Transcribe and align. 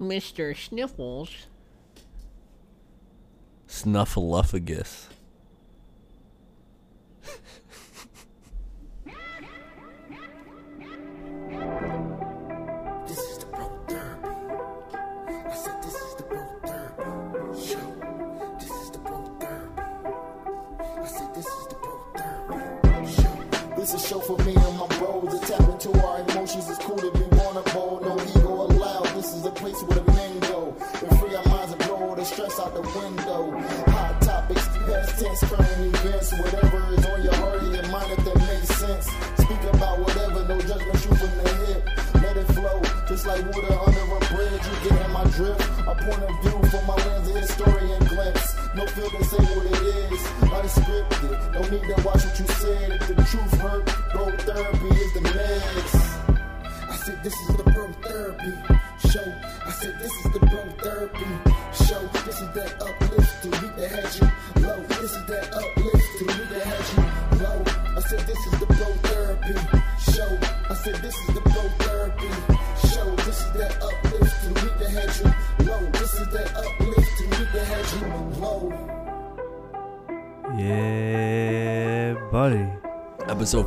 Mr. 0.00 0.56
Sniffles. 0.56 1.46
Snuffleupagus. 3.68 5.08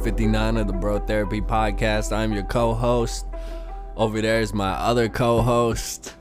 59 0.03 0.57
of 0.57 0.67
the 0.67 0.73
Bro 0.73 0.99
Therapy 0.99 1.39
Podcast. 1.39 2.11
I'm 2.11 2.33
your 2.33 2.43
co 2.43 2.73
host. 2.73 3.25
Over 3.95 4.19
there 4.21 4.41
is 4.41 4.53
my 4.53 4.71
other 4.71 5.07
co 5.07 5.41
host, 5.41 6.13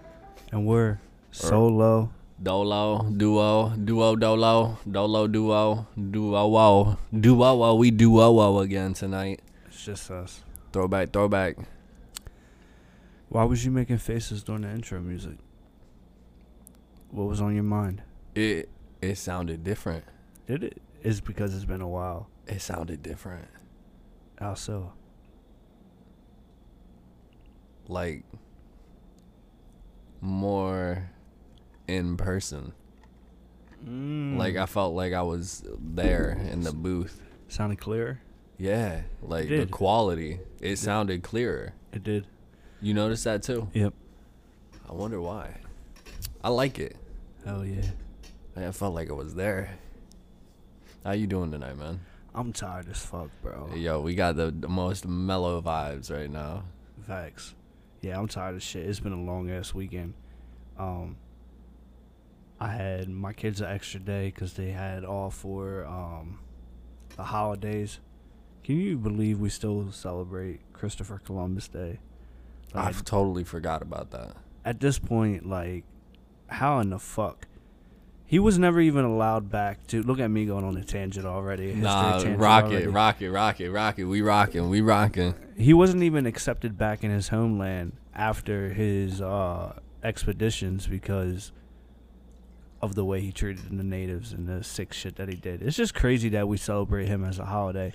And 0.52 0.64
we're 0.64 1.00
solo. 1.32 2.12
Dolo, 2.40 3.10
Duo, 3.10 3.70
Duo 3.70 4.14
Dolo, 4.14 4.78
Dolo 4.88 5.26
Duo, 5.26 5.88
Duo, 5.96 6.98
Duo, 7.20 7.74
we 7.74 7.90
Duo 7.90 8.58
again 8.60 8.94
tonight. 8.94 9.42
It's 9.66 9.84
just 9.84 10.08
us. 10.12 10.42
Throwback, 10.72 11.12
throwback. 11.12 11.56
Why 13.30 13.42
was 13.42 13.64
you 13.64 13.72
making 13.72 13.98
faces 13.98 14.44
during 14.44 14.62
the 14.62 14.70
intro 14.70 15.00
music? 15.00 15.38
What 17.10 17.24
was 17.24 17.40
on 17.40 17.52
your 17.52 17.64
mind? 17.64 18.02
It 18.36 18.68
it 19.00 19.18
sounded 19.18 19.64
different. 19.64 20.04
Did 20.46 20.62
it? 20.62 20.72
it? 20.74 20.82
Is 21.08 21.20
because 21.20 21.52
it's 21.52 21.64
been 21.64 21.80
a 21.80 21.88
while. 21.88 22.28
It 22.46 22.60
sounded 22.62 23.02
different. 23.02 23.48
How 24.42 24.54
so? 24.54 24.92
Like 27.86 28.24
more 30.20 31.08
in 31.86 32.16
person. 32.16 32.72
Mm. 33.86 34.36
Like 34.36 34.56
I 34.56 34.66
felt 34.66 34.96
like 34.96 35.12
I 35.12 35.22
was 35.22 35.62
there 35.78 36.30
in 36.50 36.62
the 36.62 36.72
booth. 36.72 37.22
sounded 37.46 37.78
clearer. 37.78 38.20
Yeah, 38.58 39.02
like 39.22 39.48
the 39.48 39.66
quality. 39.66 40.40
It 40.60 40.76
sounded 40.76 41.22
clearer. 41.22 41.74
It 41.92 42.02
did. 42.02 42.26
You 42.80 42.94
noticed 42.94 43.22
that 43.22 43.44
too? 43.44 43.68
Yep. 43.74 43.94
I 44.88 44.92
wonder 44.92 45.20
why. 45.20 45.54
I 46.42 46.48
like 46.48 46.80
it. 46.80 46.96
Hell 47.44 47.64
yeah. 47.64 47.90
I 48.56 48.72
felt 48.72 48.92
like 48.92 49.08
I 49.08 49.12
was 49.12 49.36
there. 49.36 49.78
How 51.04 51.12
you 51.12 51.28
doing 51.28 51.52
tonight, 51.52 51.78
man? 51.78 52.00
I'm 52.34 52.52
tired 52.52 52.88
as 52.88 52.98
fuck, 53.04 53.28
bro. 53.42 53.70
Yo, 53.74 54.00
we 54.00 54.14
got 54.14 54.36
the, 54.36 54.50
the 54.50 54.68
most 54.68 55.06
mellow 55.06 55.60
vibes 55.60 56.10
right 56.10 56.30
now. 56.30 56.64
Facts. 57.06 57.54
Yeah, 58.00 58.18
I'm 58.18 58.28
tired 58.28 58.54
of 58.56 58.62
shit. 58.62 58.86
It's 58.88 59.00
been 59.00 59.12
a 59.12 59.22
long 59.22 59.50
ass 59.50 59.74
weekend. 59.74 60.14
Um, 60.78 61.16
I 62.58 62.68
had 62.68 63.08
my 63.08 63.32
kids 63.32 63.60
an 63.60 63.68
extra 63.70 64.00
day 64.00 64.26
because 64.26 64.54
they 64.54 64.70
had 64.70 65.04
all 65.04 65.30
for 65.30 65.84
um, 65.84 66.40
the 67.16 67.24
holidays. 67.24 68.00
Can 68.64 68.78
you 68.78 68.96
believe 68.96 69.38
we 69.38 69.50
still 69.50 69.90
celebrate 69.92 70.60
Christopher 70.72 71.20
Columbus 71.24 71.68
Day? 71.68 71.98
I've 72.74 73.04
totally 73.04 73.44
forgot 73.44 73.82
about 73.82 74.10
that. 74.12 74.36
at 74.64 74.80
this 74.80 74.98
point, 74.98 75.46
like, 75.46 75.84
how 76.46 76.78
in 76.78 76.90
the 76.90 76.98
fuck? 76.98 77.46
He 78.32 78.38
was 78.38 78.58
never 78.58 78.80
even 78.80 79.04
allowed 79.04 79.50
back 79.50 79.86
to 79.88 80.02
look 80.02 80.18
at 80.18 80.28
me 80.30 80.46
going 80.46 80.64
on 80.64 80.74
a 80.78 80.82
tangent 80.82 81.26
already. 81.26 81.66
history 81.66 81.82
Nah, 81.82 82.12
tangent 82.12 82.38
rock 82.40 82.64
already. 82.64 82.84
it, 82.84 82.88
rock 82.90 83.20
it, 83.20 83.30
rock 83.30 83.60
it, 83.60 83.70
rock 83.70 83.98
it. 83.98 84.04
We 84.06 84.22
rocking, 84.22 84.70
we 84.70 84.80
rocking. 84.80 85.34
he 85.54 85.74
wasn't 85.74 86.02
even 86.02 86.24
accepted 86.24 86.78
back 86.78 87.04
in 87.04 87.10
his 87.10 87.28
homeland 87.28 87.92
after 88.14 88.70
his 88.70 89.20
uh, 89.20 89.78
expeditions 90.02 90.86
because 90.86 91.52
of 92.80 92.94
the 92.94 93.04
way 93.04 93.20
he 93.20 93.32
treated 93.32 93.66
the 93.68 93.84
natives 93.84 94.32
and 94.32 94.48
the 94.48 94.64
sick 94.64 94.94
shit 94.94 95.16
that 95.16 95.28
he 95.28 95.34
did. 95.36 95.60
It's 95.60 95.76
just 95.76 95.92
crazy 95.94 96.30
that 96.30 96.48
we 96.48 96.56
celebrate 96.56 97.08
him 97.08 97.24
as 97.26 97.38
a 97.38 97.44
holiday, 97.44 97.92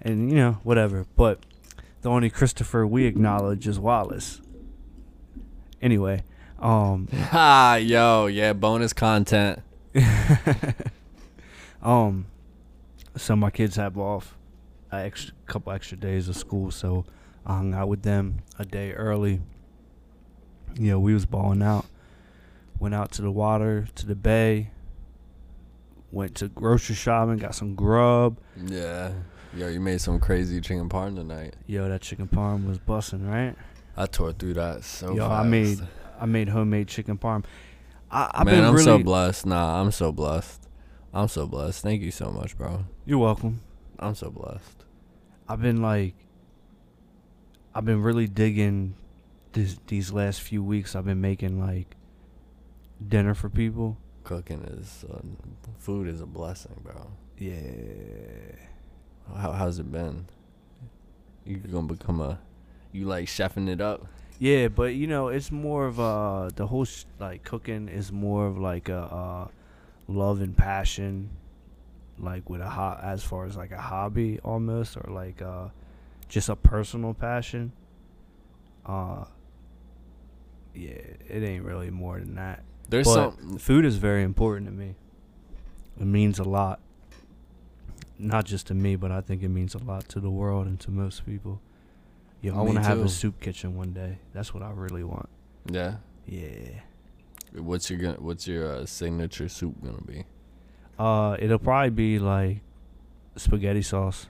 and 0.00 0.30
you 0.30 0.36
know 0.36 0.52
whatever. 0.62 1.04
But 1.16 1.40
the 2.02 2.10
only 2.10 2.30
Christopher 2.30 2.86
we 2.86 3.06
acknowledge 3.06 3.66
is 3.66 3.80
Wallace. 3.80 4.40
Anyway, 5.82 6.22
um, 6.60 7.08
Ha, 7.12 7.80
yo, 7.82 8.26
yeah, 8.26 8.52
bonus 8.52 8.92
content. 8.92 9.58
um, 11.82 12.26
so 13.16 13.36
my 13.36 13.50
kids 13.50 13.76
have 13.76 13.98
off 13.98 14.36
a 14.92 14.96
extra 14.96 15.34
couple 15.46 15.72
extra 15.72 15.96
days 15.96 16.28
of 16.28 16.36
school, 16.36 16.70
so 16.70 17.04
I 17.44 17.56
hung 17.56 17.74
out 17.74 17.88
with 17.88 18.02
them 18.02 18.38
a 18.58 18.64
day 18.64 18.92
early. 18.92 19.40
Yeah, 20.74 20.96
we 20.96 21.14
was 21.14 21.26
balling 21.26 21.62
out. 21.62 21.86
Went 22.78 22.94
out 22.94 23.10
to 23.12 23.22
the 23.22 23.30
water, 23.30 23.88
to 23.96 24.06
the 24.06 24.14
bay. 24.14 24.70
Went 26.12 26.36
to 26.36 26.48
grocery 26.48 26.94
shopping, 26.94 27.36
got 27.36 27.54
some 27.54 27.74
grub. 27.74 28.38
Yeah. 28.56 29.12
Yo, 29.54 29.66
you 29.68 29.80
made 29.80 30.00
some 30.00 30.20
crazy 30.20 30.60
chicken 30.60 30.88
parm 30.88 31.16
tonight. 31.16 31.56
Yo, 31.66 31.88
that 31.88 32.00
chicken 32.00 32.28
parm 32.28 32.68
was 32.68 32.78
busting, 32.78 33.28
right? 33.28 33.56
I 33.96 34.06
tore 34.06 34.32
through 34.32 34.54
that 34.54 34.84
so 34.84 35.14
Yo, 35.14 35.28
fast. 35.28 35.44
I 35.44 35.48
made 35.48 35.80
I 36.20 36.26
made 36.26 36.48
homemade 36.48 36.88
chicken 36.88 37.18
parm. 37.18 37.44
I, 38.10 38.30
I've 38.34 38.46
Man, 38.46 38.56
been 38.56 38.64
I'm 38.64 38.72
really. 38.72 38.84
so 38.84 38.98
blessed. 38.98 39.46
Nah, 39.46 39.80
I'm 39.80 39.90
so 39.90 40.12
blessed. 40.12 40.68
I'm 41.12 41.28
so 41.28 41.46
blessed. 41.46 41.82
Thank 41.82 42.02
you 42.02 42.10
so 42.10 42.30
much, 42.30 42.56
bro. 42.56 42.84
You're 43.04 43.18
welcome. 43.18 43.60
I'm 43.98 44.14
so 44.14 44.30
blessed. 44.30 44.84
I've 45.48 45.60
been 45.60 45.82
like, 45.82 46.14
I've 47.74 47.84
been 47.84 48.02
really 48.02 48.26
digging 48.26 48.94
this 49.52 49.76
these 49.86 50.12
last 50.12 50.40
few 50.40 50.62
weeks. 50.62 50.94
I've 50.94 51.04
been 51.04 51.20
making 51.20 51.60
like 51.60 51.96
dinner 53.06 53.34
for 53.34 53.48
people. 53.48 53.96
Cooking 54.24 54.62
is 54.62 55.04
uh, 55.12 55.18
food 55.78 56.06
is 56.08 56.20
a 56.20 56.26
blessing, 56.26 56.80
bro. 56.82 57.10
Yeah, 57.38 57.56
How 59.34 59.52
how's 59.52 59.78
it 59.78 59.90
been? 59.90 60.26
You're 61.44 61.58
gonna 61.58 61.86
become 61.86 62.20
a 62.20 62.38
you 62.92 63.06
like 63.06 63.26
chefing 63.26 63.68
it 63.68 63.80
up? 63.80 64.06
Yeah, 64.40 64.68
but 64.68 64.94
you 64.94 65.06
know, 65.06 65.28
it's 65.28 65.52
more 65.52 65.86
of 65.86 66.00
uh 66.00 66.48
the 66.56 66.66
whole 66.66 66.86
sh- 66.86 67.04
like 67.20 67.44
cooking 67.44 67.88
is 67.88 68.10
more 68.10 68.46
of 68.46 68.58
like 68.58 68.88
a 68.88 69.02
uh, 69.02 69.48
love 70.08 70.40
and 70.40 70.56
passion, 70.56 71.28
like 72.18 72.48
with 72.48 72.62
a 72.62 72.68
hot 72.70 73.00
as 73.04 73.22
far 73.22 73.44
as 73.44 73.54
like 73.54 73.70
a 73.70 73.80
hobby 73.80 74.40
almost, 74.42 74.96
or 74.96 75.12
like 75.12 75.42
uh 75.42 75.68
just 76.28 76.48
a 76.48 76.56
personal 76.56 77.12
passion. 77.12 77.72
Uh, 78.86 79.24
yeah, 80.74 81.02
it 81.28 81.42
ain't 81.42 81.64
really 81.64 81.90
more 81.90 82.18
than 82.18 82.36
that. 82.36 82.62
There's 82.88 83.06
but 83.06 83.34
some 83.36 83.58
food 83.58 83.84
is 83.84 83.96
very 83.96 84.22
important 84.22 84.68
to 84.68 84.72
me. 84.72 84.94
It 86.00 86.06
means 86.06 86.38
a 86.38 86.44
lot. 86.44 86.80
Not 88.18 88.46
just 88.46 88.66
to 88.68 88.74
me, 88.74 88.96
but 88.96 89.10
I 89.10 89.20
think 89.20 89.42
it 89.42 89.48
means 89.48 89.74
a 89.74 89.78
lot 89.78 90.08
to 90.08 90.20
the 90.20 90.30
world 90.30 90.66
and 90.66 90.80
to 90.80 90.90
most 90.90 91.26
people. 91.26 91.60
Yo, 92.42 92.54
I 92.56 92.62
want 92.62 92.76
to 92.76 92.82
have 92.82 93.00
a 93.00 93.08
soup 93.08 93.40
kitchen 93.40 93.76
one 93.76 93.92
day. 93.92 94.18
That's 94.32 94.54
what 94.54 94.62
I 94.62 94.70
really 94.70 95.04
want. 95.04 95.28
yeah. 95.70 95.96
Yeah. 96.26 96.80
What's 97.54 97.90
your 97.90 97.98
gonna 97.98 98.20
What's 98.20 98.46
your 98.46 98.72
uh, 98.72 98.86
signature 98.86 99.48
soup 99.48 99.82
gonna 99.82 100.00
be? 100.02 100.24
Uh, 100.98 101.36
it'll 101.40 101.58
probably 101.58 101.90
be 101.90 102.18
like 102.20 102.58
spaghetti 103.36 103.82
sauce. 103.82 104.26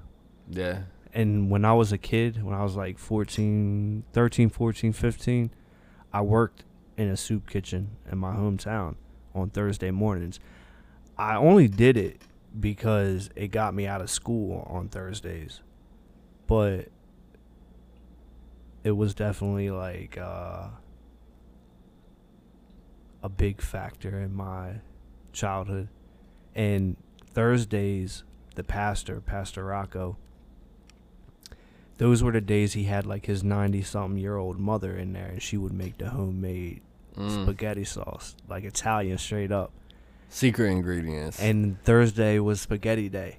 Yeah. 0.48 0.82
And 1.12 1.50
when 1.50 1.64
I 1.64 1.74
was 1.74 1.92
a 1.92 1.98
kid, 1.98 2.42
when 2.42 2.54
I 2.54 2.62
was 2.62 2.76
like 2.76 2.98
14, 2.98 4.04
13, 4.12 4.48
14, 4.48 4.92
15, 4.92 5.50
I 6.12 6.20
worked 6.22 6.64
in 6.96 7.08
a 7.08 7.16
soup 7.16 7.50
kitchen 7.50 7.96
in 8.10 8.16
my 8.18 8.34
hometown 8.34 8.94
on 9.34 9.50
Thursday 9.50 9.90
mornings. 9.90 10.40
I 11.18 11.36
only 11.36 11.68
did 11.68 11.96
it 11.96 12.22
because 12.58 13.28
it 13.36 13.48
got 13.48 13.74
me 13.74 13.86
out 13.86 14.00
of 14.00 14.08
school 14.08 14.66
on 14.70 14.88
Thursdays. 14.88 15.60
But 16.46 16.88
it 18.84 18.92
was 18.92 19.14
definitely 19.14 19.70
like 19.70 20.16
uh, 20.18 20.68
a 23.22 23.28
big 23.28 23.60
factor 23.60 24.18
in 24.20 24.34
my 24.34 24.80
childhood. 25.32 25.88
And 26.54 26.96
Thursdays, 27.32 28.24
the 28.54 28.64
pastor, 28.64 29.20
Pastor 29.20 29.64
Rocco, 29.64 30.16
those 31.98 32.22
were 32.22 32.32
the 32.32 32.40
days 32.40 32.72
he 32.72 32.84
had 32.84 33.06
like 33.06 33.26
his 33.26 33.44
90 33.44 33.82
something 33.82 34.18
year 34.18 34.36
old 34.36 34.58
mother 34.58 34.96
in 34.96 35.12
there 35.12 35.26
and 35.26 35.42
she 35.42 35.56
would 35.56 35.72
make 35.72 35.98
the 35.98 36.10
homemade 36.10 36.82
Mm. 37.16 37.42
spaghetti 37.42 37.82
sauce, 37.82 38.36
like 38.48 38.62
Italian 38.62 39.18
straight 39.18 39.50
up. 39.50 39.72
Secret 40.28 40.68
ingredients. 40.70 41.40
And 41.40 41.82
Thursday 41.82 42.38
was 42.38 42.60
spaghetti 42.60 43.08
day. 43.08 43.38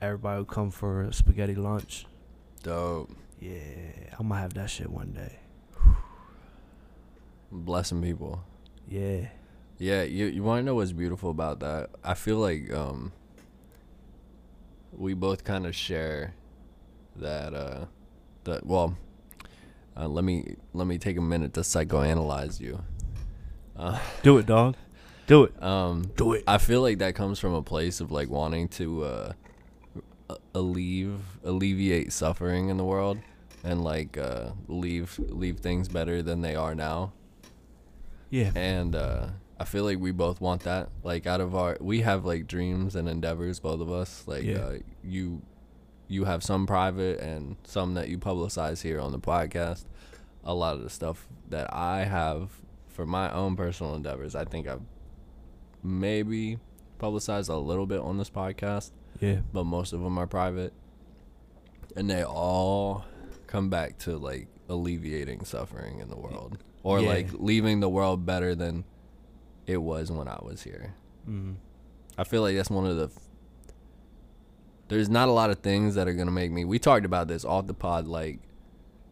Everybody 0.00 0.38
would 0.38 0.48
come 0.48 0.70
for 0.70 1.02
a 1.02 1.12
spaghetti 1.12 1.54
lunch. 1.54 2.06
Dope. 2.62 3.10
Yeah, 3.40 4.14
I'm 4.18 4.28
gonna 4.28 4.40
have 4.40 4.54
that 4.54 4.70
shit 4.70 4.90
one 4.90 5.12
day. 5.12 5.38
Blessing 7.52 8.02
people. 8.02 8.42
Yeah. 8.88 9.28
Yeah, 9.78 10.02
you 10.02 10.26
you 10.26 10.42
want 10.42 10.60
to 10.60 10.62
know 10.64 10.74
what's 10.74 10.92
beautiful 10.92 11.30
about 11.30 11.60
that? 11.60 11.90
I 12.02 12.14
feel 12.14 12.38
like 12.38 12.72
um 12.72 13.12
we 14.92 15.14
both 15.14 15.44
kind 15.44 15.66
of 15.66 15.74
share 15.76 16.34
that 17.16 17.54
uh 17.54 17.84
that 18.44 18.66
well 18.66 18.96
uh, 19.96 20.08
let 20.08 20.24
me 20.24 20.56
let 20.72 20.86
me 20.86 20.98
take 20.98 21.16
a 21.16 21.20
minute 21.20 21.54
to 21.54 21.60
psychoanalyze 21.60 22.60
you. 22.60 22.82
Uh, 23.76 23.98
Do 24.22 24.38
it, 24.38 24.46
dog. 24.46 24.76
Do 25.28 25.44
it. 25.44 25.62
um 25.62 26.10
Do 26.16 26.32
it. 26.32 26.44
I 26.48 26.58
feel 26.58 26.82
like 26.82 26.98
that 26.98 27.14
comes 27.14 27.38
from 27.38 27.54
a 27.54 27.62
place 27.62 28.00
of 28.00 28.10
like 28.10 28.28
wanting 28.28 28.68
to 28.70 29.04
uh 29.04 29.32
alleviate 30.54 31.20
alleviate 31.44 32.12
suffering 32.12 32.68
in 32.68 32.76
the 32.76 32.84
world 32.84 33.18
and 33.64 33.82
like 33.82 34.16
uh 34.16 34.50
leave 34.68 35.18
leave 35.18 35.58
things 35.58 35.88
better 35.88 36.22
than 36.22 36.40
they 36.42 36.54
are 36.54 36.74
now 36.74 37.12
Yeah. 38.30 38.52
and 38.54 38.94
uh 38.94 39.28
I 39.60 39.64
feel 39.64 39.82
like 39.82 39.98
we 39.98 40.12
both 40.12 40.40
want 40.40 40.62
that. 40.62 40.88
Like 41.02 41.26
out 41.26 41.40
of 41.40 41.54
our 41.56 41.76
we 41.80 42.02
have 42.02 42.24
like 42.24 42.46
dreams 42.46 42.94
and 42.94 43.08
endeavors 43.08 43.58
both 43.58 43.80
of 43.80 43.90
us. 43.90 44.22
Like 44.26 44.44
Yeah. 44.44 44.58
uh, 44.58 44.78
you 45.02 45.42
you 46.06 46.24
have 46.24 46.42
some 46.44 46.64
private 46.66 47.18
and 47.20 47.56
some 47.64 47.94
that 47.94 48.08
you 48.08 48.18
publicize 48.18 48.82
here 48.82 49.00
on 49.00 49.10
the 49.12 49.18
podcast. 49.18 49.84
A 50.44 50.54
lot 50.54 50.74
of 50.76 50.82
the 50.82 50.88
stuff 50.90 51.26
that 51.50 51.72
I 51.74 52.04
have 52.04 52.50
for 52.86 53.04
my 53.04 53.30
own 53.32 53.56
personal 53.56 53.94
endeavors, 53.96 54.34
I 54.36 54.44
think 54.44 54.68
I've 54.68 54.80
maybe 55.82 56.58
publicized 56.98 57.48
a 57.50 57.56
little 57.56 57.86
bit 57.86 58.00
on 58.00 58.16
this 58.18 58.30
podcast, 58.30 58.90
Yeah. 59.20 59.40
but 59.52 59.64
most 59.64 59.92
of 59.92 60.00
them 60.00 60.16
are 60.18 60.26
private. 60.26 60.72
And 61.96 62.08
they 62.08 62.22
all 62.24 63.04
come 63.48 63.68
back 63.70 63.98
to 63.98 64.16
like 64.16 64.46
alleviating 64.68 65.44
suffering 65.44 65.98
in 65.98 66.08
the 66.08 66.16
world 66.16 66.58
or 66.84 67.00
Yeah. 67.00 67.08
like 67.08 67.28
leaving 67.32 67.80
the 67.80 67.88
world 67.88 68.24
better 68.24 68.54
than 68.54 68.84
it 69.66 69.78
was 69.78 70.12
when 70.12 70.28
I 70.28 70.38
was 70.42 70.62
here. 70.62 70.94
Mm. 71.28 71.56
I 72.16 72.24
feel 72.24 72.42
like 72.42 72.54
that's 72.56 72.70
one 72.70 72.86
of 72.86 72.96
the. 72.96 73.04
f- 73.06 73.18
There's 74.88 75.08
not 75.10 75.28
a 75.28 75.32
lot 75.32 75.50
of 75.50 75.58
things 75.58 75.94
that 75.96 76.08
are 76.08 76.14
gonna 76.14 76.30
make 76.30 76.50
me. 76.50 76.64
We 76.64 76.78
talked 76.78 77.04
about 77.04 77.28
this 77.28 77.44
off 77.44 77.66
the 77.66 77.74
pod, 77.74 78.06
like 78.06 78.40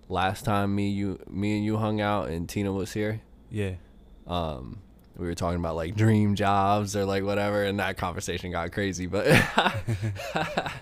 last 0.08 0.44
time 0.44 0.74
me 0.74 0.88
you 0.90 1.18
me 1.28 1.56
and 1.56 1.64
you 1.64 1.76
hung 1.78 2.00
out 2.00 2.28
and 2.30 2.48
Tina 2.48 2.72
was 2.72 2.92
here. 2.92 3.20
Yeah. 3.50 3.74
Um, 4.26 4.78
we 5.16 5.26
were 5.26 5.34
talking 5.34 5.58
about 5.58 5.76
like 5.76 5.94
dream 5.94 6.34
jobs 6.34 6.94
or 6.96 7.04
like 7.04 7.24
whatever, 7.24 7.64
and 7.64 7.78
that 7.80 7.96
conversation 7.96 8.50
got 8.50 8.72
crazy. 8.72 9.06
But 9.06 9.26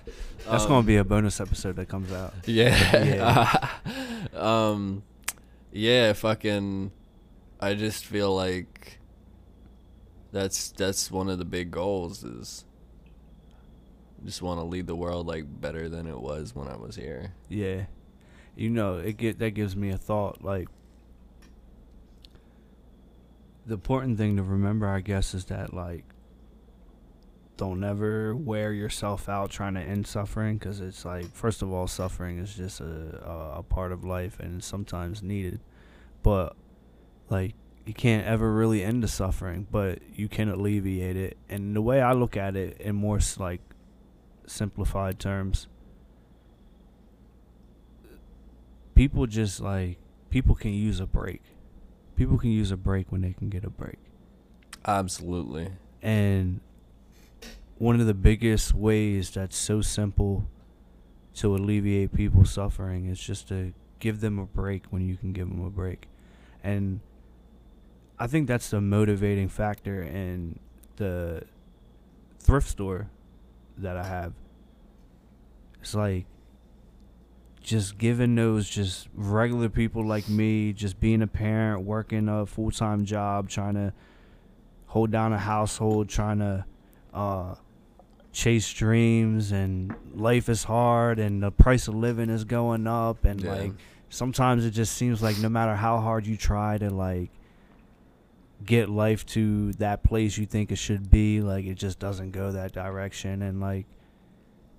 That's 0.46 0.66
gonna 0.66 0.82
be 0.82 0.96
a 0.96 1.04
bonus 1.04 1.40
episode 1.40 1.76
that 1.76 1.88
comes 1.88 2.12
out. 2.12 2.34
yeah, 2.46 3.68
um, 4.34 5.02
yeah, 5.72 6.12
fucking. 6.12 6.92
I 7.60 7.74
just 7.74 8.04
feel 8.04 8.34
like 8.34 8.98
that's 10.32 10.70
that's 10.72 11.10
one 11.10 11.30
of 11.30 11.38
the 11.38 11.44
big 11.44 11.70
goals 11.70 12.24
is 12.24 12.64
just 14.24 14.42
want 14.42 14.58
to 14.58 14.64
lead 14.64 14.86
the 14.86 14.96
world 14.96 15.26
like 15.26 15.44
better 15.60 15.88
than 15.88 16.06
it 16.06 16.18
was 16.18 16.54
when 16.54 16.68
I 16.68 16.76
was 16.76 16.96
here. 16.96 17.32
Yeah. 17.48 17.84
You 18.56 18.70
know, 18.70 18.98
it 18.98 19.16
get 19.16 19.38
that 19.38 19.52
gives 19.52 19.76
me 19.76 19.90
a 19.90 19.98
thought 19.98 20.42
like 20.42 20.68
the 23.66 23.74
important 23.74 24.18
thing 24.18 24.36
to 24.36 24.42
remember 24.42 24.86
I 24.86 25.00
guess 25.00 25.34
is 25.34 25.46
that 25.46 25.72
like 25.72 26.04
don't 27.56 27.84
ever 27.84 28.34
wear 28.34 28.72
yourself 28.72 29.28
out 29.28 29.50
trying 29.50 29.74
to 29.74 29.80
end 29.80 30.06
suffering 30.06 30.58
cuz 30.58 30.80
it's 30.80 31.04
like 31.04 31.26
first 31.32 31.62
of 31.62 31.72
all 31.72 31.86
suffering 31.86 32.38
is 32.38 32.54
just 32.54 32.80
a 32.80 33.54
a 33.56 33.62
part 33.62 33.92
of 33.92 34.04
life 34.04 34.40
and 34.40 34.62
sometimes 34.62 35.22
needed. 35.22 35.60
But 36.22 36.56
like 37.30 37.54
you 37.84 37.92
can't 37.94 38.26
ever 38.26 38.52
really 38.52 38.82
end 38.82 39.02
the 39.02 39.08
suffering, 39.08 39.66
but 39.70 39.98
you 40.14 40.28
can 40.28 40.48
alleviate 40.48 41.16
it. 41.16 41.36
And 41.48 41.76
the 41.76 41.82
way 41.82 42.00
I 42.00 42.12
look 42.12 42.36
at 42.36 42.56
it 42.56 42.80
in 42.80 42.96
more 42.96 43.20
like 43.38 43.60
simplified 44.46 45.18
terms, 45.18 45.68
people 48.94 49.26
just 49.26 49.60
like 49.60 49.98
people 50.30 50.54
can 50.54 50.72
use 50.72 50.98
a 51.00 51.06
break. 51.06 51.42
People 52.16 52.38
can 52.38 52.50
use 52.50 52.70
a 52.70 52.76
break 52.76 53.10
when 53.10 53.22
they 53.22 53.32
can 53.32 53.48
get 53.48 53.64
a 53.64 53.70
break. 53.70 53.98
Absolutely. 54.86 55.72
And 56.02 56.60
one 57.78 58.00
of 58.00 58.06
the 58.06 58.14
biggest 58.14 58.74
ways 58.74 59.30
that's 59.30 59.56
so 59.56 59.80
simple 59.80 60.46
to 61.34 61.54
alleviate 61.54 62.12
people's 62.12 62.50
suffering 62.50 63.06
is 63.06 63.18
just 63.18 63.48
to 63.48 63.72
give 63.98 64.20
them 64.20 64.38
a 64.38 64.46
break 64.46 64.84
when 64.90 65.08
you 65.08 65.16
can 65.16 65.32
give 65.32 65.48
them 65.48 65.64
a 65.64 65.70
break. 65.70 66.08
And 66.62 67.00
I 68.18 68.26
think 68.26 68.46
that's 68.46 68.70
the 68.70 68.80
motivating 68.80 69.48
factor 69.48 70.02
in 70.02 70.58
the 70.96 71.42
thrift 72.38 72.68
store 72.68 73.08
that 73.78 73.96
I 73.96 74.04
have. 74.04 74.34
It's 75.80 75.94
like 75.94 76.26
just 77.64 77.96
giving 77.98 78.34
those 78.34 78.68
just 78.68 79.08
regular 79.14 79.68
people 79.70 80.06
like 80.06 80.28
me, 80.28 80.72
just 80.74 81.00
being 81.00 81.22
a 81.22 81.26
parent, 81.26 81.82
working 81.82 82.28
a 82.28 82.44
full 82.46 82.70
time 82.70 83.04
job, 83.06 83.48
trying 83.48 83.74
to 83.74 83.92
hold 84.86 85.10
down 85.10 85.32
a 85.32 85.38
household, 85.38 86.08
trying 86.08 86.38
to 86.38 86.64
uh, 87.14 87.54
chase 88.32 88.70
dreams, 88.72 89.50
and 89.50 89.94
life 90.14 90.48
is 90.50 90.64
hard, 90.64 91.18
and 91.18 91.42
the 91.42 91.50
price 91.50 91.88
of 91.88 91.94
living 91.94 92.28
is 92.28 92.44
going 92.44 92.86
up, 92.86 93.24
and 93.24 93.42
Yeah. 93.42 93.50
like 93.54 93.72
sometimes 94.10 94.64
it 94.66 94.70
just 94.72 94.94
seems 94.94 95.22
like 95.22 95.38
no 95.38 95.48
matter 95.48 95.74
how 95.74 95.98
hard 96.00 96.26
you 96.26 96.36
try 96.36 96.76
to 96.78 96.90
like 96.90 97.30
get 98.64 98.88
life 98.88 99.26
to 99.26 99.72
that 99.74 100.02
place 100.04 100.38
you 100.38 100.46
think 100.46 100.70
it 100.70 100.76
should 100.76 101.10
be, 101.10 101.40
like 101.40 101.64
it 101.64 101.74
just 101.74 101.98
doesn't 101.98 102.30
go 102.32 102.52
that 102.52 102.72
direction, 102.72 103.40
and 103.40 103.58
like 103.60 103.86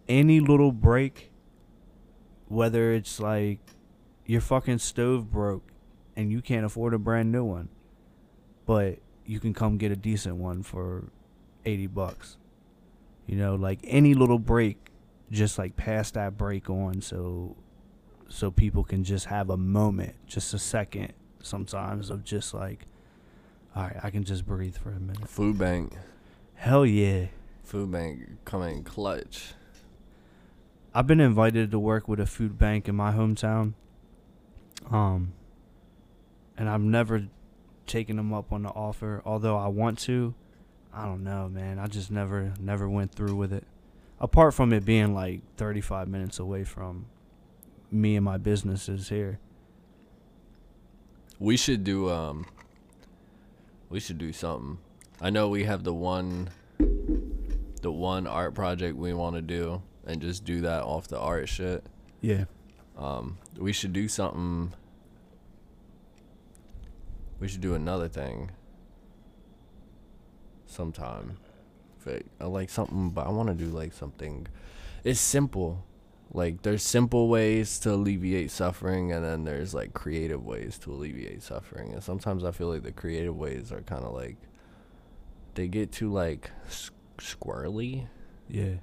any 0.07 0.39
little 0.39 0.71
break, 0.71 1.31
whether 2.55 2.93
it's 2.93 3.19
like 3.19 3.59
your 4.25 4.39
fucking 4.39 4.79
stove 4.79 5.29
broke 5.29 5.67
and 6.15 6.31
you 6.31 6.41
can't 6.41 6.65
afford 6.65 6.93
a 6.93 6.97
brand 6.97 7.29
new 7.29 7.43
one, 7.43 7.67
but 8.65 8.99
you 9.25 9.41
can 9.41 9.53
come 9.53 9.77
get 9.77 9.91
a 9.91 9.95
decent 9.95 10.37
one 10.37 10.63
for 10.63 11.09
80 11.65 11.87
bucks. 11.87 12.37
You 13.27 13.35
know, 13.35 13.55
like 13.55 13.79
any 13.83 14.13
little 14.13 14.39
break, 14.39 14.77
just 15.29 15.57
like 15.57 15.75
pass 15.75 16.11
that 16.11 16.37
break 16.37 16.69
on 16.69 17.01
so 17.01 17.57
so 18.29 18.49
people 18.49 18.83
can 18.83 19.03
just 19.03 19.25
have 19.25 19.49
a 19.49 19.57
moment, 19.57 20.15
just 20.25 20.53
a 20.53 20.59
second 20.59 21.11
sometimes 21.41 22.09
of 22.09 22.23
just 22.23 22.53
like 22.53 22.85
all 23.75 23.83
right, 23.83 23.97
I 24.01 24.09
can 24.11 24.23
just 24.23 24.45
breathe 24.45 24.77
for 24.77 24.91
a 24.91 24.99
minute. 24.99 25.27
Food 25.27 25.57
bank. 25.57 25.91
Hell 26.53 26.85
yeah. 26.85 27.25
Food 27.63 27.91
bank 27.91 28.45
coming 28.45 28.85
clutch. 28.85 29.53
I've 30.97 31.07
been 31.07 31.19
invited 31.19 31.71
to 31.71 31.79
work 31.79 32.07
with 32.07 32.21
a 32.21 32.25
food 32.25 32.57
bank 32.57 32.87
in 32.87 32.95
my 32.95 33.11
hometown. 33.11 33.73
Um 34.89 35.33
and 36.57 36.69
I've 36.69 36.79
never 36.79 37.27
taken 37.85 38.15
them 38.15 38.33
up 38.33 38.53
on 38.53 38.63
the 38.63 38.69
offer, 38.69 39.21
although 39.25 39.57
I 39.57 39.67
want 39.67 39.99
to. 39.99 40.33
I 40.93 41.03
don't 41.03 41.25
know, 41.25 41.49
man. 41.49 41.79
I 41.79 41.87
just 41.87 42.11
never 42.11 42.53
never 42.61 42.87
went 42.87 43.11
through 43.11 43.35
with 43.35 43.51
it. 43.51 43.65
Apart 44.21 44.53
from 44.53 44.71
it 44.71 44.85
being 44.85 45.13
like 45.13 45.41
35 45.57 46.07
minutes 46.07 46.39
away 46.39 46.63
from 46.63 47.07
me 47.91 48.15
and 48.15 48.23
my 48.23 48.37
businesses 48.37 49.09
here. 49.09 49.39
We 51.39 51.57
should 51.57 51.83
do 51.83 52.09
um 52.09 52.45
we 53.89 53.99
should 53.99 54.17
do 54.17 54.31
something. 54.31 54.77
I 55.19 55.29
know 55.29 55.49
we 55.49 55.65
have 55.65 55.83
the 55.83 55.93
one 55.93 56.51
the 57.81 57.91
one 57.91 58.27
art 58.27 58.55
project 58.55 58.95
we 58.95 59.13
want 59.13 59.35
to 59.35 59.41
do 59.41 59.81
and 60.05 60.21
just 60.21 60.45
do 60.45 60.61
that 60.61 60.83
off 60.83 61.07
the 61.07 61.19
art 61.19 61.49
shit. 61.49 61.85
Yeah. 62.21 62.45
Um 62.97 63.37
we 63.57 63.73
should 63.73 63.93
do 63.93 64.07
something 64.07 64.73
We 67.39 67.47
should 67.47 67.61
do 67.61 67.73
another 67.75 68.07
thing. 68.07 68.51
Sometime. 70.65 71.37
If 71.99 72.23
I 72.39 72.45
like 72.45 72.69
something, 72.69 73.09
but 73.09 73.25
I 73.27 73.29
want 73.29 73.49
to 73.49 73.55
do 73.55 73.69
like 73.69 73.93
something. 73.93 74.47
It's 75.03 75.19
simple. 75.19 75.83
Like 76.33 76.63
there's 76.63 76.83
simple 76.83 77.27
ways 77.27 77.79
to 77.79 77.93
alleviate 77.93 78.51
suffering, 78.51 79.11
and 79.11 79.23
then 79.23 79.43
there's 79.43 79.73
like 79.73 79.93
creative 79.93 80.45
ways 80.45 80.77
to 80.79 80.91
alleviate 80.91 81.43
suffering. 81.43 81.93
And 81.93 82.03
sometimes 82.03 82.43
I 82.43 82.51
feel 82.51 82.67
like 82.67 82.83
the 82.83 82.91
creative 82.91 83.35
ways 83.35 83.71
are 83.71 83.81
kind 83.81 84.03
of 84.03 84.13
like 84.13 84.37
they 85.55 85.67
get 85.67 85.91
too 85.91 86.11
like 86.11 86.51
squirrely. 87.17 88.07
Yeah. 88.47 88.75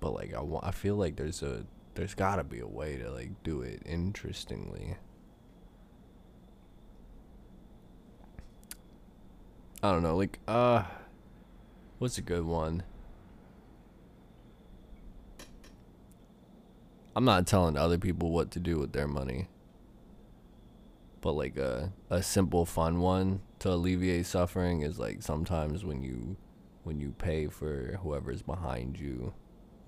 But 0.00 0.14
like 0.14 0.34
I 0.34 0.40
want, 0.40 0.64
I 0.64 0.70
feel 0.70 0.96
like 0.96 1.16
there's 1.16 1.42
a 1.42 1.64
there's 1.94 2.14
gotta 2.14 2.44
be 2.44 2.60
a 2.60 2.66
way 2.66 2.96
to 2.96 3.10
like 3.10 3.42
do 3.42 3.62
it 3.62 3.82
interestingly. 3.84 4.96
I 9.82 9.92
don't 9.92 10.02
know, 10.02 10.16
like 10.16 10.38
uh 10.46 10.84
what's 11.98 12.18
a 12.18 12.22
good 12.22 12.44
one? 12.44 12.82
I'm 17.16 17.24
not 17.24 17.48
telling 17.48 17.76
other 17.76 17.98
people 17.98 18.30
what 18.30 18.52
to 18.52 18.60
do 18.60 18.78
with 18.78 18.92
their 18.92 19.08
money. 19.08 19.48
But 21.20 21.32
like 21.32 21.56
a 21.56 21.92
a 22.10 22.22
simple 22.22 22.64
fun 22.64 23.00
one 23.00 23.40
to 23.58 23.70
alleviate 23.70 24.26
suffering 24.26 24.82
is 24.82 25.00
like 25.00 25.22
sometimes 25.22 25.84
when 25.84 26.02
you 26.04 26.36
when 26.84 27.00
you 27.00 27.14
pay 27.18 27.48
for 27.48 27.98
whoever's 28.02 28.42
behind 28.42 28.98
you 29.00 29.34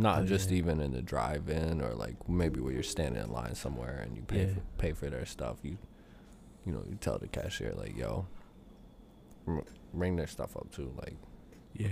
not 0.00 0.22
Oh, 0.22 0.26
just 0.26 0.50
yeah. 0.50 0.58
even 0.58 0.80
in 0.80 0.92
the 0.92 1.02
drive-in 1.02 1.80
or 1.80 1.94
like 1.94 2.28
maybe 2.28 2.58
where 2.60 2.72
you're 2.72 2.82
standing 2.82 3.22
in 3.22 3.30
line 3.30 3.54
somewhere 3.54 4.00
and 4.04 4.16
you 4.16 4.22
pay 4.22 4.46
Yeah. 4.46 4.54
for, 4.54 4.60
pay 4.78 4.92
for 4.92 5.10
their 5.10 5.26
stuff. 5.26 5.58
You 5.62 5.78
you 6.66 6.72
know 6.72 6.82
you 6.88 6.96
tell 7.00 7.18
the 7.18 7.28
cashier 7.28 7.72
like 7.76 7.96
yo, 7.96 8.26
bring 9.94 10.16
their 10.16 10.26
stuff 10.26 10.56
up 10.56 10.70
too. 10.72 10.92
Like 11.00 11.16
Yeah. 11.74 11.88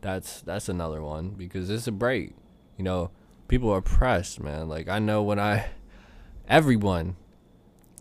that's 0.00 0.40
that's 0.42 0.68
another 0.68 1.02
one 1.02 1.30
because 1.30 1.70
it's 1.70 1.86
a 1.86 1.92
break. 1.92 2.32
You 2.76 2.84
know, 2.84 3.10
people 3.48 3.70
are 3.70 3.80
pressed, 3.82 4.40
man. 4.40 4.68
Like 4.68 4.88
I 4.88 4.98
know 4.98 5.22
when 5.22 5.38
I, 5.38 5.66
everyone, 6.48 7.16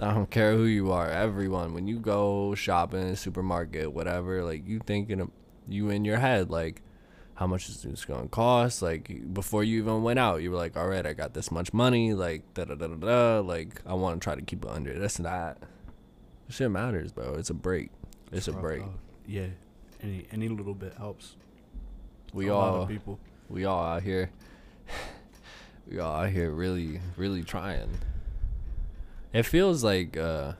I 0.02 0.14
don't 0.14 0.30
care 0.32 0.54
who 0.56 0.64
you 0.66 0.92
are, 0.92 1.10
everyone. 1.10 1.74
When 1.74 1.88
you 1.88 2.00
go 2.00 2.56
shopping, 2.56 3.16
supermarket, 3.16 3.94
whatever, 3.94 4.44
like 4.44 4.68
you 4.68 4.80
thinking 4.86 5.20
of 5.22 5.30
you 5.68 5.90
in 5.90 6.04
your 6.04 6.18
head 6.18 6.50
like 6.50 6.82
how 7.44 7.48
much 7.48 7.68
is 7.68 7.82
this 7.82 8.06
going 8.06 8.22
to 8.24 8.30
cost? 8.30 8.82
Like 8.82 9.34
before 9.34 9.66
you 9.66 9.80
even 9.80 10.02
went 10.02 10.18
out, 10.18 10.42
you 10.42 10.50
were 10.50 10.56
like, 10.56 10.78
all 10.78 10.88
right, 10.88 11.06
I 11.06 11.12
got 11.12 11.34
this 11.34 11.52
much 11.52 11.74
money. 11.74 12.14
Like 12.14 12.54
da 12.54 12.64
da 12.64 12.76
da 12.76 12.88
da 12.88 12.96
da. 12.96 13.40
Like 13.42 13.82
I 13.86 13.96
want 13.96 14.22
to 14.22 14.24
try 14.24 14.34
to 14.34 14.42
keep 14.42 14.64
it 14.64 14.72
under 14.72 14.98
this 14.98 15.18
and 15.18 15.26
that. 15.26 15.58
Shit 16.48 16.72
matters, 16.72 17.12
bro. 17.12 17.34
It's 17.34 17.50
a 17.50 17.54
break. 17.54 17.90
It's 18.32 18.48
a 18.48 18.54
break. 18.54 18.84
out. 18.84 18.94
Yeah. 19.28 19.48
Any 20.02 20.26
any 20.32 20.48
little 20.48 20.74
bit 20.74 20.94
helps. 20.94 21.36
We 22.32 22.48
a 22.48 22.56
all 22.56 22.72
lot 22.72 22.82
of 22.84 22.88
people. 22.88 23.20
we 23.50 23.66
all 23.66 23.84
out 23.84 24.04
here 24.04 24.32
we 25.92 26.00
all 26.00 26.16
out 26.22 26.30
here 26.30 26.50
really 26.50 27.02
really 27.18 27.44
trying 27.44 27.90
it 29.34 29.44
feels 29.44 29.84
like 29.84 30.16
uh 30.16 30.54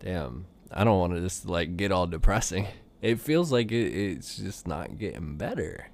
damn 0.00 0.46
i 0.72 0.82
don't 0.82 0.98
want 0.98 1.12
to 1.12 1.20
just 1.20 1.46
like 1.46 1.76
get 1.76 1.92
all 1.92 2.06
depressing 2.06 2.66
it 3.00 3.20
feels 3.20 3.52
like 3.52 3.70
it, 3.72 3.92
it's 3.94 4.36
just 4.36 4.66
not 4.66 4.98
getting 4.98 5.36
better 5.36 5.88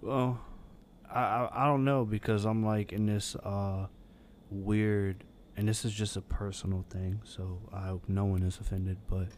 Well, 0.00 0.40
I, 1.10 1.20
I 1.20 1.64
I 1.64 1.66
don't 1.66 1.84
know 1.84 2.04
because 2.04 2.44
I'm 2.44 2.64
like 2.64 2.92
in 2.92 3.06
this 3.06 3.36
uh 3.36 3.86
weird, 4.50 5.24
and 5.56 5.68
this 5.68 5.84
is 5.84 5.92
just 5.92 6.16
a 6.16 6.20
personal 6.22 6.84
thing, 6.90 7.20
so 7.24 7.60
I 7.72 7.86
hope 7.88 8.08
no 8.08 8.24
one 8.24 8.42
is 8.42 8.58
offended. 8.60 8.98
But 9.08 9.28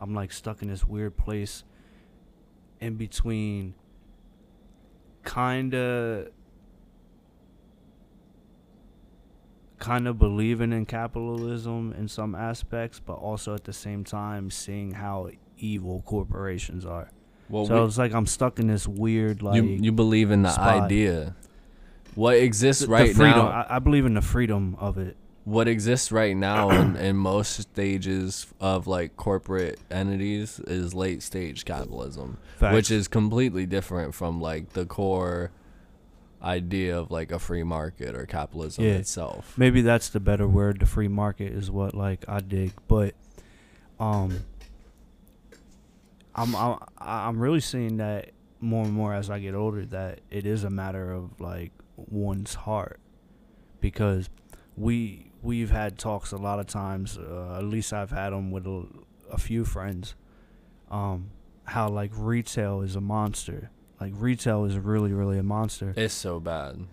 I'm 0.00 0.14
like 0.14 0.32
stuck 0.32 0.62
in 0.62 0.68
this 0.68 0.84
weird 0.86 1.16
place 1.16 1.64
in 2.80 2.96
between, 2.96 3.74
kinda, 5.24 6.28
kind 9.78 10.08
of 10.08 10.18
believing 10.18 10.72
in 10.72 10.86
capitalism 10.86 11.92
in 11.98 12.08
some 12.08 12.34
aspects, 12.34 13.00
but 13.00 13.14
also 13.14 13.54
at 13.54 13.64
the 13.64 13.72
same 13.72 14.04
time 14.04 14.50
seeing 14.50 14.92
how 14.92 15.26
evil 15.58 16.02
corporations 16.06 16.84
are. 16.84 17.10
well 17.48 17.66
so 17.66 17.80
we- 17.82 17.86
it's 17.88 17.98
like 17.98 18.12
I'm 18.12 18.26
stuck 18.26 18.58
in 18.58 18.66
this 18.68 18.86
weird 18.88 19.42
like 19.42 19.56
you, 19.56 19.64
you 19.64 19.92
believe 19.92 20.30
in 20.30 20.42
the 20.42 20.50
spot. 20.50 20.84
idea 20.84 21.34
what 22.14 22.36
exists 22.36 22.82
the 22.84 22.88
right 22.88 23.14
freedom. 23.14 23.38
now 23.38 23.48
I, 23.48 23.76
I 23.76 23.78
believe 23.78 24.06
in 24.06 24.14
the 24.14 24.22
freedom 24.22 24.76
of 24.80 24.96
it. 24.98 25.16
what 25.44 25.68
exists 25.68 26.10
right 26.10 26.36
now 26.36 26.70
in, 26.70 26.96
in 26.96 27.16
most 27.16 27.60
stages 27.60 28.46
of 28.60 28.86
like 28.86 29.16
corporate 29.16 29.78
entities 29.90 30.58
is 30.60 30.94
late 30.94 31.22
stage 31.22 31.64
capitalism 31.64 32.38
Facts. 32.56 32.74
which 32.74 32.90
is 32.90 33.06
completely 33.08 33.66
different 33.66 34.14
from 34.14 34.40
like 34.40 34.70
the 34.72 34.86
core 34.86 35.50
idea 36.42 36.96
of 36.98 37.10
like 37.10 37.32
a 37.32 37.38
free 37.38 37.62
market 37.62 38.14
or 38.14 38.24
capitalism 38.26 38.84
Yeah. 38.84 38.92
itself 38.92 39.56
Maybe 39.56 39.80
that's 39.82 40.08
the 40.10 40.20
better 40.20 40.46
word. 40.46 40.80
The 40.80 40.86
free 40.86 41.08
market 41.08 41.52
is 41.52 41.70
what 41.70 41.94
like 41.94 42.24
I 42.28 42.40
dig, 42.40 42.72
but 42.88 43.14
um, 43.98 44.40
I'm 46.36 46.54
I'm 46.54 46.78
I'm 46.98 47.38
really 47.40 47.60
seeing 47.60 47.96
that 47.96 48.30
more 48.60 48.84
and 48.84 48.92
more 48.92 49.14
as 49.14 49.30
I 49.30 49.38
get 49.38 49.54
older 49.54 49.84
that 49.86 50.20
it 50.30 50.46
is 50.46 50.64
a 50.64 50.70
matter 50.70 51.12
of 51.12 51.40
like 51.40 51.72
one's 51.96 52.54
heart, 52.54 53.00
because 53.80 54.28
we 54.76 55.32
we've 55.42 55.70
had 55.70 55.98
talks 55.98 56.32
a 56.32 56.36
lot 56.36 56.60
of 56.60 56.66
times. 56.66 57.18
Uh, 57.18 57.56
at 57.58 57.64
least 57.64 57.92
I've 57.92 58.10
had 58.10 58.30
them 58.30 58.50
with 58.50 58.66
a, 58.66 58.86
a 59.30 59.38
few 59.38 59.64
friends. 59.64 60.14
Um, 60.90 61.30
how 61.64 61.88
like 61.88 62.12
retail 62.14 62.82
is 62.82 62.94
a 62.94 63.00
monster. 63.00 63.70
Like 64.00 64.12
retail 64.14 64.66
is 64.66 64.78
really 64.78 65.12
really 65.12 65.38
a 65.38 65.42
monster. 65.42 65.94
it's 65.96 66.14
so 66.14 66.38
bad 66.38 66.86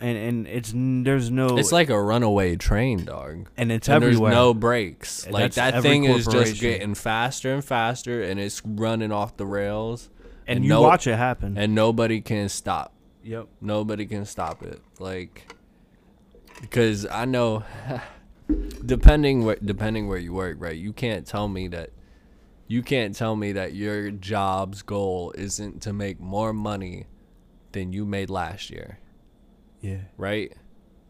and 0.00 0.16
and 0.18 0.46
it's 0.46 0.72
there's 0.74 1.30
no 1.30 1.58
it's 1.58 1.72
like 1.72 1.90
a 1.90 2.00
runaway 2.00 2.56
train 2.56 3.04
dog 3.04 3.48
and 3.56 3.70
it's 3.72 3.88
and 3.88 3.96
everywhere. 4.02 4.30
there's 4.30 4.38
no 4.38 4.54
brakes 4.54 5.24
And 5.24 5.34
like 5.34 5.52
that 5.54 5.82
thing 5.82 6.04
is 6.04 6.26
just 6.26 6.60
getting 6.60 6.94
faster 6.94 7.52
and 7.54 7.64
faster 7.64 8.22
and 8.22 8.38
it's 8.40 8.62
running 8.64 9.12
off 9.12 9.36
the 9.36 9.46
rails 9.46 10.10
and, 10.46 10.56
and 10.58 10.64
you 10.64 10.70
no- 10.70 10.82
watch 10.82 11.06
it 11.06 11.16
happen. 11.16 11.56
and 11.58 11.74
nobody 11.74 12.20
can 12.20 12.48
stop 12.48 12.92
yep. 13.22 13.46
Nobody 13.60 14.06
can 14.06 14.24
stop 14.24 14.62
it. 14.62 14.80
Like, 14.98 15.52
because 16.62 17.04
I 17.06 17.26
know, 17.26 17.62
depending 18.84 19.44
where 19.44 19.58
depending 19.62 20.08
where 20.08 20.18
you 20.18 20.32
work, 20.32 20.56
right? 20.58 20.76
You 20.76 20.92
can't 20.92 21.26
tell 21.26 21.48
me 21.48 21.68
that. 21.68 21.90
You 22.66 22.82
can't 22.82 23.14
tell 23.14 23.34
me 23.34 23.52
that 23.52 23.74
your 23.74 24.10
job's 24.10 24.82
goal 24.82 25.32
isn't 25.36 25.80
to 25.82 25.92
make 25.92 26.20
more 26.20 26.52
money 26.52 27.06
than 27.72 27.92
you 27.92 28.04
made 28.04 28.28
last 28.30 28.70
year, 28.70 28.98
Yeah. 29.80 29.98
right? 30.16 30.52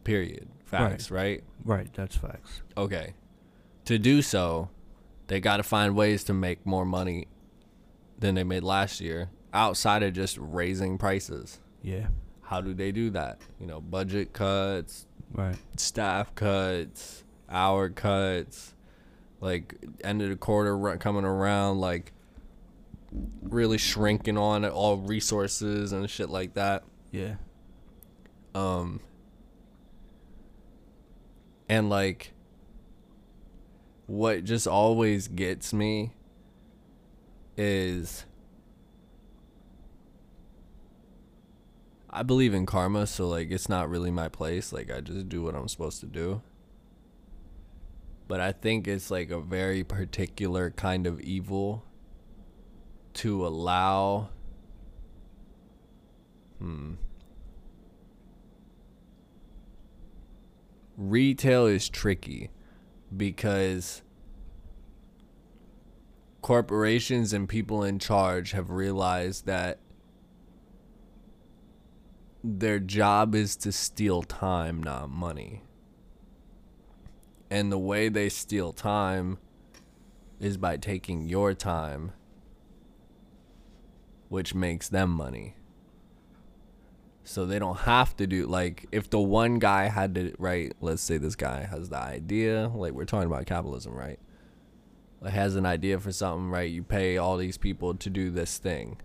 Period. 0.03 0.47
Facts, 0.65 1.09
right? 1.11 1.43
Right. 1.65 1.89
That's 1.93 2.15
facts. 2.15 2.61
Okay. 2.77 3.13
To 3.85 3.97
do 3.97 4.21
so, 4.21 4.69
they 5.27 5.39
got 5.39 5.57
to 5.57 5.63
find 5.63 5.95
ways 5.95 6.23
to 6.25 6.33
make 6.33 6.65
more 6.65 6.85
money 6.85 7.27
than 8.19 8.35
they 8.35 8.43
made 8.43 8.63
last 8.63 9.01
year 9.01 9.29
outside 9.53 10.03
of 10.03 10.13
just 10.13 10.37
raising 10.39 10.97
prices. 10.97 11.59
Yeah. 11.81 12.07
How 12.41 12.61
do 12.61 12.73
they 12.73 12.91
do 12.91 13.09
that? 13.11 13.39
You 13.59 13.65
know, 13.67 13.81
budget 13.81 14.33
cuts, 14.33 15.07
Right. 15.33 15.55
staff 15.77 16.33
cuts, 16.35 17.23
hour 17.49 17.89
cuts, 17.89 18.75
like 19.41 19.75
end 20.03 20.21
of 20.21 20.29
the 20.29 20.35
quarter 20.35 20.97
coming 20.97 21.25
around, 21.25 21.79
like 21.79 22.11
really 23.41 23.77
shrinking 23.77 24.37
on 24.37 24.65
all 24.65 24.97
resources 24.97 25.91
and 25.91 26.07
shit 26.09 26.29
like 26.29 26.53
that. 26.55 26.83
Yeah. 27.11 27.35
Um, 28.55 28.99
and 31.67 31.89
like, 31.89 32.33
what 34.07 34.43
just 34.43 34.67
always 34.67 35.27
gets 35.27 35.71
me 35.71 36.13
is 37.55 38.25
I 42.09 42.23
believe 42.23 42.53
in 42.53 42.65
karma, 42.65 43.05
so 43.05 43.27
like 43.27 43.51
it's 43.51 43.69
not 43.69 43.89
really 43.89 44.09
my 44.09 44.29
place. 44.29 44.73
Like 44.73 44.91
I 44.91 45.01
just 45.01 45.29
do 45.29 45.43
what 45.43 45.55
I'm 45.55 45.67
supposed 45.67 45.99
to 45.99 46.07
do. 46.07 46.41
But 48.27 48.39
I 48.39 48.51
think 48.51 48.87
it's 48.87 49.11
like 49.11 49.29
a 49.31 49.39
very 49.39 49.83
particular 49.83 50.71
kind 50.71 51.05
of 51.05 51.19
evil 51.21 51.83
to 53.15 53.45
allow 53.45 54.29
hmm 56.59 56.93
retail 60.99 61.65
is 61.65 61.87
tricky 61.87 62.49
because 63.15 64.01
corporations 66.41 67.31
and 67.31 67.47
people 67.47 67.83
in 67.83 67.97
charge 67.97 68.51
have 68.51 68.69
realized 68.69 69.45
that 69.45 69.79
their 72.43 72.79
job 72.79 73.33
is 73.33 73.55
to 73.55 73.71
steal 73.71 74.23
time, 74.23 74.83
not 74.83 75.09
money. 75.09 75.63
And 77.49 77.71
the 77.71 77.79
way 77.79 78.09
they 78.09 78.29
steal 78.29 78.73
time 78.73 79.39
is 80.39 80.57
by 80.57 80.77
taking 80.77 81.27
your 81.27 81.53
time, 81.53 82.11
which 84.27 84.53
makes 84.53 84.89
them 84.89 85.09
money. 85.09 85.55
So 87.29 87.45
they 87.45 87.59
don't 87.59 87.81
have 87.81 88.17
to 88.17 88.25
do 88.25 88.47
like 88.47 88.87
if 88.91 89.11
the 89.11 89.19
one 89.19 89.59
guy 89.59 89.83
had 89.83 90.15
to 90.15 90.33
right, 90.39 90.73
let's 90.81 91.03
say 91.03 91.19
this 91.19 91.35
guy 91.35 91.63
has 91.63 91.89
the 91.89 91.99
idea, 91.99 92.69
like 92.69 92.93
we're 92.93 93.05
talking 93.05 93.27
about 93.27 93.45
capitalism, 93.45 93.93
right? 93.93 94.17
Like 95.21 95.33
has 95.33 95.55
an 95.55 95.63
idea 95.63 95.99
for 95.99 96.11
something, 96.11 96.49
right? 96.49 96.71
You 96.71 96.81
pay 96.81 97.17
all 97.17 97.37
these 97.37 97.55
people 97.55 97.93
to 97.93 98.09
do 98.09 98.31
this 98.31 98.57
thing. 98.57 98.99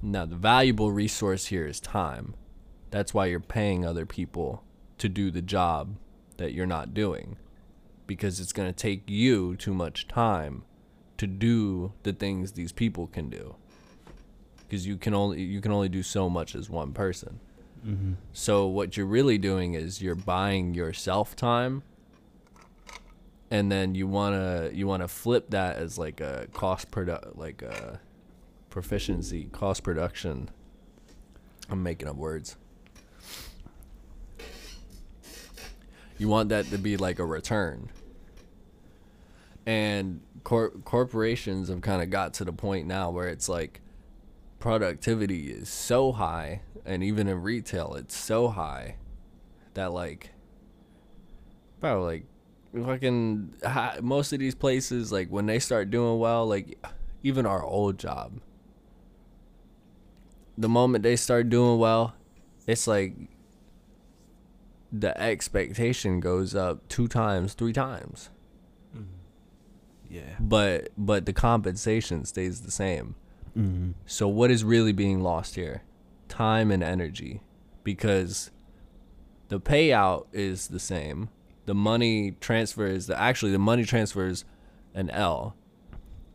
Now 0.00 0.24
the 0.24 0.34
valuable 0.34 0.92
resource 0.92 1.44
here 1.44 1.66
is 1.66 1.78
time. 1.78 2.36
That's 2.88 3.12
why 3.12 3.26
you're 3.26 3.38
paying 3.38 3.84
other 3.84 4.06
people 4.06 4.64
to 4.96 5.10
do 5.10 5.30
the 5.30 5.42
job 5.42 5.96
that 6.38 6.54
you're 6.54 6.64
not 6.64 6.94
doing 6.94 7.36
because 8.06 8.40
it's 8.40 8.54
going 8.54 8.72
to 8.72 8.72
take 8.72 9.10
you 9.10 9.56
too 9.56 9.74
much 9.74 10.08
time 10.08 10.64
to 11.18 11.26
do 11.26 11.92
the 12.02 12.14
things 12.14 12.52
these 12.52 12.72
people 12.72 13.06
can 13.06 13.28
do 13.28 13.56
because 14.70 14.86
you 14.86 14.96
can 14.96 15.14
only 15.14 15.42
you 15.42 15.60
can 15.60 15.72
only 15.72 15.88
do 15.88 16.02
so 16.02 16.30
much 16.30 16.54
as 16.54 16.70
one 16.70 16.92
person. 16.92 17.40
Mm-hmm. 17.84 18.12
So 18.32 18.68
what 18.68 18.96
you're 18.96 19.04
really 19.04 19.36
doing 19.36 19.74
is 19.74 20.00
you're 20.00 20.14
buying 20.14 20.74
yourself 20.74 21.34
time 21.34 21.82
and 23.50 23.72
then 23.72 23.96
you 23.96 24.06
want 24.06 24.36
to 24.36 24.70
you 24.72 24.86
want 24.86 25.02
to 25.02 25.08
flip 25.08 25.50
that 25.50 25.76
as 25.76 25.98
like 25.98 26.20
a 26.20 26.46
cost 26.52 26.92
produ- 26.92 27.36
like 27.36 27.62
a 27.62 28.00
proficiency 28.70 29.48
cost 29.50 29.82
production. 29.82 30.50
I'm 31.68 31.82
making 31.82 32.06
up 32.06 32.16
words. 32.16 32.56
You 36.16 36.28
want 36.28 36.50
that 36.50 36.66
to 36.66 36.78
be 36.78 36.96
like 36.96 37.18
a 37.18 37.24
return. 37.24 37.90
And 39.66 40.20
cor- 40.44 40.70
corporations 40.84 41.68
have 41.70 41.80
kind 41.80 42.02
of 42.02 42.10
got 42.10 42.34
to 42.34 42.44
the 42.44 42.52
point 42.52 42.86
now 42.86 43.10
where 43.10 43.28
it's 43.28 43.48
like 43.48 43.80
productivity 44.60 45.50
is 45.50 45.68
so 45.68 46.12
high 46.12 46.60
and 46.84 47.02
even 47.02 47.26
in 47.26 47.42
retail 47.42 47.94
it's 47.94 48.16
so 48.16 48.48
high 48.48 48.94
that 49.74 49.92
like 49.92 50.30
bro 51.80 52.04
like 52.04 52.24
fucking 52.84 53.52
most 54.00 54.32
of 54.32 54.38
these 54.38 54.54
places 54.54 55.10
like 55.10 55.28
when 55.28 55.46
they 55.46 55.58
start 55.58 55.90
doing 55.90 56.18
well 56.18 56.46
like 56.46 56.78
even 57.22 57.44
our 57.44 57.64
old 57.64 57.98
job 57.98 58.40
the 60.56 60.68
moment 60.68 61.02
they 61.02 61.16
start 61.16 61.48
doing 61.48 61.78
well 61.78 62.14
it's 62.66 62.86
like 62.86 63.14
the 64.92 65.18
expectation 65.20 66.20
goes 66.20 66.54
up 66.54 66.86
two 66.88 67.06
times 67.08 67.54
three 67.54 67.72
times. 67.72 68.30
Mm-hmm. 68.96 70.14
Yeah. 70.14 70.34
but 70.40 70.88
but 70.96 71.26
the 71.26 71.32
compensation 71.32 72.24
stays 72.24 72.62
the 72.62 72.70
same 72.70 73.14
Mm-hmm. 73.56 73.92
so 74.06 74.28
what 74.28 74.50
is 74.50 74.62
really 74.64 74.92
being 74.92 75.22
lost 75.22 75.56
here? 75.56 75.82
Time 76.28 76.70
and 76.70 76.82
energy. 76.82 77.42
Because 77.82 78.50
the 79.48 79.60
payout 79.60 80.26
is 80.32 80.68
the 80.68 80.78
same. 80.78 81.30
The 81.66 81.74
money 81.74 82.32
transfer 82.40 82.86
is 82.86 83.06
the 83.06 83.18
actually 83.18 83.52
the 83.52 83.58
money 83.58 83.84
transfer 83.84 84.26
is 84.26 84.44
an 84.94 85.10
l. 85.10 85.56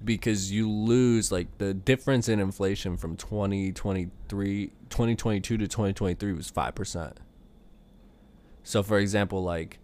Because 0.03 0.51
you 0.51 0.69
lose 0.69 1.31
like 1.31 1.57
the 1.57 1.74
difference 1.74 2.29
in 2.29 2.39
inflation 2.39 2.98
from 2.98 3.15
2023 3.15 4.67
2022 4.89 5.57
to 5.57 5.67
2023 5.67 6.34
was 6.34 6.51
5% 6.51 7.13
so 8.65 8.81
for 8.84 8.98
example 8.98 9.43
like 9.43 9.79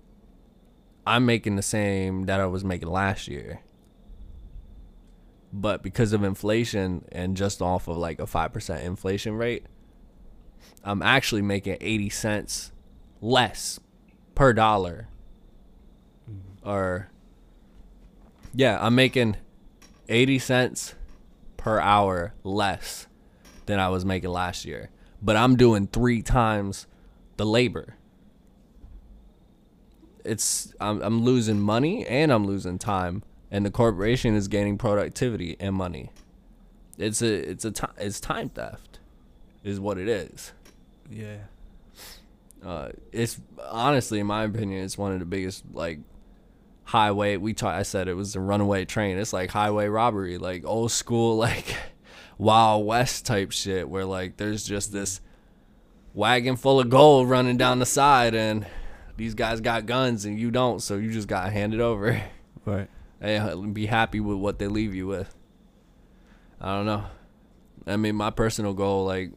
i'm 1.06 1.26
making 1.26 1.56
the 1.56 1.62
same 1.62 2.24
that 2.24 2.42
i 2.42 2.46
was 2.46 2.66
making 2.66 2.90
last 2.90 3.28
year 3.28 3.62
but 5.53 5.84
because 5.84 6.13
of 6.13 6.24
inflation 6.24 7.05
and 7.11 7.35
just 7.35 7.61
off 7.61 7.87
of 7.87 7.98
like 7.98 8.20
a 8.20 8.25
5% 8.25 8.83
inflation 8.83 9.35
rate 9.35 9.66
i'm 10.83 11.01
actually 11.01 11.42
making 11.42 11.77
80 11.79 12.09
cents 12.09 12.72
less 13.22 13.79
per 14.35 14.53
dollar. 14.53 15.07
Mm-hmm. 16.29 16.70
Or 16.70 17.09
yeah 18.53 18.77
i'm 18.81 18.96
making 18.96 19.37
80 20.09 20.40
cents 20.40 20.96
per 21.57 21.79
hour 21.79 22.33
less 22.44 23.07
than 23.66 23.79
i 23.79 23.87
was 23.90 24.03
making 24.03 24.29
last 24.31 24.66
year. 24.66 24.90
But 25.22 25.35
i'm 25.35 25.55
doing 25.55 25.87
three 25.87 26.22
times 26.22 26.87
the 27.37 27.46
labor. 27.46 27.96
It's 30.25 30.74
I'm, 30.79 31.01
I'm 31.01 31.24
losing 31.24 31.59
money 31.59 32.05
and 32.05 32.31
i'm 32.31 32.46
losing 32.46 32.77
time 32.77 33.24
and 33.51 33.66
the 33.66 33.72
corporation 33.72 34.35
is 34.35 34.48
gaining 34.48 34.77
productivity 34.77 35.55
and 35.59 35.75
money 35.75 36.09
it's 36.98 37.22
a 37.22 37.50
it's 37.50 37.66
a 37.66 37.72
ti- 37.72 37.87
it's 37.98 38.20
time 38.20 38.50
theft 38.50 39.00
is 39.64 39.79
what 39.79 39.98
it 39.98 40.07
is 40.07 40.53
Yeah. 41.09 41.37
uh, 42.66 42.90
it's 43.11 43.40
honestly, 43.70 44.20
in 44.20 44.27
my 44.27 44.44
opinion, 44.44 44.83
it's 44.83 44.98
one 44.98 45.11
of 45.14 45.20
the 45.20 45.25
biggest 45.25 45.64
like 45.74 46.00
highway. 46.85 47.37
We 47.37 47.53
talk, 47.53 47.74
I 47.75 47.83
said 47.83 48.07
it 48.07 48.14
was 48.16 48.35
a 48.35 48.40
runaway 48.40 48.85
train. 48.85 49.18
It's 49.18 49.33
like 49.33 49.50
highway 49.51 49.87
robbery, 49.87 50.37
like 50.37 50.66
old 50.66 50.92
school, 50.92 51.37
like 51.48 51.75
Wild 52.37 52.85
West 52.85 53.25
type 53.25 53.51
shit, 53.51 53.87
where 53.90 54.05
like 54.05 54.37
there's 54.37 54.64
just 54.64 54.92
this 54.92 55.22
wagon 56.14 56.55
full 56.55 56.79
of 56.79 56.90
gold 56.90 57.29
running 57.29 57.57
down 57.57 57.79
the 57.79 57.85
side, 57.85 58.33
and 58.35 58.66
these 59.18 59.33
guys 59.35 59.61
got 59.61 59.85
guns 59.85 60.25
and 60.25 60.40
you 60.40 60.50
don't, 60.51 60.81
so 60.81 60.96
you 60.98 61.11
just 61.11 61.27
got 61.27 61.51
handed 61.51 61.81
over. 61.81 62.22
Right. 62.66 62.90
And 63.22 63.74
be 63.74 63.86
happy 63.86 64.20
with 64.20 64.38
what 64.38 64.60
they 64.60 64.68
leave 64.68 64.96
you 64.96 65.07
with. 65.07 65.36
I 66.60 66.75
don't 66.75 66.86
know. 66.86 67.05
I 67.88 67.98
mean, 67.98 68.16
my 68.16 68.29
personal 68.31 68.74
goal, 68.74 69.05
like, 69.05 69.31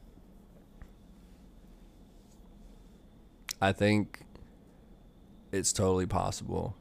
I 3.61 3.73
think 3.73 4.25
it's 5.53 5.73
totally 5.73 6.07
possible. 6.07 6.77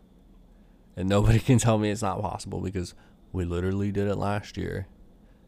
And 0.95 1.07
nobody 1.09 1.39
can 1.39 1.57
tell 1.57 1.77
me 1.77 1.91
it's 1.91 2.01
not 2.01 2.21
possible 2.21 2.61
because 2.61 2.93
we 3.31 3.45
literally 3.45 3.91
did 3.91 4.07
it 4.07 4.15
last 4.15 4.57
year. 4.57 4.87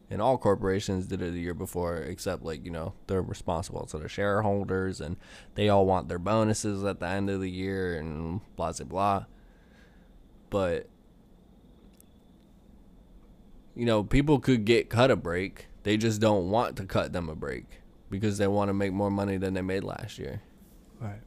And 0.08 0.22
all 0.22 0.38
corporations 0.38 1.06
did 1.06 1.20
it 1.20 1.32
the 1.32 1.40
year 1.40 1.54
before, 1.54 1.96
except, 1.96 2.44
like, 2.44 2.64
you 2.64 2.70
know, 2.70 2.94
they're 3.08 3.20
responsible 3.20 3.86
to 3.86 3.98
the 3.98 4.08
shareholders 4.08 5.00
and 5.00 5.16
they 5.56 5.68
all 5.68 5.84
want 5.84 6.08
their 6.08 6.20
bonuses 6.20 6.84
at 6.84 7.00
the 7.00 7.08
end 7.08 7.28
of 7.28 7.40
the 7.40 7.50
year 7.50 7.98
and 7.98 8.40
blah, 8.54 8.72
blah, 8.72 8.86
blah. 8.86 9.24
But 10.48 10.88
you 13.76 13.84
know, 13.84 14.02
people 14.02 14.40
could 14.40 14.64
get 14.64 14.88
cut 14.88 15.10
a 15.10 15.16
break. 15.16 15.66
They 15.82 15.96
just 15.96 16.20
don't 16.20 16.50
want 16.50 16.76
to 16.76 16.84
cut 16.84 17.12
them 17.12 17.28
a 17.28 17.36
break 17.36 17.66
because 18.10 18.38
they 18.38 18.48
want 18.48 18.70
to 18.70 18.74
make 18.74 18.92
more 18.92 19.10
money 19.10 19.36
than 19.36 19.54
they 19.54 19.62
made 19.62 19.84
last 19.84 20.18
year. 20.18 20.40
Right. 20.98 21.20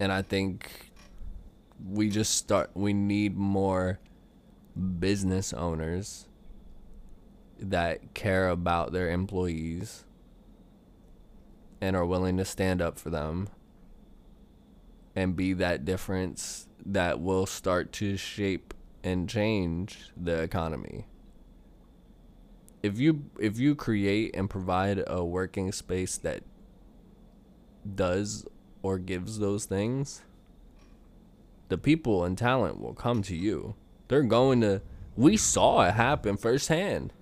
And 0.00 0.12
I 0.12 0.22
think 0.22 0.90
we 1.88 2.10
just 2.10 2.34
start 2.34 2.70
we 2.74 2.92
need 2.92 3.36
more 3.36 4.00
business 4.98 5.52
owners 5.52 6.26
that 7.58 8.14
care 8.14 8.48
about 8.48 8.92
their 8.92 9.10
employees 9.10 10.04
and 11.80 11.94
are 11.94 12.04
willing 12.04 12.36
to 12.38 12.44
stand 12.44 12.82
up 12.82 12.98
for 12.98 13.10
them 13.10 13.48
and 15.14 15.36
be 15.36 15.52
that 15.54 15.84
difference 15.84 16.66
that 16.84 17.20
will 17.20 17.46
start 17.46 17.92
to 17.92 18.16
shape 18.16 18.74
and 19.06 19.28
change 19.28 20.10
the 20.16 20.42
economy. 20.42 21.06
If 22.82 22.98
you 22.98 23.30
if 23.38 23.56
you 23.56 23.76
create 23.76 24.34
and 24.34 24.50
provide 24.50 25.02
a 25.06 25.24
working 25.24 25.70
space 25.70 26.18
that 26.18 26.42
does 27.94 28.46
or 28.82 28.98
gives 28.98 29.38
those 29.38 29.64
things, 29.64 30.22
the 31.68 31.78
people 31.78 32.24
and 32.24 32.36
talent 32.36 32.80
will 32.80 32.94
come 32.94 33.22
to 33.22 33.36
you. 33.36 33.76
They're 34.08 34.24
going 34.24 34.60
to 34.62 34.82
we 35.16 35.36
saw 35.36 35.86
it 35.86 35.92
happen 35.92 36.36
firsthand. 36.36 37.12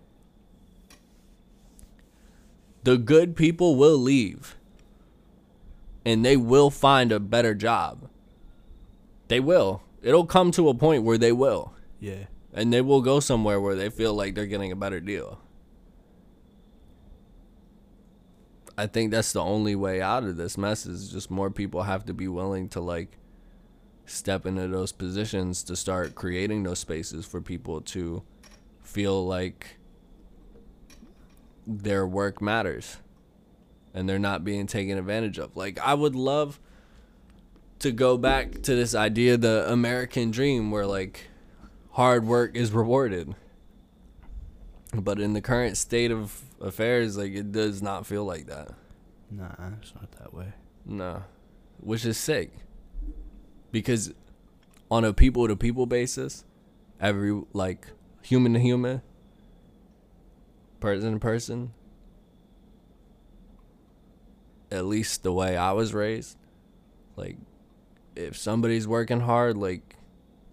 The 2.82 2.96
good 2.96 3.36
people 3.36 3.76
will 3.76 3.98
leave 3.98 4.56
and 6.02 6.24
they 6.24 6.38
will 6.38 6.70
find 6.70 7.12
a 7.12 7.20
better 7.20 7.54
job. 7.54 8.08
They 9.28 9.40
will. 9.40 9.82
It'll 10.04 10.26
come 10.26 10.50
to 10.52 10.68
a 10.68 10.74
point 10.74 11.02
where 11.02 11.16
they 11.16 11.32
will. 11.32 11.72
Yeah. 11.98 12.26
And 12.52 12.70
they 12.70 12.82
will 12.82 13.00
go 13.00 13.20
somewhere 13.20 13.58
where 13.58 13.74
they 13.74 13.88
feel 13.88 14.12
like 14.12 14.34
they're 14.34 14.46
getting 14.46 14.70
a 14.70 14.76
better 14.76 15.00
deal. 15.00 15.40
I 18.76 18.86
think 18.86 19.10
that's 19.10 19.32
the 19.32 19.40
only 19.40 19.74
way 19.74 20.02
out 20.02 20.24
of 20.24 20.36
this 20.36 20.58
mess 20.58 20.84
is 20.84 21.08
just 21.08 21.30
more 21.30 21.50
people 21.50 21.84
have 21.84 22.04
to 22.04 22.12
be 22.12 22.28
willing 22.28 22.68
to 22.70 22.80
like 22.80 23.16
step 24.04 24.44
into 24.44 24.68
those 24.68 24.92
positions 24.92 25.62
to 25.64 25.74
start 25.74 26.14
creating 26.14 26.64
those 26.64 26.80
spaces 26.80 27.24
for 27.24 27.40
people 27.40 27.80
to 27.80 28.22
feel 28.82 29.26
like 29.26 29.78
their 31.66 32.06
work 32.06 32.42
matters 32.42 32.98
and 33.94 34.06
they're 34.06 34.18
not 34.18 34.44
being 34.44 34.66
taken 34.66 34.98
advantage 34.98 35.38
of. 35.38 35.56
Like 35.56 35.78
I 35.78 35.94
would 35.94 36.14
love 36.14 36.60
to 37.84 37.92
go 37.92 38.16
back 38.16 38.62
to 38.62 38.74
this 38.74 38.94
idea 38.94 39.36
the 39.36 39.70
American 39.70 40.30
dream 40.30 40.70
where 40.70 40.86
like 40.86 41.28
hard 41.90 42.26
work 42.26 42.56
is 42.56 42.72
rewarded. 42.72 43.34
But 44.94 45.20
in 45.20 45.34
the 45.34 45.42
current 45.42 45.76
state 45.76 46.10
of 46.10 46.40
affairs, 46.62 47.18
like 47.18 47.32
it 47.32 47.52
does 47.52 47.82
not 47.82 48.06
feel 48.06 48.24
like 48.24 48.46
that. 48.46 48.70
Nah, 49.30 49.52
it's 49.78 49.94
not 49.94 50.10
that 50.12 50.32
way. 50.32 50.54
No. 50.86 51.24
Which 51.78 52.06
is 52.06 52.16
sick. 52.16 52.52
Because 53.70 54.14
on 54.90 55.04
a 55.04 55.12
people 55.12 55.46
to 55.46 55.54
people 55.54 55.84
basis, 55.84 56.46
every 56.98 57.38
like 57.52 57.88
human 58.22 58.54
to 58.54 58.60
human, 58.60 59.02
person 60.80 61.12
to 61.12 61.18
person, 61.18 61.74
at 64.70 64.86
least 64.86 65.22
the 65.22 65.34
way 65.34 65.54
I 65.54 65.72
was 65.72 65.92
raised, 65.92 66.38
like 67.16 67.36
if 68.16 68.37
somebody's 68.37 68.87
working 68.87 69.20
hard, 69.20 69.57
like 69.57 69.96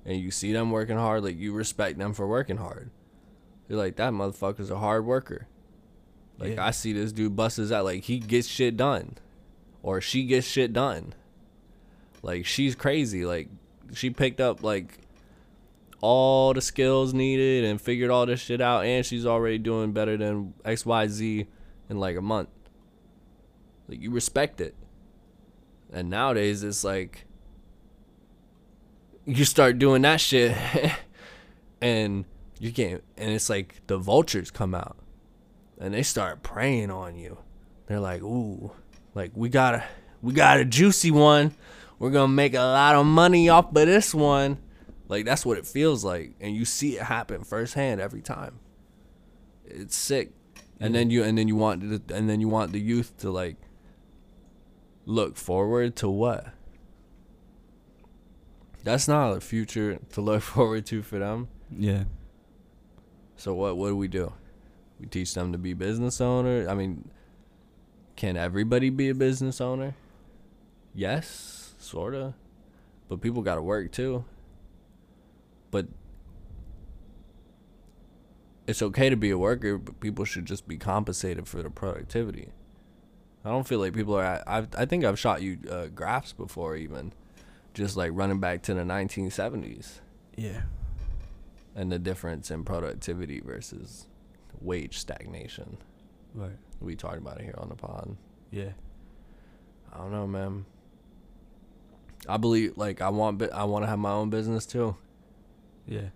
and 0.06 0.20
you 0.20 0.32
see 0.32 0.52
them 0.52 0.72
working 0.72 0.98
hard, 0.98 1.24
like 1.24 1.38
you 1.38 1.54
respect 1.54 1.98
them 1.98 2.14
for 2.14 2.28
working 2.28 2.58
hard. 2.58 2.90
You're 3.68 3.78
like 3.78 3.96
that 3.98 4.14
motherfucker's 4.14 4.72
a 4.72 4.78
hard 4.78 5.06
worker. 5.06 5.48
Like 6.38 6.56
Yeah. 6.56 6.66
I 6.66 6.72
see 6.72 6.94
this 6.94 7.12
dude 7.12 7.36
busts 7.36 7.58
his 7.58 7.72
out, 7.72 7.86
like 7.86 8.04
he 8.04 8.20
gets 8.20 8.48
shit 8.48 8.76
done, 8.78 9.18
or 9.84 10.02
she 10.02 10.24
gets 10.26 10.48
shit 10.48 10.74
done. 10.74 11.14
Like 12.24 12.46
she's 12.46 12.76
crazy. 12.76 13.26
Like 13.26 13.50
she 13.94 14.10
picked 14.10 14.42
up 14.42 14.64
like 14.64 15.00
all 16.02 16.54
the 16.54 16.62
skills 16.62 17.14
needed 17.14 17.64
and 17.64 17.80
figured 17.80 18.10
all 18.10 18.26
this 18.26 18.40
shit 18.40 18.60
out, 18.60 18.86
and 18.86 19.06
she's 19.06 19.26
already 19.26 19.60
doing 19.60 19.92
better 19.92 20.18
than 20.18 20.54
X 20.66 20.86
Y 20.86 21.08
Z 21.08 21.48
in 21.90 22.00
like 22.00 22.18
a 22.18 22.22
month. 22.22 22.50
Like 23.88 24.02
you 24.02 24.10
respect 24.12 24.62
it. 24.62 24.76
And 25.94 26.10
nowadays 26.10 26.64
it's 26.64 26.84
like 26.84 27.26
you 29.26 29.46
start 29.46 29.80
doing 29.80 30.02
that 30.02 30.20
shit 30.20 30.56
and 31.82 32.26
you 32.60 32.72
can't 32.72 33.04
and 33.18 33.32
it's 33.32 33.50
like 33.50 33.82
the 33.88 33.98
vultures 33.98 34.52
come 34.52 34.76
out 34.76 34.98
and 35.80 35.94
they 35.94 36.04
start 36.04 36.44
preying 36.44 36.92
on 36.92 37.16
you. 37.16 37.40
They're 37.88 38.00
like, 38.00 38.22
"Ooh, 38.22 38.72
like 39.16 39.32
we 39.34 39.50
got 39.50 39.76
a 39.76 39.84
we 40.22 40.34
got 40.34 40.60
a 40.60 40.66
juicy 40.66 41.12
one. 41.12 41.56
We're 41.98 42.12
going 42.12 42.30
to 42.30 42.34
make 42.34 42.54
a 42.54 42.60
lot 42.60 42.96
of 42.96 43.06
money 43.06 43.50
off 43.50 43.70
of 43.70 43.74
this 43.74 44.14
one." 44.14 44.60
Like 45.08 45.26
that's 45.26 45.46
what 45.46 45.58
it 45.58 45.68
feels 45.68 46.06
like 46.06 46.36
and 46.40 46.56
you 46.56 46.64
see 46.64 46.96
it 46.96 47.04
happen 47.04 47.44
firsthand 47.44 48.00
every 48.00 48.22
time. 48.22 48.60
It's 49.66 49.96
sick. 49.96 50.32
And 50.80 50.96
then 50.96 51.10
you 51.10 51.24
and 51.24 51.38
then 51.38 51.48
you 51.48 51.56
want 51.56 52.08
the, 52.08 52.16
and 52.16 52.30
then 52.30 52.42
you 52.42 52.48
want 52.48 52.72
the 52.72 52.80
youth 52.80 53.18
to 53.18 53.30
like 53.30 53.58
look 55.06 55.36
forward 55.36 55.96
to 55.98 56.10
what? 56.10 56.48
That's 58.84 59.08
not 59.08 59.38
a 59.38 59.42
future 59.42 60.00
to 60.14 60.22
look 60.22 60.42
forward 60.42 60.86
to 60.88 61.02
for 61.02 61.20
them. 61.20 61.48
Yeah. 61.70 62.06
So 63.38 63.54
what 63.54 63.78
what 63.78 63.90
do 63.90 63.98
we 63.98 64.08
do? 64.08 64.34
We 65.00 65.08
teach 65.08 65.34
them 65.34 65.52
to 65.52 65.58
be 65.58 65.74
business 65.74 66.22
owner. 66.22 66.70
I 66.70 66.76
mean, 66.76 67.10
can 68.16 68.38
everybody 68.38 68.90
be 68.90 69.10
a 69.10 69.16
business 69.16 69.60
owner? 69.60 69.96
Yes, 70.94 71.74
sorta. 71.80 72.36
But 73.10 73.22
people 73.22 73.42
got 73.42 73.56
to 73.56 73.62
work 73.62 73.92
too. 73.92 74.26
But 75.72 75.88
it's 78.68 78.82
okay 78.82 79.10
to 79.10 79.16
be 79.16 79.32
a 79.32 79.38
worker, 79.38 79.78
but 79.78 80.00
people 80.00 80.26
should 80.26 80.46
just 80.46 80.68
be 80.68 80.78
compensated 80.78 81.48
for 81.48 81.62
their 81.62 81.72
productivity. 81.72 82.50
I 83.44 83.50
don't 83.50 83.68
feel 83.68 83.80
like 83.80 83.94
people 83.94 84.16
are. 84.16 84.44
I 84.46 84.68
I 84.78 84.86
think 84.86 85.04
I've 85.04 85.18
shot 85.18 85.42
you 85.42 85.58
uh, 85.70 85.88
graphs 85.88 86.32
before, 86.32 86.76
even 86.76 87.12
just 87.74 87.96
like 87.98 88.12
running 88.14 88.40
back 88.40 88.62
to 88.64 88.74
the 88.74 88.82
1970s 88.84 90.00
Yeah. 90.36 90.62
and 91.76 91.92
the 91.92 92.00
difference 92.00 92.52
in 92.52 92.64
productivity 92.66 93.40
versus 93.40 94.08
wage 94.60 94.98
stagnation. 94.98 95.78
Right. 96.34 96.58
We 96.80 96.96
talked 96.96 97.18
about 97.18 97.40
it 97.40 97.44
here 97.46 97.56
on 97.58 97.70
the 97.70 97.76
pod. 97.76 98.16
Yeah. 98.52 98.72
I 99.94 99.98
don't 99.98 100.12
know, 100.12 100.28
man. 100.28 100.66
I 102.28 102.38
believe 102.38 102.78
like 102.78 103.02
I 103.02 103.10
want 103.10 103.42
I 103.52 103.64
want 103.64 103.84
to 103.84 103.88
have 103.90 104.00
my 104.00 104.12
own 104.12 104.30
business 104.30 104.66
too. 104.66 104.96
Yeah. 105.88 106.10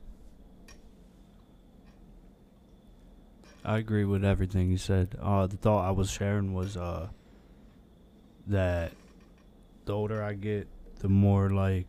I 3.64 3.78
agree 3.80 4.06
with 4.06 4.24
everything 4.24 4.70
you 4.70 4.78
said. 4.78 5.16
Uh, 5.20 5.48
the 5.48 5.58
thought 5.58 5.88
I 5.88 5.92
was 5.92 6.12
sharing 6.12 6.54
was 6.54 6.78
uh, 6.78 7.08
that 8.48 8.92
the 9.86 9.94
older 9.94 10.22
I 10.24 10.34
get, 10.34 10.68
the 11.00 11.10
more 11.10 11.50
like 11.50 11.88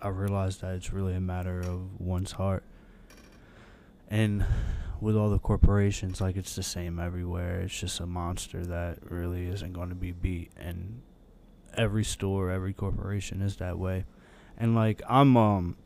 I 0.00 0.08
realize 0.08 0.58
that 0.58 0.74
it's 0.74 0.92
really 0.92 1.14
a 1.14 1.20
matter 1.20 1.60
of 1.60 2.00
one's 2.00 2.32
heart. 2.32 2.64
And 4.08 4.44
with 5.00 5.16
all 5.16 5.30
the 5.30 5.38
corporations, 5.38 6.20
like 6.20 6.36
it's 6.36 6.54
the 6.54 6.62
same 6.62 6.98
everywhere. 6.98 7.60
It's 7.60 7.78
just 7.78 8.00
a 8.00 8.06
monster 8.06 8.64
that 8.64 8.98
really 9.10 9.46
isn't 9.48 9.72
going 9.72 9.90
to 9.90 9.94
be 9.94 10.12
beat. 10.12 10.52
And 10.56 11.02
every 11.76 12.04
store, 12.04 12.50
every 12.50 12.72
corporation 12.72 13.42
is 13.42 13.56
that 13.56 13.78
way. 13.78 14.04
And 14.56 14.74
like 14.74 15.02
I'm 15.08 15.36
um 15.36 15.76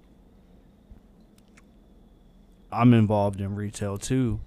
I'm 2.70 2.94
involved 2.94 3.40
in 3.40 3.54
retail 3.54 3.98
too, 3.98 4.40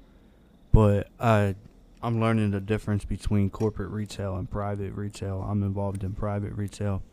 but 0.72 1.10
I 1.20 1.56
I'm 2.02 2.20
learning 2.20 2.52
the 2.52 2.60
difference 2.60 3.06
between 3.06 3.50
corporate 3.50 3.90
retail 3.90 4.36
and 4.36 4.50
private 4.50 4.94
retail. 4.94 5.46
I'm 5.48 5.64
involved 5.64 6.04
in 6.04 6.14
private 6.14 6.54
retail. 6.54 7.04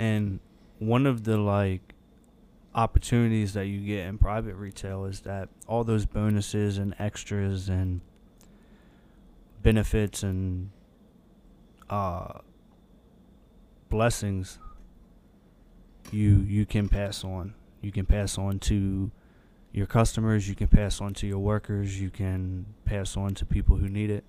And 0.00 0.40
one 0.78 1.06
of 1.06 1.24
the 1.24 1.36
like 1.36 1.92
opportunities 2.74 3.52
that 3.52 3.66
you 3.66 3.80
get 3.80 4.06
in 4.06 4.16
private 4.16 4.54
retail 4.54 5.04
is 5.04 5.20
that 5.20 5.50
all 5.66 5.84
those 5.84 6.06
bonuses 6.06 6.78
and 6.78 6.94
extras 6.98 7.68
and 7.68 8.00
benefits 9.62 10.22
and 10.22 10.70
uh 11.90 12.38
blessings 13.90 14.58
you 16.12 16.46
you 16.48 16.64
can 16.64 16.88
pass 16.88 17.22
on. 17.22 17.52
You 17.82 17.92
can 17.92 18.06
pass 18.06 18.38
on 18.38 18.58
to 18.60 19.10
your 19.70 19.86
customers, 19.86 20.48
you 20.48 20.54
can 20.54 20.68
pass 20.68 21.02
on 21.02 21.12
to 21.14 21.26
your 21.26 21.40
workers, 21.40 22.00
you 22.00 22.08
can 22.08 22.64
pass 22.86 23.18
on 23.18 23.34
to 23.34 23.44
people 23.44 23.76
who 23.76 23.88
need 23.90 24.10
it. 24.10 24.24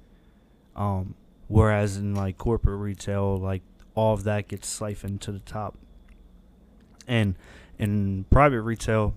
Um, 0.76 1.16
whereas 1.48 1.96
in 1.96 2.14
like 2.14 2.38
corporate 2.38 2.82
retail, 2.82 3.38
like 3.38 3.62
all 3.96 4.14
of 4.14 4.24
that 4.24 4.48
gets 4.48 4.68
siphoned 4.68 5.22
to 5.22 5.32
the 5.32 5.40
top. 5.40 5.78
And 7.08 7.36
in 7.78 8.26
private 8.30 8.62
retail, 8.62 9.16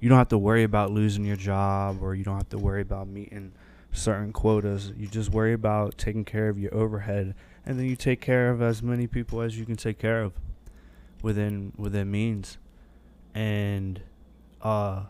you 0.00 0.08
don't 0.08 0.18
have 0.18 0.28
to 0.28 0.38
worry 0.38 0.62
about 0.62 0.90
losing 0.90 1.24
your 1.24 1.36
job 1.36 2.02
or 2.02 2.14
you 2.14 2.24
don't 2.24 2.36
have 2.36 2.48
to 2.50 2.58
worry 2.58 2.82
about 2.82 3.08
meeting 3.08 3.52
certain 3.92 4.32
quotas. 4.32 4.92
You 4.96 5.06
just 5.06 5.30
worry 5.30 5.52
about 5.52 5.98
taking 5.98 6.24
care 6.24 6.48
of 6.48 6.58
your 6.58 6.74
overhead 6.74 7.34
and 7.66 7.78
then 7.78 7.86
you 7.86 7.96
take 7.96 8.20
care 8.20 8.50
of 8.50 8.62
as 8.62 8.82
many 8.82 9.06
people 9.06 9.42
as 9.42 9.58
you 9.58 9.66
can 9.66 9.76
take 9.76 9.98
care 9.98 10.22
of 10.22 10.32
within 11.22 11.72
within 11.76 12.10
means. 12.10 12.58
And 13.34 14.00
uh 14.62 15.04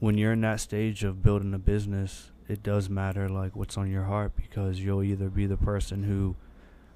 when 0.00 0.18
you're 0.18 0.32
in 0.32 0.40
that 0.42 0.60
stage 0.60 1.04
of 1.04 1.22
building 1.22 1.54
a 1.54 1.58
business, 1.58 2.30
it 2.48 2.62
does 2.62 2.88
matter 2.88 3.28
like 3.28 3.56
what's 3.56 3.76
on 3.76 3.90
your 3.90 4.04
heart 4.04 4.32
because 4.36 4.80
you'll 4.80 5.02
either 5.02 5.28
be 5.28 5.46
the 5.46 5.56
person 5.56 6.02
who 6.04 6.36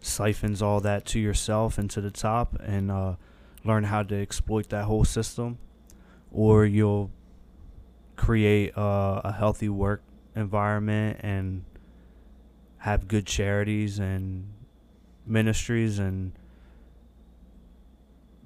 siphons 0.00 0.62
all 0.62 0.80
that 0.80 1.04
to 1.04 1.18
yourself 1.18 1.78
and 1.78 1.90
to 1.90 2.00
the 2.00 2.10
top 2.10 2.54
and 2.60 2.90
uh 2.90 3.14
learn 3.64 3.84
how 3.84 4.02
to 4.02 4.14
exploit 4.14 4.68
that 4.68 4.84
whole 4.84 5.04
system 5.04 5.58
or 6.30 6.64
you'll 6.64 7.10
create 8.16 8.76
uh, 8.76 9.20
a 9.24 9.32
healthy 9.32 9.68
work 9.68 10.02
environment 10.36 11.18
and 11.22 11.64
have 12.78 13.08
good 13.08 13.26
charities 13.26 13.98
and 13.98 14.52
ministries 15.26 15.98
and 15.98 16.32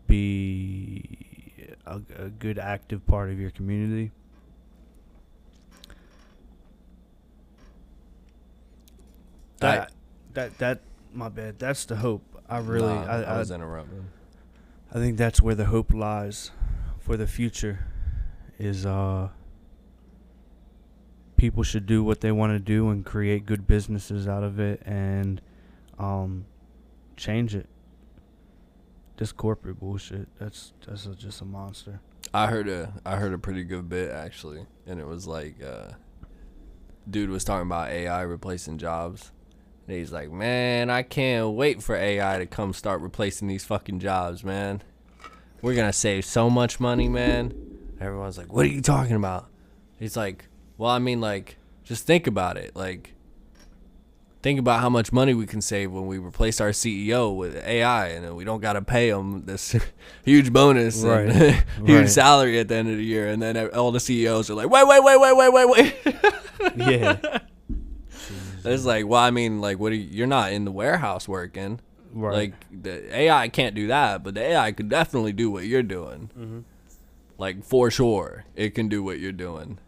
be 0.07 1.75
a, 1.87 2.01
a 2.19 2.29
good 2.29 2.59
active 2.59 3.07
part 3.07 3.31
of 3.31 3.39
your 3.39 3.51
community. 3.51 4.11
That 9.63 9.93
that 10.35 10.59
that 10.59 10.81
my 11.13 11.29
bad. 11.29 11.59
That's 11.59 11.85
the 11.85 11.97
hope. 11.97 12.23
I 12.49 12.59
really 12.59 12.93
Nah, 12.93 13.05
I, 13.05 13.23
I, 13.23 13.35
I, 13.35 13.39
was 13.39 13.51
interrupting. 13.51 14.09
I 14.91 14.95
think 14.95 15.17
that's 15.17 15.41
where 15.41 15.55
the 15.55 15.67
hope 15.67 15.93
lies 15.93 16.51
for 16.99 17.17
the 17.17 17.27
future 17.27 17.87
is 18.59 18.85
uh 18.85 19.29
people 21.37 21.63
should 21.63 21.87
do 21.87 22.05
what 22.05 22.21
they 22.21 22.31
want 22.31 22.53
to 22.53 22.59
do 22.59 22.91
and 22.91 23.05
create 23.05 23.47
good 23.47 23.67
businesses 23.67 24.29
out 24.29 24.45
of 24.45 24.61
it 24.61 24.83
and 24.85 25.41
um 25.99 26.45
change 27.17 27.55
it. 27.55 27.69
This 29.17 29.33
corporate 29.33 29.79
bullshit, 29.79 30.29
that's 30.39 30.73
that's 30.87 31.07
a, 31.07 31.15
just 31.15 31.41
a 31.41 31.45
monster. 31.45 32.01
I 32.35 32.47
heard 32.47 32.69
a 32.69 32.93
I 33.05 33.17
heard 33.17 33.33
a 33.33 33.39
pretty 33.39 33.65
good 33.65 33.89
bit 33.89 34.11
actually, 34.11 34.67
and 34.87 34.99
it 35.01 35.07
was 35.07 35.27
like, 35.27 35.63
uh, 35.63 35.93
dude 37.09 37.31
was 37.31 37.45
talking 37.45 37.67
about 37.67 37.91
AI 37.91 38.23
replacing 38.23 38.79
jobs. 38.79 39.33
And 39.89 39.97
he's 39.97 40.13
like, 40.13 40.31
man, 40.31 40.91
I 40.91 41.03
can't 41.03 41.51
wait 41.55 41.83
for 41.83 41.97
AI 41.97 42.39
to 42.39 42.47
come 42.47 42.73
start 42.73 43.01
replacing 43.01 43.49
these 43.49 43.65
fucking 43.65 43.99
jobs, 44.01 44.45
man. 44.45 44.83
we're 45.61 45.75
gonna 45.75 45.93
save 45.93 46.25
so 46.25 46.49
much 46.51 46.79
money, 46.81 47.09
man. 47.09 47.53
Everyone's 48.01 48.39
like, 48.39 48.53
what 48.53 48.65
are 48.67 48.69
you 48.71 48.81
talking 48.83 49.17
about? 49.17 49.47
He's 49.99 50.17
like, 50.17 50.47
well, 50.79 50.91
I 50.91 50.99
mean, 50.99 51.21
like, 51.21 51.57
just 51.85 52.07
think 52.07 52.27
about 52.27 52.57
it. 52.57 52.75
Like, 52.75 53.15
think 54.43 54.59
about 54.59 54.81
how 54.81 54.89
much 54.89 55.13
money 55.13 55.35
we 55.35 55.47
can 55.47 55.61
save 55.61 55.93
when 55.93 56.07
we 56.07 56.19
replace 56.19 56.61
our 56.61 56.71
CEO 56.71 57.37
with 57.37 57.57
AI, 57.65 58.09
and 58.09 58.35
we 58.37 58.45
don't 58.45 58.61
gotta 58.61 58.83
pay 58.83 59.09
him 59.11 59.45
this 59.47 59.77
huge 60.25 60.53
bonus 60.53 61.03
and 61.05 61.33
huge 61.87 61.89
Right. 61.89 62.09
salary 62.09 62.59
at 62.59 62.67
the 62.69 62.75
end 62.77 62.89
of 62.91 62.97
the 62.97 63.05
year. 63.05 63.29
And 63.29 63.41
then 63.43 63.57
all 63.71 63.93
the 63.93 64.01
CEOs 64.01 64.51
are 64.51 64.55
like, 64.55 64.71
wait, 64.71 64.87
wait, 64.87 65.03
wait, 65.05 65.21
wait, 65.21 65.37
wait, 65.37 65.53
wait, 65.53 65.69
wait. 65.69 66.77
yeah. 66.77 67.39
It's 68.65 68.85
like, 68.85 69.07
well, 69.07 69.21
I 69.21 69.31
mean, 69.31 69.61
like, 69.61 69.79
what? 69.79 69.93
Are 69.93 69.95
you, 69.97 70.09
you're 70.11 70.27
not 70.27 70.53
in 70.53 70.65
the 70.65 70.73
warehouse 70.73 71.27
working. 71.29 71.81
Right. 72.15 72.35
Like 72.35 72.83
the 72.83 73.17
AI 73.17 73.49
can't 73.49 73.75
do 73.75 73.87
that, 73.87 74.23
but 74.23 74.35
the 74.35 74.43
AI 74.43 74.73
could 74.73 74.89
definitely 74.91 75.33
do 75.33 75.51
what 75.51 75.65
you're 75.65 75.83
doing. 75.83 76.31
Mm-hmm. 76.39 76.59
Like 77.39 77.65
for 77.65 77.91
sure, 77.91 78.45
it 78.55 78.75
can 78.75 78.89
do 78.89 79.03
what 79.03 79.19
you're 79.19 79.33
doing, 79.33 79.79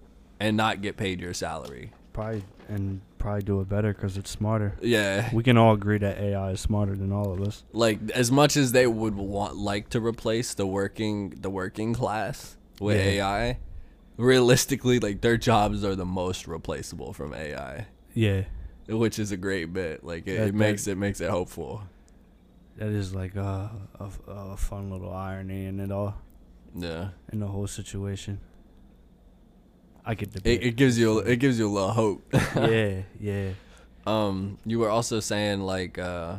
and 0.40 0.56
not 0.56 0.80
get 0.80 0.96
paid 0.96 1.20
your 1.20 1.34
salary. 1.34 1.92
probably 2.14 2.42
and 2.68 3.02
probably 3.18 3.42
do 3.42 3.60
it 3.60 3.68
better 3.68 3.92
because 3.92 4.16
it's 4.16 4.30
smarter. 4.30 4.74
Yeah, 4.80 5.28
We 5.34 5.42
can 5.42 5.58
all 5.58 5.74
agree 5.74 5.98
that 5.98 6.18
AI 6.18 6.52
is 6.52 6.60
smarter 6.60 6.96
than 6.96 7.12
all 7.12 7.30
of 7.32 7.40
us. 7.42 7.62
like 7.72 7.98
as 8.12 8.30
much 8.32 8.56
as 8.56 8.72
they 8.72 8.86
would 8.86 9.16
want 9.16 9.56
like 9.56 9.90
to 9.90 10.00
replace 10.00 10.54
the 10.54 10.66
working 10.66 11.34
the 11.38 11.50
working 11.50 11.92
class 11.92 12.56
with 12.80 12.96
Yeah. 12.96 13.26
AI, 13.26 13.58
realistically, 14.16 14.98
like 14.98 15.20
their 15.20 15.36
jobs 15.36 15.84
are 15.84 15.94
the 15.94 16.06
most 16.06 16.46
replaceable 16.48 17.12
from 17.12 17.34
AI, 17.34 17.86
Yeah. 18.14 18.44
Which 18.88 19.18
is 19.18 19.32
a 19.32 19.36
great 19.36 19.72
bit. 19.72 20.04
Like 20.04 20.26
it, 20.26 20.36
That- 20.38 20.48
it 20.48 20.54
makes 20.54 20.84
that- 20.84 20.92
it 20.92 20.98
makes 20.98 21.20
it 21.20 21.30
hopeful. 21.30 21.82
That 22.76 22.88
is 22.88 23.14
like 23.14 23.36
a, 23.36 23.70
a, 24.00 24.10
a 24.30 24.56
fun 24.56 24.90
little 24.90 25.12
irony 25.12 25.66
in 25.66 25.78
it 25.78 25.92
all, 25.92 26.16
Yeah. 26.74 27.10
in 27.32 27.38
the 27.38 27.46
whole 27.46 27.68
situation. 27.68 28.40
I 30.04 30.14
could 30.16 30.32
debate. 30.32 30.60
It, 30.62 30.66
it 30.66 30.76
gives 30.76 30.98
you 30.98 31.20
it 31.20 31.36
gives 31.36 31.58
you 31.58 31.68
a 31.68 31.72
little 31.72 31.92
hope. 31.92 32.22
yeah, 32.56 33.02
yeah. 33.20 33.50
Um, 34.06 34.58
you 34.66 34.78
were 34.80 34.90
also 34.90 35.20
saying 35.20 35.60
like, 35.60 35.98
uh, 35.98 36.36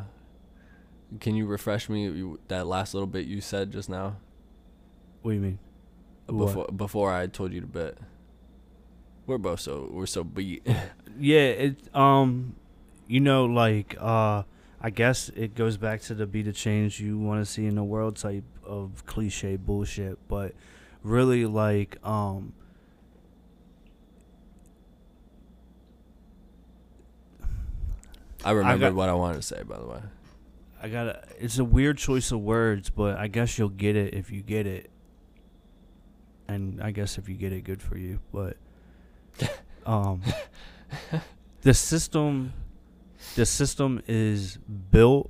can 1.20 1.36
you 1.36 1.46
refresh 1.48 1.90
me 1.90 2.36
that 2.50 2.68
last 2.68 2.94
little 2.94 3.08
bit 3.08 3.26
you 3.26 3.42
said 3.42 3.72
just 3.72 3.90
now 3.90 4.18
What 5.22 5.32
do 5.32 5.36
you 5.36 5.42
mean? 5.42 5.60
What? 6.28 6.48
before 6.48 6.68
before 6.68 7.12
I 7.14 7.28
told 7.28 7.54
you 7.54 7.62
to 7.62 7.68
bit. 7.68 7.98
We're 9.28 9.38
both 9.40 9.60
so 9.60 9.90
we're 9.92 10.06
so 10.06 10.24
beat. 10.24 10.66
Yeah, 11.18 11.38
it 11.48 11.96
um 11.96 12.56
you 13.08 13.22
know 13.22 13.46
like 13.46 13.96
uh 14.02 14.44
I 14.82 14.90
guess 14.90 15.30
it 15.30 15.56
goes 15.56 15.78
back 15.78 16.02
to 16.02 16.14
the 16.14 16.28
be 16.28 16.42
the 16.42 16.52
change 16.52 17.00
you 17.00 17.18
want 17.18 17.40
to 17.44 17.50
see 17.50 17.66
in 17.66 17.76
the 17.76 17.84
world 17.86 18.18
type 18.18 18.44
of 18.66 19.06
cliche 19.06 19.56
bullshit, 19.56 20.20
but 20.28 20.54
really 21.04 21.46
like 21.46 21.98
um 22.06 22.52
I 28.44 28.52
remembered 28.52 28.80
got- 28.92 28.96
what 28.96 29.10
I 29.10 29.14
wanted 29.14 29.38
to 29.38 29.42
say 29.42 29.64
by 29.64 29.78
the 29.78 29.86
way. 29.86 30.00
I 30.82 30.90
got 30.90 31.04
to 31.06 31.24
it's 31.40 31.58
a 31.58 31.64
weird 31.64 31.98
choice 31.98 32.32
of 32.32 32.42
words, 32.42 32.90
but 32.90 33.18
I 33.18 33.28
guess 33.28 33.58
you'll 33.58 33.70
get 33.70 33.96
it 33.96 34.14
if 34.14 34.30
you 34.32 34.42
get 34.42 34.68
it. 34.68 34.90
And 36.48 36.82
I 36.82 36.92
guess 36.92 37.18
if 37.18 37.28
you 37.28 37.36
get 37.36 37.54
it 37.54 37.64
good 37.64 37.82
for 37.82 37.98
you, 37.98 38.20
but 38.32 38.58
um 39.86 40.22
the 41.62 41.74
system 41.74 42.54
the 43.36 43.46
system 43.46 44.02
is 44.08 44.58
built 44.92 45.30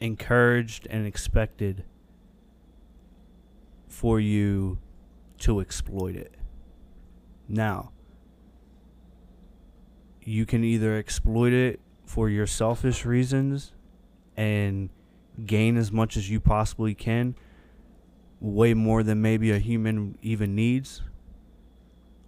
encouraged 0.00 0.86
and 0.90 1.06
expected 1.06 1.84
for 3.88 4.20
you 4.20 4.78
to 5.38 5.60
exploit 5.60 6.16
it. 6.16 6.34
Now, 7.48 7.92
you 10.22 10.44
can 10.44 10.64
either 10.64 10.96
exploit 10.96 11.52
it 11.52 11.80
for 12.04 12.28
your 12.28 12.46
selfish 12.46 13.04
reasons 13.04 13.72
and 14.36 14.90
gain 15.44 15.76
as 15.76 15.92
much 15.92 16.16
as 16.16 16.28
you 16.28 16.40
possibly 16.40 16.94
can, 16.94 17.34
way 18.40 18.74
more 18.74 19.02
than 19.02 19.22
maybe 19.22 19.50
a 19.50 19.58
human 19.58 20.18
even 20.20 20.54
needs, 20.54 21.02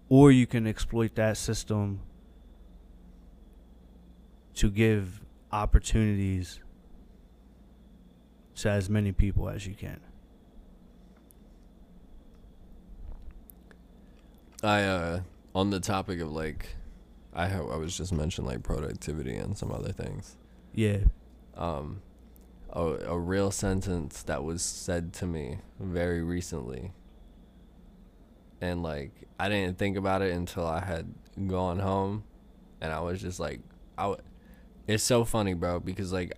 or 0.08 0.30
you 0.32 0.46
can 0.46 0.66
exploit 0.66 1.14
that 1.14 1.36
system 1.36 2.00
to 4.54 4.70
give 4.70 5.20
opportunities 5.52 6.60
to 8.54 8.68
as 8.68 8.90
many 8.90 9.12
people 9.12 9.48
as 9.48 9.66
you 9.66 9.74
can. 9.74 10.00
I 14.62 14.82
uh 14.82 15.20
on 15.54 15.70
the 15.70 15.78
topic 15.78 16.20
of 16.20 16.32
like 16.32 16.70
I 17.32 17.46
I 17.52 17.76
was 17.76 17.96
just 17.96 18.12
mentioning 18.12 18.50
like 18.50 18.62
productivity 18.64 19.36
and 19.36 19.56
some 19.56 19.70
other 19.70 19.92
things. 19.92 20.36
Yeah. 20.74 20.98
Um 21.56 22.02
a, 22.70 22.82
a 22.82 23.18
real 23.18 23.50
sentence 23.50 24.22
that 24.24 24.42
was 24.44 24.62
said 24.62 25.12
to 25.14 25.26
me 25.26 25.58
very 25.78 26.22
recently. 26.22 26.92
And 28.60 28.82
like 28.82 29.12
I 29.38 29.48
didn't 29.48 29.78
think 29.78 29.96
about 29.96 30.22
it 30.22 30.32
until 30.32 30.66
I 30.66 30.80
had 30.80 31.12
gone 31.46 31.78
home 31.78 32.24
and 32.80 32.92
I 32.92 33.00
was 33.00 33.20
just 33.20 33.38
like 33.38 33.60
I 33.96 34.02
w- 34.02 34.22
it's 34.86 35.04
so 35.04 35.24
funny, 35.24 35.54
bro, 35.54 35.80
because 35.80 36.12
like 36.12 36.36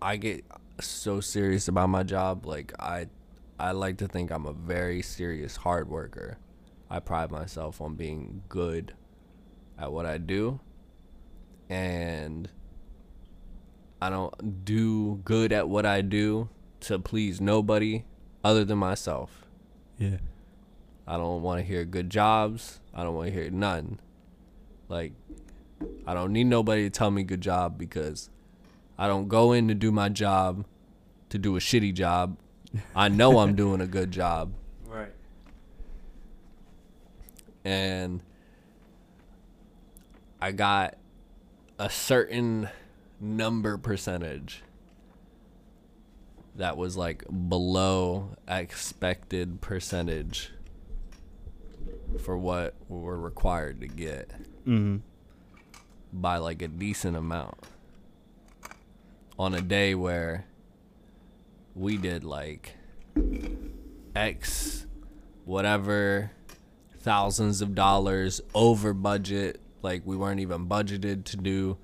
I 0.00 0.16
get 0.16 0.44
so 0.80 1.20
serious 1.20 1.68
about 1.68 1.88
my 1.88 2.02
job. 2.02 2.46
Like 2.46 2.72
I 2.78 3.06
I 3.58 3.72
like 3.72 3.98
to 3.98 4.08
think 4.08 4.30
I'm 4.30 4.46
a 4.46 4.52
very 4.52 5.02
serious 5.02 5.56
hard 5.56 5.88
worker. 5.88 6.38
I 6.90 7.00
pride 7.00 7.30
myself 7.30 7.80
on 7.80 7.94
being 7.94 8.42
good 8.48 8.94
at 9.78 9.92
what 9.92 10.06
I 10.06 10.18
do. 10.18 10.60
And 11.68 12.50
I 14.00 14.10
don't 14.10 14.64
do 14.64 15.20
good 15.24 15.52
at 15.52 15.68
what 15.68 15.86
I 15.86 16.02
do 16.02 16.48
to 16.80 16.98
please 16.98 17.40
nobody 17.40 18.04
other 18.44 18.64
than 18.64 18.78
myself. 18.78 19.46
Yeah. 19.96 20.18
I 21.06 21.16
don't 21.16 21.42
want 21.42 21.60
to 21.60 21.66
hear 21.66 21.84
good 21.84 22.10
jobs. 22.10 22.80
I 22.94 23.02
don't 23.02 23.14
want 23.14 23.28
to 23.28 23.34
hear 23.34 23.50
none. 23.50 24.00
Like, 24.88 25.12
I 26.06 26.14
don't 26.14 26.32
need 26.32 26.44
nobody 26.44 26.84
to 26.84 26.90
tell 26.90 27.10
me 27.10 27.22
good 27.22 27.40
job 27.40 27.78
because 27.78 28.30
I 28.98 29.08
don't 29.08 29.28
go 29.28 29.52
in 29.52 29.68
to 29.68 29.74
do 29.74 29.90
my 29.90 30.08
job 30.08 30.64
to 31.30 31.38
do 31.38 31.56
a 31.56 31.60
shitty 31.60 31.94
job. 31.94 32.36
I 32.94 33.08
know 33.08 33.38
I'm 33.38 33.54
doing 33.56 33.80
a 33.80 33.86
good 33.86 34.10
job. 34.10 34.52
Right. 34.86 35.12
and 37.64 38.20
I 40.40 40.52
got 40.52 40.96
a 41.78 41.88
certain 41.88 42.68
number 43.20 43.78
percentage 43.78 44.62
that 46.56 46.76
was 46.76 46.96
like 46.96 47.24
below 47.48 48.36
expected 48.46 49.60
percentage 49.60 50.52
for 52.20 52.36
what 52.36 52.74
we're 52.88 53.16
required 53.16 53.80
to 53.80 53.86
get 53.88 54.30
Mm-hmm. 54.66 54.98
by 56.12 56.36
like 56.36 56.62
a 56.62 56.68
decent 56.68 57.16
amount 57.16 57.56
on 59.38 59.54
a 59.54 59.60
day 59.60 59.94
where 59.94 60.46
we 61.74 61.96
did 61.96 62.22
like 62.22 62.76
X 64.14 64.86
whatever 65.44 66.30
thousands 67.00 67.60
of 67.60 67.74
dollars 67.74 68.40
over 68.54 68.92
budget 68.94 69.60
like 69.82 70.02
we 70.04 70.16
weren't 70.16 70.38
even 70.38 70.68
budgeted 70.68 71.24
to 71.24 71.36
do 71.36 71.76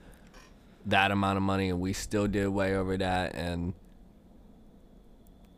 that 0.86 1.10
amount 1.10 1.36
of 1.36 1.42
money 1.42 1.68
and 1.70 1.80
we 1.80 1.92
still 1.92 2.28
did 2.28 2.46
way 2.48 2.76
over 2.76 2.96
that 2.96 3.34
and 3.34 3.74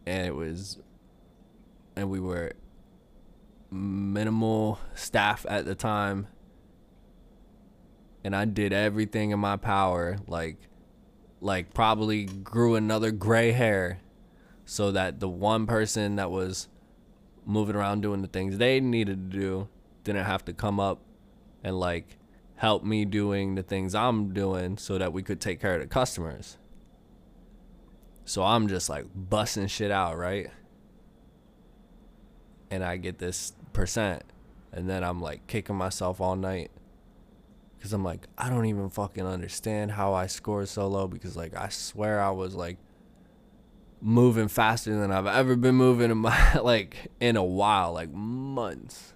and 0.06 0.26
it 0.26 0.34
was 0.34 0.78
and 1.96 2.08
we 2.08 2.18
were 2.18 2.52
minimal 3.70 4.78
staff 4.94 5.46
at 5.48 5.64
the 5.64 5.74
time 5.74 6.26
and 8.24 8.34
I 8.34 8.44
did 8.44 8.72
everything 8.72 9.30
in 9.30 9.38
my 9.38 9.56
power 9.56 10.18
like 10.26 10.56
like 11.40 11.72
probably 11.72 12.24
grew 12.24 12.74
another 12.74 13.10
gray 13.10 13.52
hair 13.52 14.00
so 14.64 14.90
that 14.92 15.20
the 15.20 15.28
one 15.28 15.66
person 15.66 16.16
that 16.16 16.30
was 16.30 16.68
moving 17.46 17.74
around 17.74 18.02
doing 18.02 18.22
the 18.22 18.28
things 18.28 18.58
they 18.58 18.80
needed 18.80 19.30
to 19.30 19.38
do 19.38 19.68
didn't 20.04 20.24
have 20.24 20.44
to 20.44 20.52
come 20.52 20.78
up 20.78 21.00
and 21.64 21.78
like 21.78 22.18
help 22.56 22.84
me 22.84 23.04
doing 23.04 23.54
the 23.54 23.62
things 23.62 23.94
I'm 23.94 24.32
doing 24.32 24.76
so 24.76 24.98
that 24.98 25.12
we 25.12 25.22
could 25.22 25.40
take 25.40 25.60
care 25.60 25.74
of 25.74 25.80
the 25.80 25.86
customers. 25.86 26.58
So 28.24 28.42
I'm 28.44 28.68
just 28.68 28.88
like 28.88 29.06
busting 29.14 29.66
shit 29.66 29.90
out, 29.90 30.18
right? 30.18 30.50
And 32.70 32.84
I 32.84 32.98
get 32.98 33.18
this 33.18 33.54
percent 33.72 34.22
and 34.72 34.88
then 34.88 35.02
I'm 35.02 35.20
like 35.20 35.46
kicking 35.46 35.76
myself 35.76 36.20
all 36.20 36.36
night 36.36 36.70
cuz 37.80 37.92
I'm 37.92 38.04
like 38.04 38.26
I 38.36 38.50
don't 38.50 38.66
even 38.66 38.88
fucking 38.90 39.26
understand 39.26 39.92
how 39.92 40.12
I 40.12 40.26
scored 40.26 40.68
so 40.68 40.86
low 40.86 41.08
because 41.08 41.36
like 41.36 41.56
I 41.56 41.68
swear 41.68 42.20
I 42.20 42.30
was 42.30 42.54
like 42.54 42.78
moving 44.00 44.48
faster 44.48 44.98
than 44.98 45.12
I've 45.12 45.26
ever 45.26 45.56
been 45.56 45.74
moving 45.74 46.10
in 46.10 46.18
my 46.18 46.54
like 46.62 47.08
in 47.20 47.36
a 47.36 47.44
while, 47.44 47.92
like 47.92 48.10
months. 48.10 49.14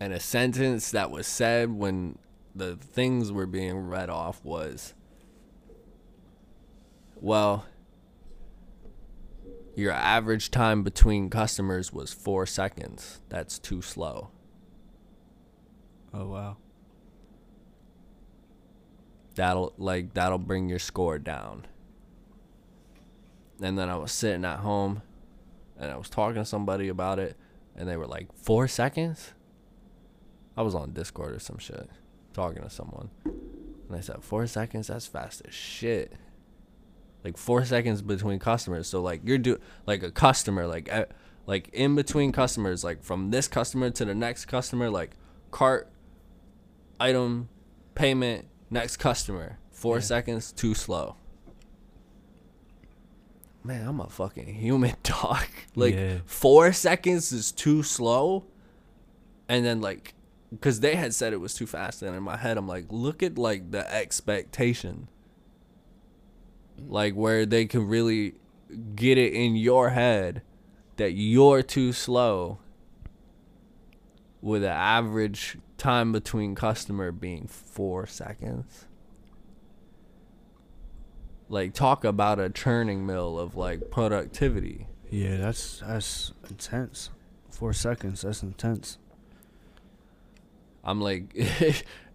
And 0.00 0.12
a 0.12 0.20
sentence 0.20 0.90
that 0.90 1.10
was 1.10 1.26
said 1.26 1.70
when 1.70 2.18
the 2.54 2.76
things 2.76 3.30
were 3.30 3.46
being 3.46 3.86
read 3.86 4.10
off 4.10 4.44
was 4.44 4.94
well 7.20 7.66
your 9.74 9.92
average 9.92 10.50
time 10.50 10.82
between 10.82 11.30
customers 11.30 11.92
was 11.92 12.12
4 12.12 12.46
seconds. 12.46 13.20
That's 13.28 13.58
too 13.58 13.82
slow. 13.82 14.30
Oh 16.14 16.28
wow. 16.28 16.56
that'll 19.34 19.72
like 19.78 20.14
that'll 20.14 20.38
bring 20.38 20.68
your 20.68 20.78
score 20.78 21.18
down 21.18 21.66
and 23.62 23.78
then 23.78 23.88
i 23.88 23.96
was 23.96 24.12
sitting 24.12 24.44
at 24.44 24.58
home 24.58 25.02
and 25.78 25.90
i 25.90 25.96
was 25.96 26.10
talking 26.10 26.34
to 26.42 26.44
somebody 26.44 26.88
about 26.88 27.18
it 27.18 27.36
and 27.74 27.88
they 27.88 27.96
were 27.96 28.06
like 28.06 28.26
four 28.34 28.68
seconds 28.68 29.32
i 30.56 30.62
was 30.62 30.74
on 30.74 30.92
discord 30.92 31.34
or 31.34 31.38
some 31.38 31.58
shit 31.58 31.88
talking 32.34 32.62
to 32.62 32.70
someone 32.70 33.10
and 33.24 33.96
i 33.96 34.00
said 34.00 34.22
four 34.22 34.46
seconds 34.46 34.88
that's 34.88 35.06
fast 35.06 35.42
as 35.46 35.54
shit 35.54 36.12
like 37.24 37.36
four 37.36 37.64
seconds 37.64 38.02
between 38.02 38.38
customers. 38.38 38.86
So 38.88 39.00
like 39.02 39.20
you're 39.24 39.38
do 39.38 39.58
like 39.86 40.02
a 40.02 40.10
customer 40.10 40.66
like 40.66 40.92
uh, 40.92 41.06
like 41.46 41.68
in 41.72 41.94
between 41.94 42.32
customers 42.32 42.82
like 42.84 43.02
from 43.02 43.30
this 43.30 43.48
customer 43.48 43.90
to 43.90 44.04
the 44.04 44.14
next 44.14 44.46
customer 44.46 44.90
like 44.90 45.12
cart 45.50 45.88
item 47.00 47.48
payment 47.94 48.46
next 48.70 48.96
customer. 48.98 49.58
Four 49.70 49.96
Yeah. 49.96 50.00
seconds 50.02 50.52
too 50.52 50.74
slow. 50.74 51.16
Man 53.64 53.86
i'm 53.86 54.00
a 54.00 54.08
fucking 54.08 54.46
human 54.54 54.96
dog. 55.02 55.44
Like 55.76 55.94
Yeah. 55.94 56.18
four 56.26 56.72
seconds 56.72 57.32
is 57.32 57.52
too 57.52 57.82
slow. 57.82 58.44
And 59.48 59.64
then 59.64 59.80
like 59.80 60.14
because 60.50 60.80
they 60.80 60.96
had 60.96 61.14
said 61.14 61.32
it 61.32 61.38
was 61.40 61.54
too 61.54 61.66
fast. 61.66 62.02
And 62.02 62.16
in 62.16 62.22
my 62.22 62.36
head 62.36 62.56
i'm 62.58 62.66
like 62.66 62.86
look 62.90 63.22
at 63.22 63.38
like 63.38 63.70
the 63.70 63.88
expectation 63.94 65.08
like 66.88 67.14
where 67.14 67.44
they 67.46 67.66
can 67.66 67.86
really 67.86 68.34
get 68.94 69.18
it 69.18 69.32
in 69.32 69.56
your 69.56 69.90
head 69.90 70.42
that 70.96 71.12
you're 71.12 71.62
too 71.62 71.92
slow 71.92 72.58
with 74.40 74.62
an 74.64 74.70
average 74.70 75.58
time 75.78 76.12
between 76.12 76.54
customer 76.54 77.12
being 77.12 77.46
four 77.46 78.06
seconds 78.06 78.86
like 81.48 81.74
talk 81.74 82.04
about 82.04 82.38
a 82.38 82.48
churning 82.48 83.04
mill 83.04 83.38
of 83.38 83.56
like 83.56 83.90
productivity 83.90 84.86
Yeah, 85.10 85.36
that's 85.36 85.80
that's 85.80 86.32
intense. 86.48 87.10
Four 87.50 87.72
seconds. 87.74 88.22
That's 88.22 88.42
intense. 88.42 88.98
i'm 90.84 91.00
like 91.00 91.34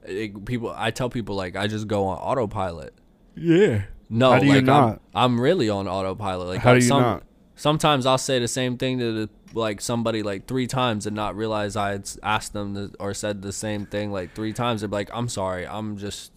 people 0.46 0.74
i 0.76 0.90
tell 0.92 1.10
people 1.10 1.36
like 1.36 1.56
i 1.56 1.68
just 1.68 1.88
go 1.88 2.06
on 2.08 2.18
autopilot 2.18 2.94
Yeah. 3.36 3.84
No 4.10 4.32
How 4.32 4.40
do 4.40 4.46
you 4.46 4.54
like 4.54 4.64
not? 4.64 5.02
I'm, 5.14 5.34
I'm 5.34 5.42
really 5.42 5.70
on 5.70 5.88
autopilot 5.88 6.48
like 6.48 6.60
How 6.62 6.74
do 6.74 6.80
you 6.80 6.88
some, 6.88 7.02
not? 7.02 7.24
sometimes 7.56 8.06
I'll 8.06 8.18
say 8.18 8.40
the 8.40 8.48
same 8.48 8.78
thing 8.78 9.00
to 9.00 9.12
the, 9.12 9.30
like 9.54 9.82
somebody 9.82 10.24
like 10.24 10.48
three 10.48 10.68
times 10.68 11.06
and 11.06 11.16
not 11.16 11.36
realize 11.36 11.76
I 11.76 11.92
had 11.92 12.10
asked 12.24 12.54
them 12.54 12.76
to, 12.76 12.96
or 13.00 13.14
said 13.14 13.42
the 13.42 13.54
same 13.54 13.86
thing 13.86 14.12
like 14.12 14.34
three 14.36 14.54
times. 14.54 14.82
They're 14.82 14.90
like, 14.90 15.10
"I'm 15.14 15.30
sorry, 15.30 15.68
I'm 15.68 15.98
just 15.98 16.32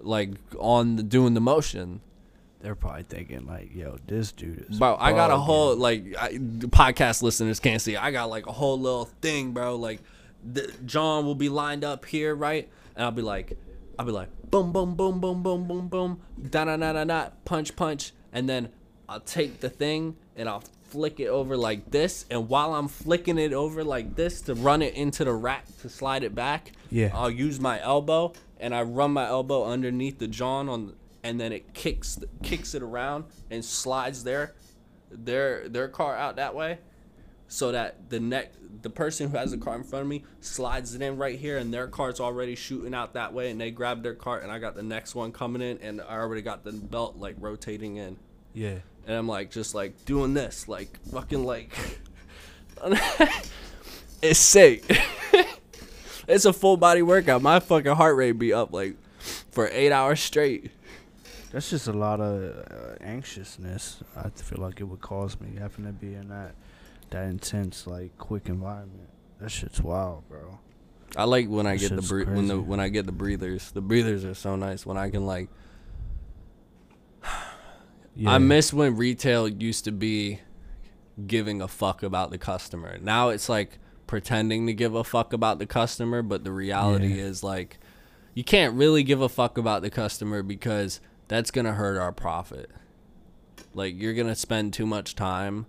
like 0.00 0.30
on 0.58 0.96
the, 0.96 1.02
doing 1.02 1.34
the 1.34 1.40
motion." 1.40 2.00
They're 2.60 2.74
probably 2.74 3.02
thinking 3.02 3.46
like, 3.46 3.74
"Yo, 3.74 3.98
this 4.06 4.32
dude 4.32 4.66
is." 4.70 4.78
Bro, 4.78 4.96
I 4.98 5.12
got 5.12 5.30
a 5.30 5.34
bugging. 5.34 5.44
whole 5.44 5.76
like 5.76 6.04
I, 6.18 6.30
the 6.32 6.68
podcast 6.68 7.22
listeners 7.22 7.60
can't 7.60 7.82
see. 7.82 7.96
I 7.96 8.10
got 8.10 8.30
like 8.30 8.46
a 8.46 8.52
whole 8.52 8.80
little 8.80 9.06
thing, 9.20 9.52
bro. 9.52 9.76
Like 9.76 10.00
the, 10.42 10.72
John 10.86 11.26
will 11.26 11.34
be 11.34 11.48
lined 11.48 11.84
up 11.84 12.04
here, 12.06 12.34
right? 12.34 12.68
And 12.96 13.04
I'll 13.04 13.10
be 13.10 13.22
like, 13.22 13.58
I'll 13.98 14.06
be 14.06 14.12
like, 14.12 14.28
boom, 14.50 14.72
boom, 14.72 14.94
boom, 14.94 15.20
boom, 15.20 15.42
boom, 15.42 15.66
boom, 15.68 15.88
boom, 15.88 16.20
da 16.50 16.64
da 16.64 16.76
da 16.76 16.92
da 16.92 17.04
da, 17.04 17.28
punch, 17.44 17.76
punch, 17.76 18.12
and 18.32 18.48
then 18.48 18.70
I'll 19.08 19.20
take 19.20 19.60
the 19.60 19.70
thing 19.70 20.16
and 20.36 20.48
I'll 20.48 20.64
flick 20.84 21.20
it 21.20 21.26
over 21.28 21.56
like 21.56 21.90
this. 21.90 22.24
And 22.30 22.48
while 22.48 22.74
I'm 22.74 22.88
flicking 22.88 23.38
it 23.38 23.52
over 23.52 23.84
like 23.84 24.14
this 24.16 24.40
to 24.42 24.54
run 24.54 24.82
it 24.82 24.94
into 24.94 25.24
the 25.24 25.32
rack 25.32 25.66
to 25.82 25.88
slide 25.88 26.22
it 26.24 26.34
back, 26.34 26.72
Yeah. 26.90 27.10
I'll 27.14 27.30
use 27.30 27.58
my 27.60 27.80
elbow 27.82 28.32
and 28.60 28.74
I 28.74 28.82
run 28.82 29.12
my 29.12 29.26
elbow 29.26 29.64
underneath 29.66 30.18
the 30.18 30.28
John 30.28 30.68
on, 30.68 30.94
and 31.22 31.40
then 31.40 31.52
it 31.52 31.74
kicks 31.74 32.18
kicks 32.42 32.74
it 32.74 32.82
around 32.82 33.24
and 33.50 33.64
slides 33.64 34.24
their 34.24 34.54
their 35.10 35.68
their 35.68 35.88
car 35.88 36.16
out 36.16 36.36
that 36.36 36.54
way, 36.54 36.78
so 37.48 37.72
that 37.72 38.10
the 38.10 38.20
next 38.20 38.56
the 38.82 38.90
person 38.90 39.30
who 39.30 39.36
has 39.38 39.50
the 39.52 39.56
car 39.56 39.76
in 39.76 39.82
front 39.84 40.02
of 40.02 40.08
me 40.08 40.24
slides 40.40 40.94
it 40.94 41.00
in 41.00 41.16
right 41.16 41.38
here, 41.38 41.56
and 41.58 41.72
their 41.72 41.86
car's 41.86 42.20
already 42.20 42.54
shooting 42.54 42.92
out 42.94 43.14
that 43.14 43.32
way, 43.32 43.50
and 43.50 43.58
they 43.60 43.70
grab 43.70 44.02
their 44.02 44.14
cart, 44.14 44.42
and 44.42 44.52
I 44.52 44.58
got 44.58 44.74
the 44.74 44.82
next 44.82 45.14
one 45.14 45.32
coming 45.32 45.62
in, 45.62 45.78
and 45.78 46.00
I 46.02 46.16
already 46.18 46.42
got 46.42 46.64
the 46.64 46.72
belt 46.72 47.16
like 47.16 47.36
rotating 47.38 47.96
in, 47.96 48.16
Yeah. 48.52 48.78
and 49.06 49.16
I'm 49.16 49.26
like 49.28 49.50
just 49.50 49.74
like 49.74 50.04
doing 50.04 50.34
this, 50.34 50.68
like 50.68 50.98
fucking 51.10 51.44
like. 51.44 51.72
it's 54.22 54.38
sick. 54.38 54.84
it's 56.28 56.44
a 56.44 56.52
full 56.52 56.76
body 56.76 57.02
workout. 57.02 57.42
My 57.42 57.60
fucking 57.60 57.92
heart 57.94 58.16
rate 58.16 58.32
be 58.32 58.52
up 58.52 58.72
like 58.72 58.96
for 59.50 59.68
eight 59.68 59.92
hours 59.92 60.20
straight. 60.20 60.70
That's 61.52 61.70
just 61.70 61.86
a 61.86 61.92
lot 61.92 62.20
of 62.20 62.56
uh, 62.70 62.96
anxiousness. 63.00 64.02
I 64.16 64.28
feel 64.30 64.60
like 64.60 64.80
it 64.80 64.84
would 64.84 65.00
cause 65.00 65.40
me 65.40 65.56
having 65.58 65.84
to 65.86 65.92
be 65.92 66.14
in 66.14 66.28
that 66.28 66.54
that 67.10 67.26
intense, 67.26 67.86
like 67.86 68.16
quick 68.18 68.48
environment. 68.48 69.08
That 69.40 69.50
shit's 69.50 69.80
wild, 69.80 70.28
bro. 70.28 70.58
I 71.16 71.24
like 71.24 71.48
when 71.48 71.66
I 71.66 71.76
get 71.76 71.94
the 71.94 72.02
bre- 72.02 72.24
when 72.30 72.48
the 72.48 72.60
when 72.60 72.80
I 72.80 72.88
get 72.88 73.06
the 73.06 73.12
breathers. 73.12 73.70
The 73.70 73.80
breathers 73.80 74.24
are 74.24 74.34
so 74.34 74.56
nice 74.56 74.84
when 74.84 74.96
I 74.96 75.10
can 75.10 75.26
like. 75.26 75.48
Yeah. 78.16 78.30
I 78.30 78.38
miss 78.38 78.72
when 78.72 78.94
retail 78.96 79.48
used 79.48 79.82
to 79.86 79.90
be 79.90 80.38
giving 81.26 81.60
a 81.60 81.66
fuck 81.66 82.04
about 82.04 82.30
the 82.30 82.38
customer. 82.38 82.96
Now 83.00 83.30
it's 83.30 83.48
like 83.48 83.80
pretending 84.06 84.68
to 84.68 84.72
give 84.72 84.94
a 84.94 85.02
fuck 85.02 85.32
about 85.32 85.58
the 85.58 85.66
customer, 85.66 86.22
but 86.22 86.44
the 86.44 86.52
reality 86.52 87.08
Yeah. 87.16 87.24
is 87.24 87.42
like 87.42 87.78
you 88.32 88.44
can't 88.44 88.74
really 88.76 89.02
give 89.02 89.20
a 89.20 89.28
fuck 89.28 89.58
about 89.58 89.82
the 89.82 89.90
customer 89.90 90.44
because 90.44 91.00
that's 91.26 91.50
going 91.50 91.64
to 91.64 91.72
hurt 91.72 91.98
our 91.98 92.12
profit. 92.12 92.70
Like 93.74 94.00
you're 94.00 94.14
going 94.14 94.28
to 94.28 94.36
spend 94.36 94.72
too 94.72 94.86
much 94.86 95.16
time 95.16 95.66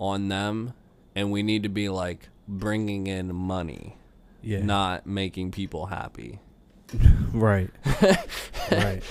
on 0.00 0.26
them 0.28 0.72
and 1.14 1.30
we 1.30 1.42
need 1.44 1.62
to 1.62 1.68
be 1.68 1.88
like 1.88 2.28
bringing 2.48 3.06
in 3.06 3.32
money, 3.34 3.96
Yeah. 4.42 4.62
not 4.64 5.06
making 5.06 5.52
people 5.52 5.86
happy, 5.86 6.40
Right. 7.32 7.70
right. 8.72 9.02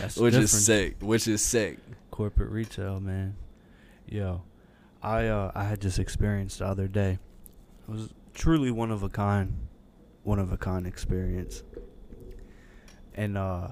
That's 0.00 0.16
which 0.16 0.34
is 0.34 0.50
sick, 0.64 0.96
which 1.00 1.26
is 1.26 1.42
sick. 1.42 1.78
corporate 2.12 2.50
retail, 2.50 3.00
man. 3.00 3.34
Yo, 4.06 4.42
I 5.02 5.26
uh 5.26 5.50
I 5.54 5.64
had 5.64 5.80
this 5.80 5.98
experience 5.98 6.58
the 6.58 6.66
other 6.66 6.86
day. 6.86 7.18
It 7.88 7.90
was 7.90 8.12
truly 8.34 8.70
one 8.70 8.90
of 8.92 9.02
a 9.02 9.08
kind, 9.08 9.66
one 10.22 10.38
of 10.38 10.52
a 10.52 10.56
kind 10.56 10.86
experience. 10.86 11.62
And 13.14 13.36
uh 13.36 13.68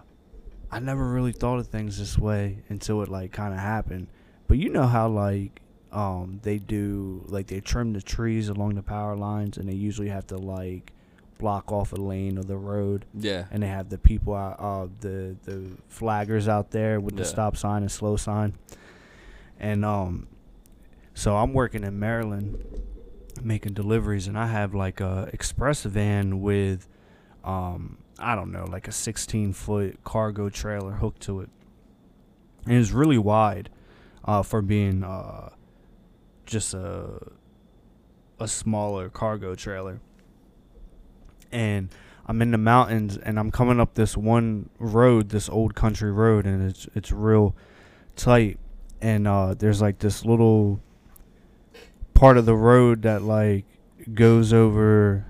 I 0.71 0.81
never 0.81 1.09
really 1.09 1.33
thought 1.33 1.59
of 1.61 1.69
things 1.69 1.99
this 1.99 2.19
way 2.19 2.65
until 2.69 3.03
it 3.03 3.09
like 3.09 3.31
kind 3.33 3.55
of 3.55 3.61
happened. 3.61 4.09
But 4.49 4.59
you 4.59 4.69
know 4.71 4.87
how 4.87 5.09
like 5.09 5.61
um 5.93 6.41
they 6.43 6.59
do 6.59 7.23
like 7.29 7.47
they 7.47 7.61
trim 7.61 7.93
the 7.93 8.03
trees 8.03 8.49
along 8.49 8.75
the 8.75 8.83
power 8.83 9.15
lines 9.17 9.57
and 9.57 9.69
they 9.69 9.75
usually 9.75 10.09
have 10.09 10.27
to 10.27 10.37
like 10.37 10.93
block 11.39 11.71
off 11.71 11.93
a 11.93 11.97
lane 11.97 12.39
of 12.39 12.47
the 12.47 12.57
road 12.57 13.05
Yeah. 13.15 13.45
and 13.51 13.63
they 13.63 13.67
have 13.69 13.89
the 13.91 13.99
people 13.99 14.35
out, 14.35 14.57
uh, 14.59 14.89
the 15.01 15.37
the 15.45 15.71
flaggers 15.93 16.49
out 16.49 16.71
there 16.71 16.99
with 16.99 17.17
the 17.17 17.25
stop 17.27 17.57
sign 17.57 17.83
and 17.83 17.93
slow 17.93 18.17
sign. 18.17 18.55
And 19.61 19.85
um, 19.85 20.27
so 21.15 21.37
I'm 21.37 21.53
working 21.53 21.85
in 21.85 21.99
Maryland, 21.99 22.59
making 23.43 23.75
deliveries, 23.75 24.27
and 24.27 24.39
I 24.39 24.47
have 24.47 24.75
like 24.75 25.01
a 25.01 25.29
express 25.33 25.83
van 25.85 26.41
with, 26.41 26.89
um, 27.45 27.99
I 28.19 28.35
don't 28.35 28.51
know, 28.51 28.65
like 28.65 28.89
a 28.89 28.93
16 28.93 29.53
foot 29.53 30.03
cargo 30.05 30.49
trailer 30.49 30.93
hooked 30.93 31.21
to 31.23 31.41
it, 31.43 31.51
and 32.67 32.75
it's 32.77 32.93
really 32.93 33.19
wide, 33.19 33.69
uh, 34.25 34.43
for 34.43 34.61
being 34.63 35.05
uh, 35.05 35.51
just 36.47 36.73
a 36.75 37.21
a 38.39 38.47
smaller 38.49 39.09
cargo 39.09 39.55
trailer 39.55 40.01
and 41.53 41.89
I'm 42.27 42.43
in 42.43 42.51
the 42.51 42.59
mountains 42.59 43.17
and 43.17 43.39
I'm 43.39 43.51
coming 43.51 43.79
up 43.81 43.95
this 43.95 44.17
one 44.17 44.69
road, 44.79 45.29
this 45.29 45.49
old 45.49 45.75
country 45.77 46.11
road, 46.11 46.45
and 46.45 46.69
it's 46.69 46.89
it's 46.95 47.13
real 47.13 47.55
tight. 48.17 48.59
And 49.01 49.29
uh, 49.29 49.55
there's 49.55 49.81
like 49.81 50.01
this 50.01 50.25
little 50.25 50.81
part 52.15 52.37
of 52.37 52.45
the 52.45 52.55
road 52.57 53.03
that 53.03 53.23
like 53.23 53.65
goes 54.13 54.53
over 54.53 55.25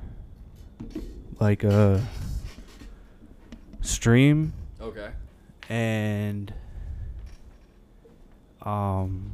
like 1.39 1.65
a 1.65 2.03
stream, 3.83 4.55
Okay. 4.81 5.11
and 5.69 6.53
Um. 8.63 9.33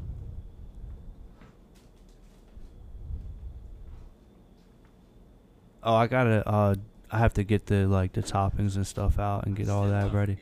Oh, 5.83 5.95
I 5.95 6.07
gotta. 6.07 6.47
Uh, 6.49 6.75
I 7.11 7.19
have 7.19 7.35
to 7.35 7.45
get 7.45 7.67
the 7.67 7.87
like 7.87 8.13
the 8.13 8.23
toppings 8.23 8.77
and 8.77 8.87
stuff 8.87 9.19
out 9.19 9.47
and 9.47 9.55
get 9.57 9.69
all 9.69 9.87
that 9.89 10.13
ready. 10.13 10.39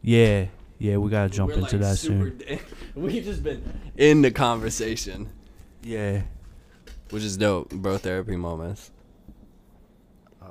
Yeah, 0.00 0.46
yeah, 0.78 0.96
we 0.96 1.10
gotta 1.10 1.28
jump 1.30 1.50
We're, 1.50 1.58
into 1.58 1.76
like, 1.76 1.80
that 1.82 1.96
soon. 1.96 2.38
da- 2.38 2.60
we 2.94 3.20
just 3.20 3.42
been 3.44 3.62
in 3.96 4.22
the 4.22 4.30
conversation, 4.32 5.28
Yeah. 5.82 6.22
which 7.10 7.22
is 7.22 7.36
dope, 7.36 7.70
bro. 7.70 7.98
Therapy 7.98 8.34
moments. 8.36 8.90
Um, 10.40 10.50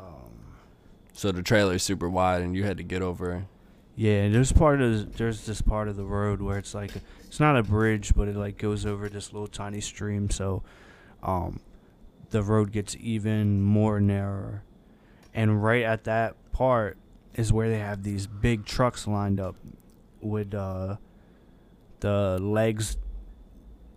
so 1.14 1.32
the 1.32 1.42
trailer's 1.44 1.84
super 1.84 2.10
wide, 2.10 2.42
and 2.42 2.56
you 2.56 2.64
had 2.64 2.78
to 2.78 2.84
get 2.84 3.02
over. 3.02 3.46
Yeah, 3.98 4.30
there's 4.30 4.54
part 4.54 4.82
of 4.82 5.18
there's 5.18 5.46
this 5.46 5.62
part 5.62 5.88
of 5.90 5.98
the 5.98 6.06
road 6.06 6.42
where 6.42 6.58
it's 6.58 6.74
like 6.74 6.92
it's 7.28 7.40
not 7.42 7.58
a 7.58 7.64
bridge, 7.64 8.14
but 8.16 8.28
it 8.30 8.36
like 8.38 8.58
goes 8.58 8.86
over 8.86 9.10
this 9.10 9.34
little 9.34 9.48
tiny 9.48 9.82
stream, 9.82 10.30
so 10.30 10.64
um 11.24 11.60
the 12.32 12.42
road 12.44 12.72
gets 12.72 12.96
even 13.00 13.62
more 13.62 14.00
narrower. 14.02 14.64
And 15.34 15.64
right 15.64 15.84
at 15.84 16.04
that 16.06 16.36
part 16.52 16.98
is 17.36 17.54
where 17.54 17.70
they 17.70 17.80
have 17.80 18.04
these 18.04 18.28
big 18.28 18.66
trucks 18.66 19.08
lined 19.08 19.40
up 19.40 19.56
with 20.22 20.54
uh 20.54 20.98
the 22.02 22.38
legs 22.42 22.98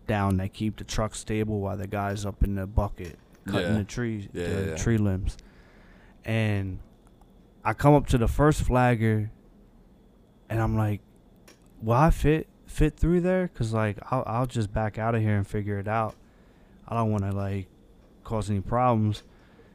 down 0.06 0.36
that 0.36 0.52
keep 0.52 0.76
the 0.76 0.84
truck 0.84 1.14
stable 1.14 1.60
while 1.60 1.76
the 1.76 1.86
guy's 1.86 2.24
up 2.26 2.42
in 2.44 2.54
the 2.54 2.66
bucket 2.66 3.18
cutting 3.46 3.72
Yeah. 3.72 3.78
the 3.78 3.84
trees 3.84 4.28
Yeah, 4.32 4.48
the 4.48 4.66
yeah, 4.68 4.76
tree 4.76 4.98
limbs. 4.98 5.36
And 6.24 6.78
I 7.64 7.72
come 7.72 7.94
up 7.94 8.06
to 8.08 8.18
the 8.18 8.28
first 8.28 8.62
flagger 8.62 9.30
and 10.50 10.60
I'm 10.60 10.76
like, 10.76 11.00
"Will 11.82 11.94
I 11.94 12.10
fit 12.10 12.46
fit 12.66 12.96
through 12.96 13.20
there? 13.22 13.48
Cause 13.48 13.72
like 13.72 13.98
I'll 14.10 14.22
I'll 14.26 14.46
just 14.46 14.72
back 14.72 14.98
out 14.98 15.14
of 15.14 15.22
here 15.22 15.36
and 15.36 15.46
figure 15.46 15.78
it 15.78 15.88
out. 15.88 16.14
I 16.86 16.94
don't 16.94 17.10
want 17.10 17.24
to 17.24 17.32
like 17.32 17.66
cause 18.24 18.50
any 18.50 18.60
problems." 18.60 19.22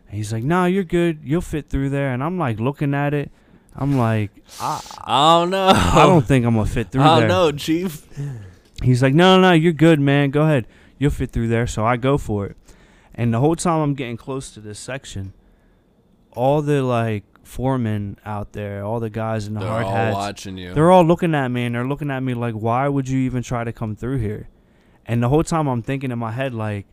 And 0.08 0.18
he's 0.18 0.34
like, 0.34 0.44
"No, 0.44 0.66
you're 0.66 0.84
good. 0.84 1.20
You'll 1.24 1.42
fit 1.42 1.70
through 1.70 1.90
there." 1.92 2.12
And 2.14 2.24
I'm 2.24 2.38
like 2.38 2.60
looking 2.60 2.94
at 2.94 3.14
it. 3.14 3.32
I'm 3.76 3.98
like, 3.98 4.32
I 4.60 4.82
I 5.06 5.40
don't 5.40 5.52
know. 5.52 5.68
I 5.70 6.06
don't 6.06 6.26
think 6.26 6.46
I'm 6.46 6.56
gonna 6.56 6.66
fit 6.68 6.92
through 6.92 7.02
I 7.04 7.20
there. 7.20 7.28
don't 7.30 7.30
know, 7.30 7.52
Chief. 7.58 8.06
He's 8.82 9.02
like, 9.04 9.14
no, 9.14 9.36
no, 9.36 9.50
no, 9.50 9.52
you're 9.54 9.74
good, 9.74 10.00
man. 10.00 10.32
Go 10.32 10.42
ahead. 10.44 10.66
You'll 10.98 11.12
fit 11.12 11.32
through 11.32 11.50
there. 11.50 11.68
So 11.68 11.86
I 11.86 11.96
go 11.98 12.18
for 12.18 12.46
it. 12.48 12.58
And 13.14 13.34
the 13.34 13.40
whole 13.40 13.56
time 13.56 13.80
I'm 13.82 13.94
getting 13.94 14.18
close 14.18 14.52
to 14.52 14.60
this 14.62 14.80
section, 14.80 15.34
all 16.32 16.62
the 16.62 16.82
like 16.82 17.24
foremen 17.44 18.18
out 18.26 18.54
there, 18.54 18.84
all 18.84 19.00
the 19.00 19.10
guys 19.10 19.48
in 19.48 19.54
the 19.54 19.60
They're 19.62 19.70
hard 19.70 19.86
all 19.86 19.92
hats, 19.96 20.14
watching 20.16 20.58
you. 20.58 20.74
they're 20.74 20.92
all 20.92 21.04
looking 21.04 21.36
at 21.36 21.50
me 21.50 21.66
and 21.66 21.76
they're 21.76 21.88
looking 21.88 22.12
at 22.12 22.22
me 22.22 22.34
like, 22.34 22.54
why 22.54 22.88
would 22.88 23.08
you 23.10 23.20
even 23.20 23.44
try 23.44 23.64
to 23.64 23.72
come 23.74 23.96
through 23.96 24.18
here? 24.20 24.48
And 25.06 25.22
the 25.24 25.30
whole 25.30 25.44
time 25.44 25.68
I'm 25.68 25.82
thinking 25.82 26.12
in 26.12 26.20
my 26.20 26.32
head 26.32 26.54
like, 26.54 26.86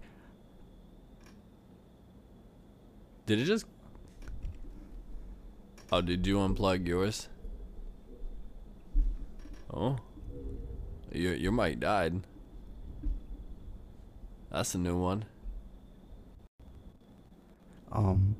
Did 3.26 3.40
it 3.40 3.44
just? 3.44 3.66
Oh, 5.90 6.00
did 6.00 6.26
you 6.26 6.36
unplug 6.36 6.86
yours? 6.86 7.28
Oh, 9.72 9.96
your 11.12 11.34
your 11.34 11.52
mic 11.52 11.80
died. 11.80 12.22
That's 14.50 14.74
a 14.74 14.78
new 14.78 14.96
one. 14.96 15.24
um, 17.92 18.36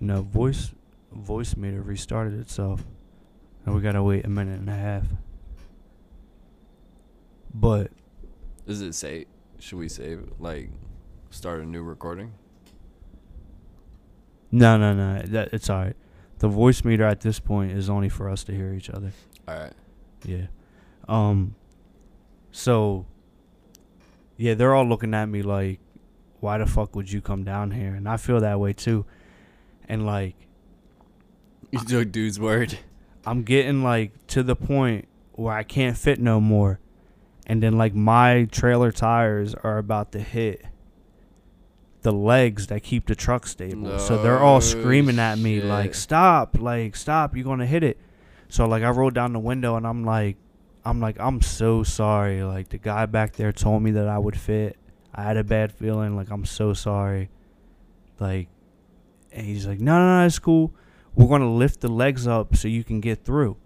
no 0.00 0.22
voice 0.22 0.72
Voicemeeter 1.16 1.86
restarted 1.86 2.40
itself, 2.40 2.84
and 3.64 3.74
we 3.74 3.80
gotta 3.80 4.02
wait 4.02 4.24
a 4.26 4.28
minute 4.28 4.58
and 4.58 4.68
a 4.68 4.74
half. 4.74 5.06
But 7.54 7.92
Is 8.66 8.80
it 8.80 8.94
save? 8.94 9.26
Should 9.60 9.78
we 9.78 9.88
save? 9.88 10.32
Like, 10.40 10.70
start 11.30 11.60
a 11.60 11.64
new 11.64 11.82
recording? 11.82 12.32
No, 14.54 14.76
no, 14.76 14.94
no. 14.94 15.20
That 15.22 15.52
it's 15.52 15.68
all 15.68 15.82
right. 15.82 15.96
The 16.38 16.48
Voicemeeter 16.48 17.10
at 17.10 17.22
this 17.22 17.40
point 17.40 17.72
is 17.72 17.90
only 17.90 18.08
for 18.08 18.30
us 18.30 18.44
to 18.44 18.54
hear 18.54 18.72
each 18.72 18.88
other. 18.88 19.12
All 19.48 19.58
right. 19.58 19.72
Yeah. 20.24 20.46
Um. 21.08 21.56
So. 22.52 23.06
Yeah, 24.36 24.54
they're 24.54 24.74
all 24.74 24.86
looking 24.86 25.12
at 25.14 25.26
me 25.26 25.42
like, 25.42 25.80
"Why 26.40 26.58
the 26.58 26.66
fuck 26.66 26.94
would 26.94 27.10
you 27.10 27.20
come 27.20 27.42
down 27.44 27.72
here?" 27.72 27.94
And 27.94 28.08
I 28.08 28.16
feel 28.16 28.40
that 28.40 28.60
way 28.60 28.72
too. 28.72 29.04
And 29.88 30.06
like, 30.06 30.36
You 31.70 31.80
took 31.80 32.12
dude's 32.12 32.38
word. 32.38 32.78
I'm 33.26 33.42
getting 33.42 33.82
like 33.82 34.12
to 34.28 34.42
the 34.42 34.56
point 34.56 35.08
where 35.32 35.54
I 35.54 35.62
can't 35.64 35.96
fit 35.96 36.20
no 36.20 36.40
more, 36.40 36.78
and 37.46 37.62
then 37.62 37.76
like 37.76 37.94
my 37.94 38.44
trailer 38.50 38.92
tires 38.92 39.54
are 39.54 39.78
about 39.78 40.12
to 40.12 40.20
hit 40.20 40.64
the 42.04 42.12
legs 42.12 42.68
that 42.68 42.82
keep 42.82 43.06
the 43.06 43.14
truck 43.16 43.46
stable. 43.46 43.98
so 43.98 44.22
they're 44.22 44.38
all 44.38 44.60
screaming 44.60 45.18
at 45.18 45.38
me 45.38 45.60
like, 45.60 45.94
"Stop! 45.94 46.56
Like, 46.60 46.94
stop! 46.94 47.34
You're 47.34 47.44
gonna 47.44 47.66
hit 47.66 47.82
it!" 47.82 47.98
So 48.48 48.66
like 48.68 48.84
I 48.84 48.90
rolled 48.90 49.14
down 49.14 49.32
the 49.32 49.40
window 49.40 49.74
and 49.74 49.86
I'm 49.86 50.04
like, 50.04 50.36
I'm 50.84 51.00
like, 51.00 51.16
I'm 51.18 51.40
so 51.40 51.82
sorry. 51.82 52.44
Like 52.44 52.68
the 52.68 52.78
guy 52.78 53.06
back 53.06 53.32
there 53.32 53.52
told 53.52 53.82
me 53.82 53.90
that 53.92 54.06
I 54.06 54.18
would 54.18 54.38
fit. 54.38 54.76
I 55.14 55.22
had 55.22 55.36
a 55.36 55.44
bad 55.44 55.72
feeling. 55.72 56.14
Like 56.14 56.30
I'm 56.30 56.44
so 56.44 56.74
sorry. 56.74 57.30
Like, 58.20 58.48
and 59.32 59.46
he's 59.46 59.66
like, 59.66 59.80
no, 59.80 59.98
no, 59.98 60.20
no, 60.20 60.26
it's 60.26 60.38
cool. 60.38 60.72
We're 61.14 61.26
gonna 61.26 61.52
lift 61.52 61.80
the 61.80 61.88
legs 61.88 62.26
up 62.26 62.54
so 62.54 62.68
you 62.68 62.84
can 62.84 63.00
get 63.00 63.24
through. 63.24 63.56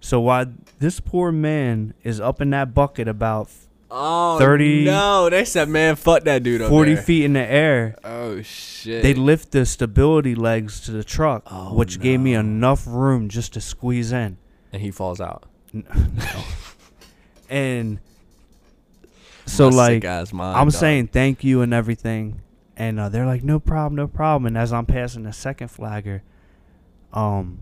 So 0.00 0.20
while 0.20 0.46
this 0.78 1.00
poor 1.00 1.32
man 1.32 1.92
is 2.04 2.20
up 2.20 2.40
in 2.40 2.50
that 2.50 2.72
bucket 2.72 3.08
about 3.08 3.50
Oh 3.90 4.38
30 4.38 4.84
No, 4.84 5.30
they 5.30 5.44
said, 5.46 5.68
man, 5.68 5.96
fuck 5.96 6.24
that 6.24 6.42
dude 6.42 6.60
up 6.60 6.68
40 6.68 6.94
there." 6.94 7.02
feet 7.02 7.24
in 7.24 7.32
the 7.32 7.40
air, 7.40 7.96
Oh 8.04 8.42
shit. 8.42 9.02
they 9.02 9.14
lift 9.14 9.52
the 9.52 9.64
stability 9.64 10.34
legs 10.34 10.80
to 10.82 10.90
the 10.90 11.02
truck, 11.02 11.42
Oh, 11.50 11.74
which 11.74 11.98
gave 12.00 12.20
me 12.20 12.34
enough 12.34 12.84
room 12.86 13.28
just 13.30 13.54
to 13.54 13.60
squeeze 13.62 14.12
in. 14.12 14.36
and 14.72 14.82
he 14.82 14.90
falls 14.90 15.20
out. 15.20 15.44
No. 15.72 15.84
and 17.48 17.98
so 19.46 19.70
My 19.70 19.76
like 19.76 19.92
sick-ass 20.02 20.32
mind, 20.32 20.58
I'm 20.58 20.66
dog. 20.68 20.72
saying 20.78 21.06
thank 21.08 21.42
you 21.44 21.62
and 21.62 21.72
everything, 21.72 22.42
and 22.76 23.00
uh, 23.00 23.08
they're 23.08 23.24
like 23.26 23.42
no 23.42 23.58
problem, 23.58 23.96
no 23.96 24.06
problem. 24.06 24.46
And 24.46 24.58
as 24.58 24.72
I'm 24.72 24.84
passing 24.86 25.22
the 25.22 25.32
second 25.32 25.68
flagger, 25.68 26.22
um, 27.14 27.60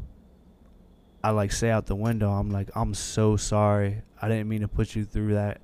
I 1.22 1.30
like 1.30 1.52
say 1.52 1.70
out 1.70 1.86
the 1.86 1.94
window, 1.94 2.30
I'm 2.32 2.50
like 2.50 2.68
I'm 2.74 2.94
so 2.94 3.36
sorry, 3.36 4.02
I 4.20 4.28
didn't 4.28 4.48
mean 4.48 4.62
to 4.62 4.68
put 4.68 4.96
you 4.96 5.04
through 5.04 5.34
that, 5.34 5.60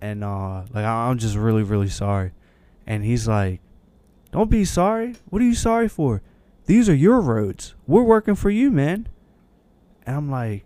and 0.00 0.22
uh, 0.24 0.62
like 0.72 0.84
I- 0.84 1.08
I'm 1.08 1.18
just 1.18 1.36
really 1.36 1.62
really 1.62 1.88
sorry. 1.88 2.32
And 2.86 3.04
he's 3.04 3.28
like, 3.28 3.60
don't 4.32 4.50
be 4.50 4.64
sorry. 4.64 5.16
What 5.28 5.42
are 5.42 5.44
you 5.44 5.54
sorry 5.54 5.88
for? 5.88 6.22
These 6.66 6.88
are 6.88 6.94
your 6.94 7.20
roads. 7.20 7.74
We're 7.86 8.02
working 8.02 8.34
for 8.34 8.50
you, 8.50 8.70
man. 8.70 9.08
And 10.06 10.16
I'm 10.16 10.30
like. 10.30 10.64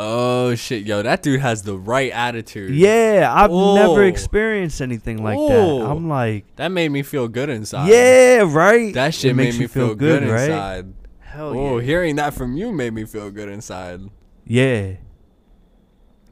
Oh 0.00 0.56
shit, 0.56 0.84
yo, 0.84 1.00
that 1.02 1.22
dude 1.22 1.40
has 1.40 1.62
the 1.62 1.78
right 1.78 2.10
attitude. 2.10 2.74
Yeah, 2.74 3.30
I've 3.32 3.52
Whoa. 3.52 3.76
never 3.76 4.02
experienced 4.04 4.80
anything 4.80 5.22
like 5.22 5.38
that. 5.38 5.86
I'm 5.86 6.08
like, 6.08 6.44
That 6.56 6.68
made 6.72 6.88
me 6.88 7.02
feel 7.04 7.28
good 7.28 7.48
inside. 7.48 7.88
yeah, 7.88 8.42
right. 8.44 8.92
That 8.94 9.14
shit 9.14 9.30
It 9.30 9.34
made 9.34 9.54
me 9.54 9.60
you 9.60 9.68
feel, 9.68 9.94
good, 9.94 10.24
right? 10.24 10.50
inside. 10.50 10.92
Hell 11.20 11.56
Oh, 11.56 11.78
yeah. 11.78 11.84
hearing 11.84 12.16
that 12.16 12.34
from 12.34 12.56
you 12.56 12.72
made 12.72 12.92
me 12.94 13.04
feel 13.04 13.30
good 13.30 13.48
inside. 13.48 14.00
Yeah. 14.44 14.94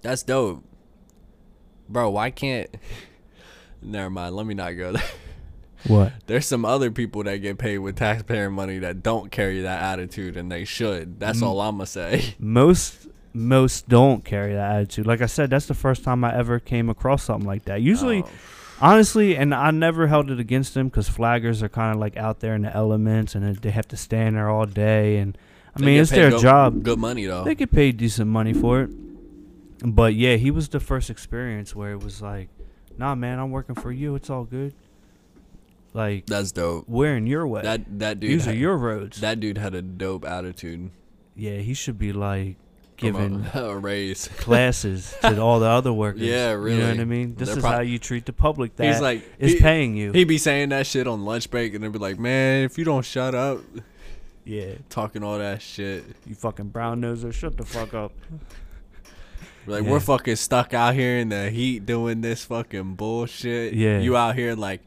That's 0.03 0.25
dope. 0.25 0.65
Bro, 1.91 2.11
why 2.11 2.31
can't 2.31 2.69
Never 3.83 4.11
mind, 4.11 4.37
let 4.37 4.47
me 4.47 4.55
not 4.55 4.73
go 4.73 4.93
there. 4.93 5.03
What? 5.87 6.13
There's 6.27 6.47
some 6.47 6.65
other 6.67 6.91
people 6.91 7.23
that 7.25 7.39
get 7.39 7.57
paid 7.59 7.79
with 7.79 7.97
taxpayer 7.97 8.51
money 8.51 8.79
that 8.81 9.03
don't 9.03 9.31
carry 9.33 9.63
that 9.63 9.83
attitude 9.83 10.37
and 10.37 10.53
they 10.53 10.65
should. 10.65 11.19
That's 11.19 11.41
Mm. 11.41 11.47
all 11.47 11.61
I'm 11.61 11.77
gonna 11.77 11.87
say. 11.87 12.35
Most 12.39 13.09
most 13.33 13.89
don't 13.89 14.25
carry 14.25 14.55
that 14.55 14.73
attitude. 14.77 15.07
Like 15.07 15.21
I 15.23 15.27
said, 15.27 15.51
that's 15.51 15.67
the 15.67 15.75
first 15.75 16.03
time 16.05 16.25
I 16.25 16.37
ever 16.37 16.59
came 16.59 16.91
across 16.91 17.23
something 17.23 17.47
like 17.47 17.65
that. 17.67 17.81
Usually, 17.81 18.25
Oh, 18.25 18.29
honestly, 18.81 19.37
and 19.37 19.55
I 19.55 19.71
never 19.71 20.09
held 20.09 20.31
it 20.33 20.41
against 20.41 20.75
them 20.75 20.89
because 20.89 21.09
flaggers 21.09 21.63
are 21.63 21.69
kind 21.69 21.95
of 21.95 22.01
like 22.01 22.17
out 22.17 22.41
there 22.41 22.55
in 22.57 22.63
the 22.63 22.75
elements 22.77 23.35
and 23.37 23.57
they 23.57 23.71
have 23.71 23.87
to 23.89 23.97
stand 23.97 24.35
there 24.37 24.51
all 24.51 24.67
day. 24.67 25.19
And 25.19 25.39
I 25.77 25.79
they 25.79 25.87
mean, 25.87 26.01
it's 26.01 26.11
their 26.11 26.31
good- 26.31 26.41
job. 26.43 26.83
Good 26.83 26.99
money 26.99 27.25
though. 27.27 27.45
They 27.45 27.55
get 27.55 27.71
paid 27.71 27.97
decent 27.99 28.29
money 28.29 28.53
for 28.53 28.83
it. 28.83 28.91
But 29.85 30.15
yeah, 30.15 30.37
he 30.37 30.51
was 30.51 30.69
the 30.69 30.81
first 30.81 31.09
experience 31.11 31.75
where 31.75 31.93
it 31.93 32.03
was 32.03 32.21
like, 32.21 32.49
nah, 32.99 33.15
man, 33.15 33.39
I'm 33.39 33.51
working 33.51 33.75
for 33.75 33.91
you. 33.93 34.15
It's 34.15 34.29
all 34.31 34.45
good. 34.45 34.75
Like, 35.93 36.27
That's 36.27 36.53
dope. 36.53 36.89
we're 36.89 37.17
in 37.17 37.27
your 37.27 37.47
way. 37.47 37.63
That 37.63 37.99
that 37.99 38.21
dude 38.21 38.31
These 38.31 38.47
are 38.49 38.55
your 38.55 38.77
roads. 38.77 39.21
That 39.21 39.41
dude 39.41 39.59
had 39.59 39.75
a 39.75 39.83
dope 39.83 40.25
attitude. 40.25 40.91
yeah, 41.35 41.57
he 41.59 41.75
should 41.75 41.99
be 41.99 42.13
like 42.13 42.57
giving 42.97 43.47
a, 43.55 43.59
a 43.65 43.79
raise. 43.79 44.29
classes 44.37 45.17
to 45.23 45.41
all 45.41 45.59
the 45.59 45.67
other 45.67 45.93
workers. 45.93 46.21
Yeah, 46.21 46.51
You 46.51 46.55
know 46.55 46.61
what 46.61 46.65
really. 46.67 47.01
I 47.01 47.05
mean? 47.05 47.35
This 47.35 47.49
They're 47.49 47.57
is 47.59 47.63
prob- 47.63 47.75
how 47.75 47.81
you 47.81 47.99
treat 47.99 48.27
the 48.27 48.33
public 48.33 48.77
that 48.77 48.87
He's 48.87 48.97
is 48.97 49.01
like 49.03 49.41
he, 49.41 49.59
paying 49.59 49.97
you. 49.97 50.13
He'd 50.13 50.25
be 50.29 50.39
saying 50.39 50.69
that 50.69 50.87
shit 50.87 51.09
on 51.09 51.25
lunch 51.25 51.51
break 51.51 51.75
and 51.75 51.83
they'd 51.83 51.91
be 51.91 51.99
like, 51.99 52.19
Man, 52.21 52.65
if 52.65 52.79
you 52.79 52.85
don't 52.85 53.05
shut 53.05 53.35
up 53.35 53.61
yeah, 54.45 54.75
talking 54.91 55.23
all 55.25 55.39
that 55.39 55.61
shit. 55.63 56.05
you 56.27 56.35
fucking 56.35 56.69
brown 56.69 57.01
noser, 57.01 57.33
shut 57.33 57.57
the 57.57 57.65
fuck 57.65 57.95
up. 57.95 58.13
Like 59.67 59.85
Yeah. 59.85 59.91
we're 59.91 60.01
fucking 60.01 60.37
stuck 60.37 60.73
out 60.75 60.95
here 60.95 61.19
in 61.19 61.29
the 61.29 61.51
heat 61.51 61.85
doing 61.87 62.21
this 62.23 62.45
fucking 62.45 62.95
bullshit. 62.95 63.75
Yeah. 63.75 64.01
You 64.01 64.17
out 64.17 64.35
here 64.37 64.55
like 64.55 64.81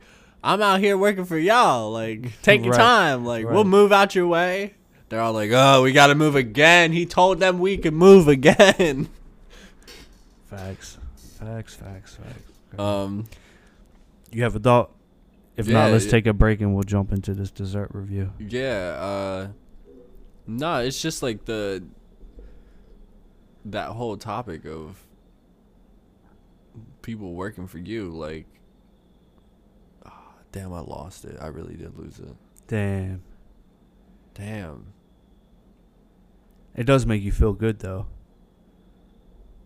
I'm 0.43 0.61
out 0.61 0.79
here 0.81 0.97
working 0.97 1.25
for 1.25 1.37
y'all. 1.37 1.91
Like 1.91 2.41
take 2.41 2.61
your 2.63 2.71
Right. 2.71 2.77
time. 2.79 3.25
Like 3.25 3.47
we'll 3.49 3.63
move 3.63 3.91
out 3.91 4.15
your 4.15 4.27
way. 4.27 4.73
They're 5.09 5.21
all 5.21 5.33
like, 5.33 5.51
"Oh, 5.53 5.83
we 5.83 5.91
got 5.91 6.07
to 6.07 6.15
move 6.15 6.35
again." 6.35 6.91
He 6.91 7.05
told 7.05 7.39
them 7.39 7.59
we 7.59 7.77
could 7.77 7.93
move 7.93 8.27
again. 8.27 9.09
Facts. 10.49 10.97
Facts. 11.39 11.75
Facts. 11.75 12.15
Facts. 12.17 12.79
Um 12.79 13.25
You 14.31 14.43
have 14.43 14.55
a 14.55 14.59
thought? 14.59 14.91
If 15.55 15.67
Yeah, 15.67 15.73
not, 15.83 15.91
let's 15.91 16.07
take 16.07 16.25
a 16.25 16.33
break 16.33 16.61
and 16.61 16.73
we'll 16.73 16.83
jump 16.83 17.11
into 17.11 17.33
this 17.35 17.51
dessert 17.51 17.89
review. 17.93 18.31
yeah, 18.39 18.97
uh 18.99 19.47
no, 20.47 20.79
it's 20.79 21.01
just 21.01 21.21
like 21.23 21.45
the 21.45 21.83
that 23.65 23.89
whole 23.89 24.17
topic 24.17 24.65
of 24.65 25.05
people 27.01 27.33
working 27.33 27.67
for 27.67 27.77
you 27.77 28.09
like 28.09 28.45
ah, 30.05 30.33
damn, 30.51 30.73
I 30.73 30.79
lost 30.79 31.25
it. 31.25 31.37
I 31.39 31.47
really 31.47 31.75
did 31.75 31.97
lose 31.97 32.19
it. 32.19 32.35
Damn. 32.67 33.23
Damn. 34.33 34.93
It 36.75 36.85
does 36.85 37.05
make 37.05 37.21
you 37.21 37.31
feel 37.31 37.53
good 37.53 37.79
though. 37.79 38.07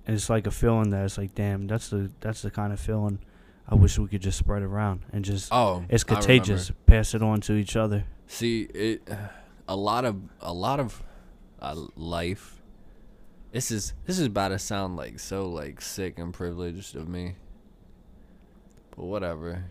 And 0.06 0.16
it's 0.16 0.30
like 0.30 0.48
a 0.48 0.52
feeling 0.52 0.90
that 0.92 1.04
it's 1.04 1.18
like, 1.18 1.36
damn, 1.36 1.68
that's 1.68 1.90
the 1.90 2.12
that's 2.20 2.42
the 2.42 2.52
kind 2.52 2.72
of 2.74 2.80
feeling 2.80 3.20
I 3.68 3.76
wish 3.76 4.00
we 4.00 4.08
could 4.08 4.22
just 4.22 4.38
spread 4.38 4.62
around 4.62 5.02
and 5.12 5.26
just 5.26 5.50
Oh, 5.52 5.84
it's 5.90 6.04
contagious. 6.04 6.72
Pass 6.86 7.14
it 7.14 7.22
on 7.22 7.42
to 7.42 7.54
each 7.54 7.76
other. 7.76 8.06
See, 8.28 8.64
it 8.64 9.08
a 9.68 9.76
lot 9.76 10.06
of 10.06 10.22
a 10.42 10.54
lot 10.54 10.80
of 10.80 11.04
uh, 11.62 11.76
life. 11.96 12.57
This 13.52 13.72
is 13.72 13.94
this 14.06 14.20
is 14.20 14.28
about 14.28 14.50
to 14.50 14.60
sound 14.60 14.98
like 14.98 15.20
so 15.20 15.48
like 15.48 15.82
sick 15.82 16.20
and 16.20 16.34
privileged 16.34 16.96
of 16.96 17.08
me. 17.08 17.36
But 18.96 19.06
whatever. 19.06 19.66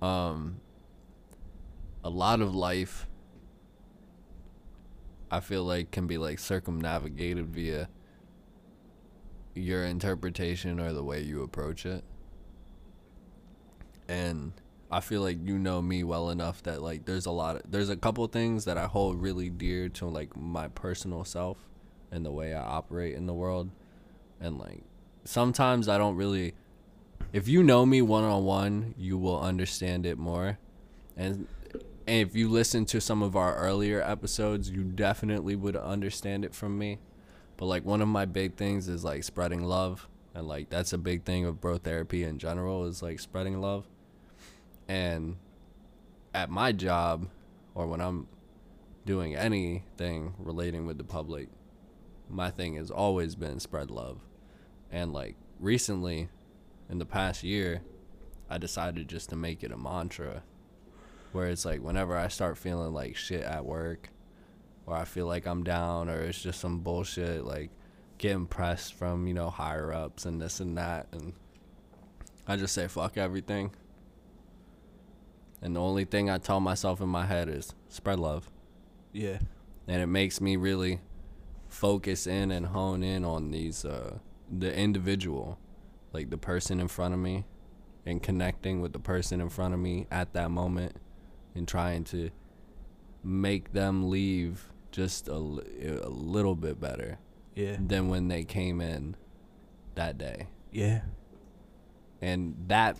Um 0.00 0.60
a 2.02 2.10
lot 2.10 2.40
of 2.40 2.54
life 2.54 3.08
I 5.30 5.40
feel 5.40 5.64
like 5.64 5.90
can 5.90 6.06
be 6.06 6.18
like 6.18 6.38
circumnavigated 6.38 7.48
via 7.48 7.88
your 9.54 9.84
interpretation 9.84 10.78
or 10.78 10.92
the 10.92 11.02
way 11.02 11.20
you 11.22 11.42
approach 11.42 11.84
it. 11.84 12.04
And 14.08 14.52
I 14.90 15.00
feel 15.00 15.20
like 15.20 15.38
you 15.42 15.58
know 15.58 15.82
me 15.82 16.04
well 16.04 16.30
enough 16.30 16.62
that 16.62 16.80
like 16.80 17.06
there's 17.06 17.26
a 17.26 17.30
lot 17.32 17.56
of 17.56 17.62
there's 17.70 17.90
a 17.90 17.96
couple 17.96 18.26
things 18.28 18.64
that 18.66 18.78
I 18.78 18.86
hold 18.86 19.20
really 19.20 19.50
dear 19.50 19.88
to 19.90 20.06
like 20.06 20.36
my 20.36 20.68
personal 20.68 21.24
self 21.24 21.58
and 22.10 22.24
the 22.24 22.30
way 22.30 22.54
I 22.54 22.62
operate 22.62 23.14
in 23.14 23.26
the 23.26 23.34
world. 23.34 23.70
And 24.40 24.58
like 24.58 24.82
sometimes 25.24 25.88
I 25.88 25.98
don't 25.98 26.16
really 26.16 26.54
if 27.32 27.48
you 27.48 27.62
know 27.62 27.84
me 27.84 28.02
one 28.02 28.24
on 28.24 28.44
one, 28.44 28.94
you 28.96 29.18
will 29.18 29.40
understand 29.40 30.06
it 30.06 30.18
more. 30.18 30.58
And 31.16 31.46
and 32.06 32.28
if 32.28 32.36
you 32.36 32.48
listen 32.48 32.84
to 32.86 33.00
some 33.00 33.22
of 33.22 33.34
our 33.34 33.56
earlier 33.56 34.00
episodes, 34.00 34.70
you 34.70 34.84
definitely 34.84 35.56
would 35.56 35.76
understand 35.76 36.44
it 36.44 36.54
from 36.54 36.78
me. 36.78 36.98
But 37.56 37.66
like 37.66 37.84
one 37.84 38.00
of 38.00 38.08
my 38.08 38.26
big 38.26 38.54
things 38.54 38.88
is 38.88 39.02
like 39.02 39.24
spreading 39.24 39.64
love 39.64 40.08
and 40.34 40.46
like 40.46 40.68
that's 40.68 40.92
a 40.92 40.98
big 40.98 41.24
thing 41.24 41.46
of 41.46 41.60
bro 41.60 41.78
therapy 41.78 42.22
in 42.22 42.38
general 42.38 42.84
is 42.84 43.02
like 43.02 43.18
spreading 43.18 43.60
love. 43.60 43.86
And 44.86 45.36
at 46.34 46.50
my 46.50 46.72
job 46.72 47.28
or 47.74 47.86
when 47.86 48.00
I'm 48.00 48.28
doing 49.06 49.34
anything 49.34 50.34
relating 50.38 50.86
with 50.86 50.98
the 50.98 51.04
public, 51.04 51.48
my 52.28 52.50
thing 52.50 52.74
has 52.76 52.90
always 52.90 53.34
been 53.34 53.60
spread 53.60 53.90
love. 53.90 54.20
And 54.90 55.12
like 55.12 55.36
recently 55.60 56.28
in 56.88 56.98
the 56.98 57.06
past 57.06 57.42
year, 57.42 57.82
I 58.48 58.58
decided 58.58 59.08
just 59.08 59.30
to 59.30 59.36
make 59.36 59.62
it 59.62 59.72
a 59.72 59.76
mantra 59.76 60.42
where 61.32 61.48
it's 61.48 61.64
like 61.64 61.80
whenever 61.80 62.16
I 62.16 62.28
start 62.28 62.56
feeling 62.56 62.92
like 62.92 63.16
shit 63.16 63.42
at 63.42 63.64
work 63.64 64.10
or 64.86 64.94
I 64.94 65.04
feel 65.04 65.26
like 65.26 65.46
I'm 65.46 65.64
down 65.64 66.08
or 66.08 66.22
it's 66.22 66.40
just 66.40 66.60
some 66.60 66.80
bullshit 66.80 67.44
like 67.44 67.70
getting 68.18 68.46
pressed 68.46 68.94
from, 68.94 69.26
you 69.26 69.34
know, 69.34 69.50
higher 69.50 69.92
ups 69.92 70.24
and 70.24 70.40
this 70.40 70.60
and 70.60 70.78
that 70.78 71.08
and 71.12 71.34
I 72.46 72.56
just 72.56 72.74
say 72.74 72.86
fuck 72.86 73.16
everything. 73.16 73.72
And 75.60 75.74
the 75.74 75.80
only 75.80 76.04
thing 76.04 76.30
I 76.30 76.38
tell 76.38 76.60
myself 76.60 77.00
in 77.00 77.08
my 77.08 77.26
head 77.26 77.48
is 77.48 77.74
spread 77.88 78.20
love. 78.20 78.48
Yeah. 79.12 79.38
And 79.88 80.00
it 80.00 80.06
makes 80.06 80.40
me 80.40 80.56
really 80.56 81.00
focus 81.76 82.26
in 82.26 82.50
and 82.50 82.66
hone 82.66 83.02
in 83.02 83.24
on 83.24 83.50
these 83.50 83.84
uh 83.84 84.18
the 84.50 84.74
individual, 84.74 85.58
like 86.12 86.30
the 86.30 86.38
person 86.38 86.80
in 86.80 86.88
front 86.88 87.12
of 87.12 87.20
me 87.20 87.44
and 88.06 88.22
connecting 88.22 88.80
with 88.80 88.92
the 88.92 88.98
person 88.98 89.40
in 89.40 89.48
front 89.48 89.74
of 89.74 89.80
me 89.80 90.06
at 90.10 90.32
that 90.32 90.50
moment 90.50 90.96
and 91.54 91.66
trying 91.68 92.04
to 92.04 92.30
make 93.24 93.72
them 93.72 94.08
leave 94.08 94.70
just 94.92 95.26
a, 95.28 95.32
a 95.34 96.08
little 96.08 96.54
bit 96.54 96.80
better 96.80 97.18
Yeah. 97.56 97.76
than 97.80 98.08
when 98.08 98.28
they 98.28 98.44
came 98.44 98.80
in 98.80 99.16
that 99.96 100.16
day. 100.16 100.46
Yeah. 100.70 101.00
And 102.22 102.54
that 102.68 102.98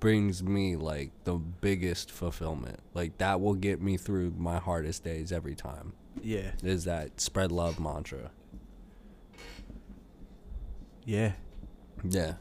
brings 0.00 0.42
me 0.42 0.76
like 0.76 1.10
the 1.24 1.34
biggest 1.34 2.10
fulfillment. 2.10 2.78
Like 2.94 3.18
that 3.18 3.40
will 3.40 3.54
get 3.54 3.82
me 3.82 3.96
through 3.96 4.32
my 4.38 4.58
hardest 4.58 5.02
days 5.04 5.32
every 5.32 5.54
time. 5.56 5.92
Yeah. 6.22 6.52
Is 6.62 6.84
that 6.84 7.20
spread 7.20 7.52
love 7.52 7.78
mantra. 7.80 8.30
Yeah. 11.04 11.32
Yeah. 12.08 12.34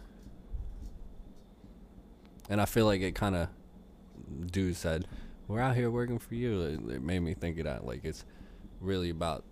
And 2.49 2.61
I 2.61 2.65
feel 2.65 2.86
like 2.86 3.01
it 3.01 3.15
kind 3.15 3.36
of, 3.36 3.49
dude 4.51 4.76
said, 4.76 5.07
we're 5.47 5.59
out 5.59 5.76
here 5.76 5.89
working 5.91 6.19
for 6.19 6.36
you. 6.36 6.61
It, 6.61 6.95
it 6.95 7.01
made 7.01 7.19
me 7.19 7.34
think 7.34 7.57
of 7.59 7.65
that. 7.65 7.86
Like, 7.86 8.05
it's 8.05 8.26
really 8.80 9.09
about 9.09 9.43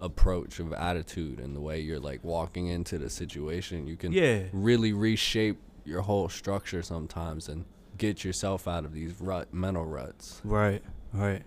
approach 0.00 0.58
of 0.60 0.72
attitude 0.72 1.40
and 1.40 1.56
the 1.56 1.60
way 1.60 1.80
you're 1.80 2.00
like 2.00 2.22
walking 2.22 2.66
into 2.68 2.98
the 2.98 3.08
situation. 3.08 3.86
You 3.86 3.96
can 3.96 4.12
Yeah. 4.12 4.42
really 4.52 4.92
reshape 4.92 5.58
your 5.84 6.02
whole 6.02 6.28
structure 6.28 6.82
sometimes 6.82 7.48
and 7.48 7.64
get 7.96 8.24
yourself 8.24 8.68
out 8.68 8.84
of 8.84 8.92
these 8.92 9.20
rut 9.20 9.54
mental 9.54 9.86
ruts 9.86 10.40
Right. 10.44 10.82
Right. 11.14 11.42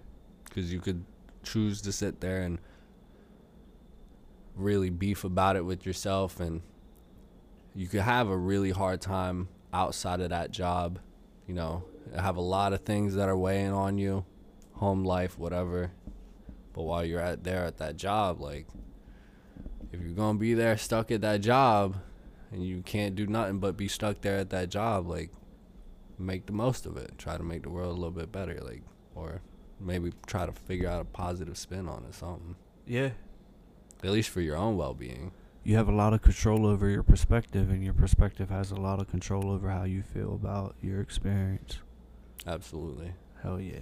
because 0.46 0.74
you 0.74 0.80
could 0.80 1.04
choose 1.44 1.82
to 1.82 1.92
sit 1.92 2.22
there 2.22 2.42
and 2.42 2.60
really 4.56 4.90
beef 4.90 5.24
about 5.24 5.56
it 5.56 5.66
with 5.66 5.86
yourself 5.86 6.40
and 6.40 6.62
you 7.76 7.88
could 7.88 8.02
have 8.02 8.28
a 8.28 8.38
really 8.38 8.72
hard 8.72 9.00
time 9.00 9.48
outside 9.72 10.20
of 10.20 10.30
that 10.30 10.52
job 10.52 11.00
you 11.48 11.54
know 11.54 11.84
have 12.16 12.36
a 12.36 12.42
lot 12.42 12.74
of 12.74 12.82
things 12.82 13.16
that 13.16 13.30
are 13.30 13.38
weighing 13.38 13.72
on 13.72 13.98
you 13.98 14.26
home 14.80 15.04
life 15.04 15.38
whatever. 15.38 15.92
But 16.74 16.84
while 16.84 17.04
you're 17.04 17.20
at 17.20 17.44
there 17.44 17.66
at 17.66 17.78
that 17.78 17.98
job 17.98 18.40
like 18.40 18.68
if 19.92 20.02
you're 20.02 20.14
gonna 20.14 20.38
be 20.38 20.54
there 20.54 20.78
stuck 20.78 21.12
at 21.12 21.22
that 21.22 21.42
job 21.42 21.98
and 22.52 22.66
you 22.66 22.82
can't 22.82 23.16
do 23.16 23.28
nothing 23.28 23.60
but 23.60 23.78
be 23.78 23.88
stuck 23.88 24.22
there 24.22 24.38
at 24.38 24.50
that 24.52 24.70
job 24.70 25.08
like 25.08 25.32
make 26.18 26.46
the 26.46 26.54
most 26.54 26.86
of 26.86 26.98
it. 26.98 27.18
Try 27.18 27.38
to 27.38 27.44
make 27.44 27.64
the 27.64 27.70
world 27.70 27.92
a 27.92 28.00
little 28.00 28.12
bit 28.12 28.32
better 28.32 28.60
like 28.62 28.84
or 29.16 29.42
maybe 29.80 30.12
try 30.28 30.46
to 30.46 30.52
figure 30.52 30.90
out 30.90 31.02
a 31.02 31.06
positive 31.06 31.58
spin 31.58 31.88
on 31.88 32.04
it 32.08 32.14
something 32.14 32.56
Yeah. 32.86 33.12
at 34.04 34.10
least 34.12 34.30
for 34.30 34.42
your 34.42 34.56
own 34.58 34.76
well-being 34.78 35.32
You 35.64 35.76
have 35.76 35.88
a 35.90 35.94
lot 35.96 36.14
of 36.14 36.22
control 36.22 36.66
over 36.66 36.88
your 36.90 37.04
perspective, 37.04 37.70
and 37.70 37.84
your 37.84 37.94
perspective 37.94 38.50
has 38.50 38.72
a 38.72 38.76
lot 38.76 39.00
of 39.00 39.10
control 39.10 39.50
over 39.52 39.70
how 39.70 39.84
you 39.84 40.02
feel 40.02 40.34
about 40.34 40.76
your 40.82 41.00
experience. 41.02 41.80
absolutely 42.48 43.14
Hell 43.44 43.60
yeah. 43.60 43.80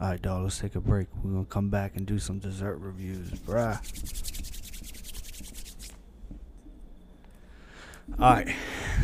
All 0.00 0.08
right, 0.10 0.20
dog. 0.22 0.42
Let's 0.42 0.58
take 0.58 0.74
a 0.74 0.80
break. 0.80 1.06
We're 1.22 1.30
gonna 1.32 1.44
come 1.46 1.70
back 1.70 1.96
and 1.96 2.04
do 2.06 2.18
some 2.18 2.38
dessert 2.40 2.76
reviews, 2.78 3.30
bruh. 3.30 3.78
All 8.18 8.34
right. 8.34 8.54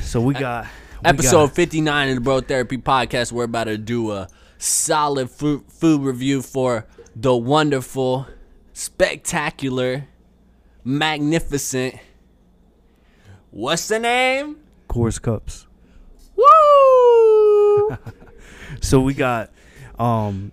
So 0.02 0.20
we 0.20 0.34
got 0.34 0.64
we 1.02 1.08
episode 1.08 1.46
got- 1.48 1.54
59 1.56 2.08
of 2.11 2.14
the 2.16 2.20
bro 2.20 2.40
therapy 2.40 2.76
podcast 2.78 3.32
we're 3.32 3.44
about 3.44 3.64
to 3.64 3.78
do 3.78 4.11
a 4.12 4.28
solid 4.61 5.30
food, 5.30 5.64
food 5.68 6.02
review 6.02 6.42
for 6.42 6.86
the 7.16 7.34
wonderful 7.34 8.26
spectacular 8.74 10.06
magnificent 10.84 11.94
what's 13.50 13.88
the 13.88 13.98
name 13.98 14.56
Corr's 14.86 15.18
cups. 15.18 15.66
woo 16.36 17.96
So 18.80 19.00
we 19.00 19.14
got 19.14 19.50
um 19.98 20.52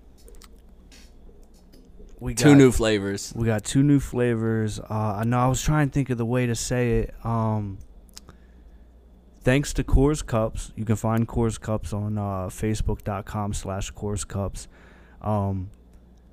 we 2.20 2.34
got 2.34 2.44
two 2.44 2.56
new 2.56 2.72
flavors 2.72 3.34
We 3.36 3.46
got 3.46 3.64
two 3.64 3.84
new 3.84 4.00
flavors. 4.00 4.80
Uh, 4.80 5.18
I 5.20 5.24
know 5.24 5.38
I 5.38 5.48
was 5.48 5.62
trying 5.62 5.90
to 5.90 5.94
think 5.94 6.10
of 6.10 6.18
the 6.18 6.26
way 6.26 6.48
to 6.48 6.56
say 6.56 7.00
it. 7.00 7.14
Um, 7.24 7.78
thanks 9.48 9.72
to 9.72 9.82
Corr's 9.82 10.22
Cups, 10.22 10.74
you 10.76 10.84
can 10.84 10.98
find 10.98 11.26
Corr's 11.26 11.58
Cups 11.58 11.94
on 11.94 12.18
uh, 12.18 12.50
Facebook.com 12.50 13.54
slash 13.54 13.92
Corr's 13.92 14.26
Cups. 14.26 14.68
Um, 15.22 15.70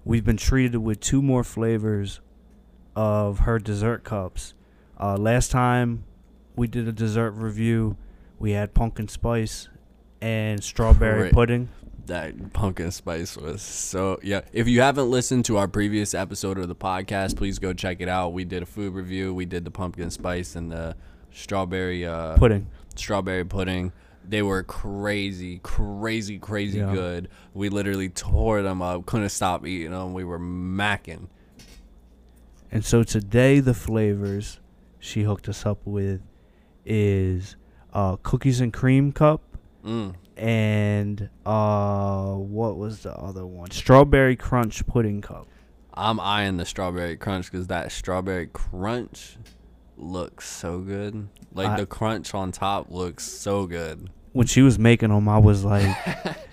we've 0.04 0.24
been 0.24 0.36
treated 0.36 0.78
with 0.78 0.98
two 0.98 1.22
more 1.22 1.44
flavors 1.44 2.20
of 2.96 3.38
her 3.40 3.60
dessert 3.60 4.02
cups. 4.02 4.54
Uh, 5.00 5.16
last 5.16 5.52
time 5.52 6.02
we 6.56 6.66
did 6.66 6.88
a 6.88 6.92
dessert 6.92 7.30
review, 7.30 7.96
we 8.40 8.50
had 8.50 8.74
pumpkin 8.74 9.06
spice 9.06 9.68
and 10.20 10.64
strawberry 10.64 11.20
Correct. 11.20 11.34
pudding. 11.36 11.68
That 12.06 12.52
pumpkin 12.52 12.90
spice 12.90 13.36
was 13.36 13.62
so 13.62 14.18
yeah. 14.24 14.40
If 14.52 14.66
you 14.66 14.80
haven't 14.80 15.08
listened 15.08 15.44
to 15.44 15.56
our 15.56 15.68
previous 15.68 16.14
episode 16.14 16.58
of 16.58 16.66
the 16.66 16.74
podcast, 16.74 17.36
please 17.36 17.60
go 17.60 17.72
check 17.72 18.00
it 18.00 18.08
out. 18.08 18.32
We 18.32 18.44
did 18.44 18.64
a 18.64 18.66
food 18.66 18.92
review. 18.92 19.32
We 19.32 19.46
did 19.46 19.64
the 19.64 19.70
pumpkin 19.70 20.10
spice 20.10 20.56
and 20.56 20.72
the 20.72 20.96
strawberry 21.34 22.06
uh, 22.06 22.36
Pudding. 22.36 22.66
Strawberry 22.98 23.44
pudding. 23.44 23.92
They 24.26 24.42
were 24.42 24.62
crazy, 24.62 25.60
crazy, 25.62 26.38
crazy 26.38 26.78
Yeah. 26.78 26.92
good. 26.94 27.28
We 27.52 27.68
literally 27.68 28.08
tore 28.08 28.62
them 28.62 28.80
up. 28.80 29.04
Couldn't 29.06 29.28
stop 29.28 29.66
eating 29.66 29.90
them. 29.90 30.14
We 30.14 30.24
were 30.24 30.38
macking. 30.38 31.28
And 32.72 32.84
so 32.84 33.02
today, 33.02 33.60
the 33.60 33.74
flavors 33.74 34.60
she 34.98 35.22
hooked 35.24 35.48
us 35.48 35.66
up 35.66 35.78
with 35.84 36.22
is 36.86 37.56
uh, 37.92 38.16
cookies 38.16 38.60
and 38.60 38.72
cream 38.72 39.12
cup 39.12 39.42
Mm. 39.84 40.14
and 40.38 41.28
uh, 41.44 42.32
what 42.32 42.78
was 42.78 43.02
the 43.02 43.12
other 43.14 43.44
one? 43.46 43.70
Strawberry 43.70 44.34
crunch 44.36 44.86
pudding 44.86 45.20
cup. 45.20 45.46
I'm 45.92 46.18
eyeing 46.18 46.56
the 46.56 46.64
strawberry 46.64 47.16
crunch 47.18 47.52
because 47.52 47.66
that 47.68 47.92
strawberry 47.92 48.48
crunch 48.52 49.36
looks 49.96 50.48
so 50.48 50.80
good. 50.80 51.28
Like 51.52 51.68
I- 51.70 51.80
the 51.80 51.86
crunch 51.86 52.34
on 52.34 52.52
top 52.52 52.90
looks 52.90 53.24
so 53.24 53.66
good. 53.66 54.10
When 54.32 54.46
she 54.46 54.62
was 54.62 54.78
making 54.78 55.10
them, 55.10 55.28
I 55.28 55.38
was 55.38 55.64
like 55.64 55.96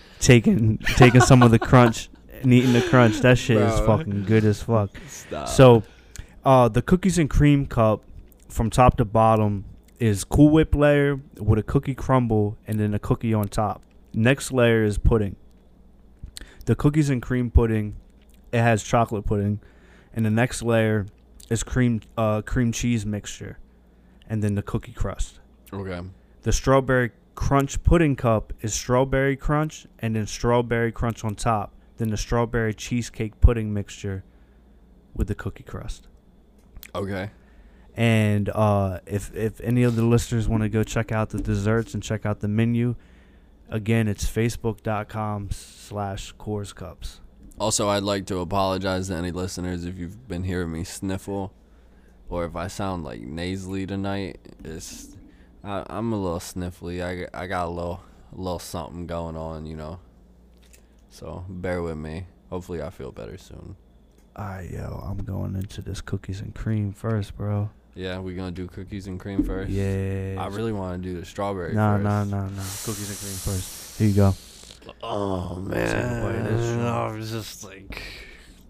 taking 0.19 0.77
taking 0.97 1.21
some 1.21 1.41
of 1.41 1.49
the 1.51 1.57
crunch 1.59 2.09
and 2.41 2.53
eating 2.53 2.73
the 2.73 2.81
crunch. 2.81 3.19
That 3.21 3.37
shit 3.37 3.57
is 3.57 3.79
fucking 3.81 4.25
good 4.25 4.45
as 4.45 4.61
fuck. 4.61 4.91
Stop. 5.07 5.47
So, 5.47 5.83
uh, 6.45 6.67
the 6.69 6.81
cookies 6.83 7.17
and 7.17 7.27
cream 7.29 7.65
cup 7.65 8.03
from 8.49 8.69
top 8.69 8.97
to 8.97 9.05
bottom 9.05 9.65
is 9.99 10.23
Cool 10.23 10.49
Whip 10.51 10.75
layer 10.75 11.19
with 11.39 11.57
a 11.57 11.63
cookie 11.63 11.95
crumble 11.95 12.57
and 12.67 12.79
then 12.79 12.93
a 12.93 12.99
cookie 12.99 13.33
on 13.33 13.47
top. 13.47 13.81
Next 14.13 14.51
layer 14.51 14.83
is 14.83 14.97
pudding. 14.99 15.35
The 16.65 16.75
cookies 16.75 17.09
and 17.09 17.21
cream 17.21 17.49
pudding, 17.49 17.95
it 18.51 18.61
has 18.61 18.83
chocolate 18.83 19.25
pudding, 19.25 19.59
and 20.13 20.23
the 20.25 20.29
next 20.29 20.61
layer 20.61 21.07
is 21.51 21.63
cream 21.63 21.99
uh, 22.17 22.41
cream 22.41 22.71
cheese 22.71 23.05
mixture, 23.05 23.59
and 24.27 24.41
then 24.41 24.55
the 24.55 24.61
cookie 24.61 24.93
crust. 24.93 25.39
okay. 25.73 26.01
The 26.43 26.51
strawberry 26.51 27.11
crunch 27.35 27.83
pudding 27.83 28.15
cup 28.15 28.51
is 28.61 28.73
strawberry 28.73 29.35
crunch 29.35 29.85
and 29.99 30.15
then 30.15 30.25
strawberry 30.25 30.91
crunch 30.91 31.23
on 31.23 31.35
top. 31.35 31.73
Then 31.97 32.09
the 32.09 32.17
strawberry 32.17 32.73
cheesecake 32.73 33.39
pudding 33.41 33.71
mixture 33.71 34.23
with 35.13 35.27
the 35.27 35.35
cookie 35.35 35.63
crust. 35.63 36.07
Okay. 36.95 37.29
And 37.95 38.49
uh, 38.49 38.99
if 39.05 39.35
if 39.35 39.59
any 39.61 39.83
of 39.83 39.95
the 39.95 40.03
listeners 40.03 40.47
want 40.47 40.63
to 40.63 40.69
go 40.69 40.83
check 40.83 41.11
out 41.11 41.29
the 41.29 41.41
desserts 41.41 41.93
and 41.93 42.01
check 42.01 42.25
out 42.25 42.39
the 42.39 42.47
menu, 42.47 42.95
again 43.69 44.07
it's 44.07 44.25
facebook.com 44.25 45.49
slash 45.51 46.31
Corr's 46.37 46.73
Cups. 46.73 47.19
Also, 47.61 47.89
I'd 47.89 48.01
like 48.01 48.25
to 48.25 48.39
apologize 48.39 49.09
to 49.09 49.13
any 49.13 49.29
listeners 49.29 49.85
if 49.85 49.95
you've 49.99 50.27
been 50.27 50.43
hearing 50.43 50.71
me 50.71 50.83
sniffle, 50.83 51.53
or 52.27 52.43
if 52.43 52.55
I 52.55 52.65
sound 52.65 53.03
like 53.03 53.21
nasally 53.21 53.85
tonight. 53.85 54.39
It's 54.63 55.15
I, 55.63 55.85
I'm 55.87 56.11
a 56.11 56.19
little 56.19 56.39
sniffly. 56.39 57.03
I, 57.05 57.15
got- 57.21 57.39
I 57.39 57.45
got 57.45 57.67
a 57.67 57.69
little 57.69 58.01
a 58.35 58.35
little 58.35 58.57
something 58.57 59.05
going 59.05 59.37
on, 59.37 59.67
you 59.67 59.75
know. 59.75 59.99
So 61.11 61.45
bear 61.47 61.83
with 61.83 61.97
me. 61.97 62.25
Hopefully, 62.49 62.81
I 62.81 62.89
feel 62.89 63.11
better 63.11 63.37
soon. 63.37 63.75
Alright, 64.35 64.71
yo, 64.71 64.99
I'm 65.07 65.19
going 65.19 65.55
into 65.55 65.83
this 65.83 66.01
cookies 66.01 66.41
and 66.41 66.55
cream 66.55 66.91
first, 66.93 67.37
bro. 67.37 67.69
Yeah, 67.93 68.17
we 68.21 68.33
gonna 68.33 68.49
do 68.49 68.65
cookies 68.65 69.05
and 69.05 69.19
cream 69.19 69.43
first. 69.43 69.69
Yeah. 69.69 70.37
I 70.39 70.47
really 70.47 70.71
want 70.73 71.03
to 71.03 71.07
do 71.09 71.19
the 71.19 71.27
strawberry. 71.27 71.75
Nah, 71.75 71.97
first. 71.97 72.03
nah, 72.05 72.23
nah, 72.23 72.47
nah. 72.47 72.63
Cookies 72.85 73.09
and 73.11 73.19
cream 73.19 73.55
first. 73.55 73.99
Here 73.99 74.07
you 74.07 74.15
go. 74.15 74.33
Oh 75.03 75.55
man, 75.55 76.23
what 76.23 76.35
it 76.35 76.45
is. 76.53 76.77
I 76.77 77.11
was 77.11 77.31
just 77.31 77.63
like 77.63 78.01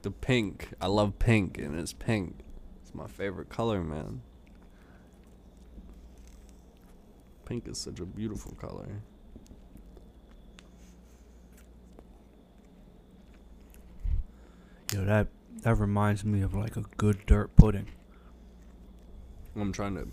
the 0.02 0.12
pink. 0.12 0.70
I 0.82 0.88
love 0.88 1.20
pink, 1.20 1.58
and 1.58 1.80
it's 1.80 1.94
pink. 1.94 2.40
It's 2.82 2.94
my 2.94 3.08
favorite 3.08 3.50
color, 3.50 3.82
man. 3.82 4.22
Pink 7.46 7.68
is 7.68 7.78
such 7.78 8.00
a 8.00 8.06
beautiful 8.06 8.54
color. 8.54 9.02
Yo, 14.94 15.06
that 15.06 15.28
that 15.64 15.76
reminds 15.76 16.26
me 16.26 16.42
of 16.42 16.54
like 16.54 16.76
a 16.76 16.84
good 16.98 17.26
dirt 17.26 17.56
pudding. 17.56 17.88
I'm 19.56 19.72
trying 19.72 19.96
to. 19.96 20.08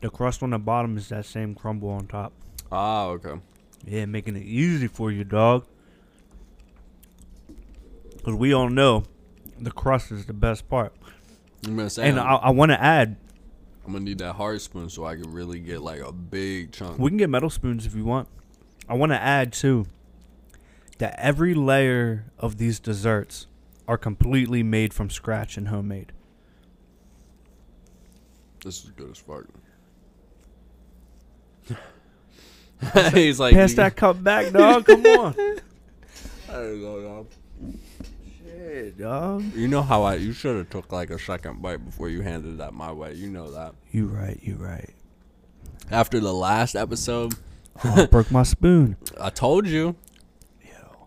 The 0.00 0.10
crust 0.10 0.42
on 0.42 0.50
the 0.50 0.58
bottom 0.58 0.96
is 0.96 1.08
that 1.10 1.26
same 1.26 1.54
crumble 1.54 1.90
on 1.90 2.06
top. 2.06 2.32
Ah, 2.72 3.06
okay. 3.06 3.40
Yeah, 3.86 4.06
making 4.06 4.36
it 4.36 4.42
easy 4.42 4.86
for 4.86 5.10
you, 5.10 5.24
dog. 5.24 5.66
Cause 8.22 8.34
we 8.34 8.52
all 8.52 8.68
know 8.68 9.04
the 9.58 9.70
crust 9.70 10.12
is 10.12 10.26
the 10.26 10.34
best 10.34 10.68
part. 10.68 10.92
I'm 11.66 11.76
gonna 11.76 11.88
say. 11.90 12.08
And 12.08 12.20
I'm, 12.20 12.26
I, 12.26 12.34
I 12.34 12.50
want 12.50 12.70
to 12.70 12.80
add, 12.80 13.16
I'm 13.86 13.92
gonna 13.92 14.04
need 14.04 14.18
that 14.18 14.34
hard 14.34 14.60
spoon 14.60 14.90
so 14.90 15.04
I 15.06 15.16
can 15.16 15.32
really 15.32 15.58
get 15.58 15.80
like 15.80 16.00
a 16.00 16.12
big 16.12 16.72
chunk. 16.72 16.98
we 16.98 17.10
can 17.10 17.16
get 17.16 17.30
metal 17.30 17.50
spoons 17.50 17.86
if 17.86 17.94
you 17.94 18.04
want. 18.04 18.28
I 18.88 18.94
want 18.94 19.12
to 19.12 19.20
add 19.20 19.52
too 19.52 19.86
that 20.98 21.14
every 21.18 21.54
layer 21.54 22.26
of 22.38 22.58
these 22.58 22.78
desserts 22.78 23.46
are 23.88 23.96
completely 23.96 24.62
made 24.62 24.92
from 24.92 25.08
scratch 25.08 25.56
and 25.56 25.68
homemade. 25.68 26.12
this 28.62 28.84
is 28.84 28.90
good 28.90 29.10
as 29.10 29.18
fuck. 29.18 29.46
He's 33.12 33.38
like, 33.38 33.54
Pass 33.54 33.74
that 33.74 33.96
cup 33.96 34.22
back, 34.22 34.52
dog. 34.52 34.86
Come 34.86 35.04
on. 35.06 35.34
I 36.48 36.52
don't 36.52 36.82
know, 36.82 37.02
dog. 37.02 37.26
Shit, 38.44 38.98
dog. 38.98 39.44
You 39.54 39.68
know 39.68 39.82
how 39.82 40.02
I? 40.02 40.14
You 40.14 40.32
should 40.32 40.56
have 40.56 40.70
took 40.70 40.90
like 40.92 41.10
a 41.10 41.18
second 41.18 41.60
bite 41.62 41.84
before 41.84 42.08
you 42.08 42.22
handed 42.22 42.58
that 42.58 42.72
my 42.72 42.90
way. 42.92 43.14
You 43.14 43.28
know 43.28 43.50
that. 43.52 43.74
You 43.90 44.06
right. 44.06 44.38
You 44.42 44.56
right. 44.56 44.90
After 45.90 46.20
the 46.20 46.32
last 46.32 46.74
episode, 46.74 47.34
Oh, 47.82 48.02
I 48.02 48.06
broke 48.06 48.30
my 48.30 48.42
spoon. 48.42 48.96
I 49.20 49.30
told 49.30 49.66
you. 49.66 49.96
Yo. 50.62 51.06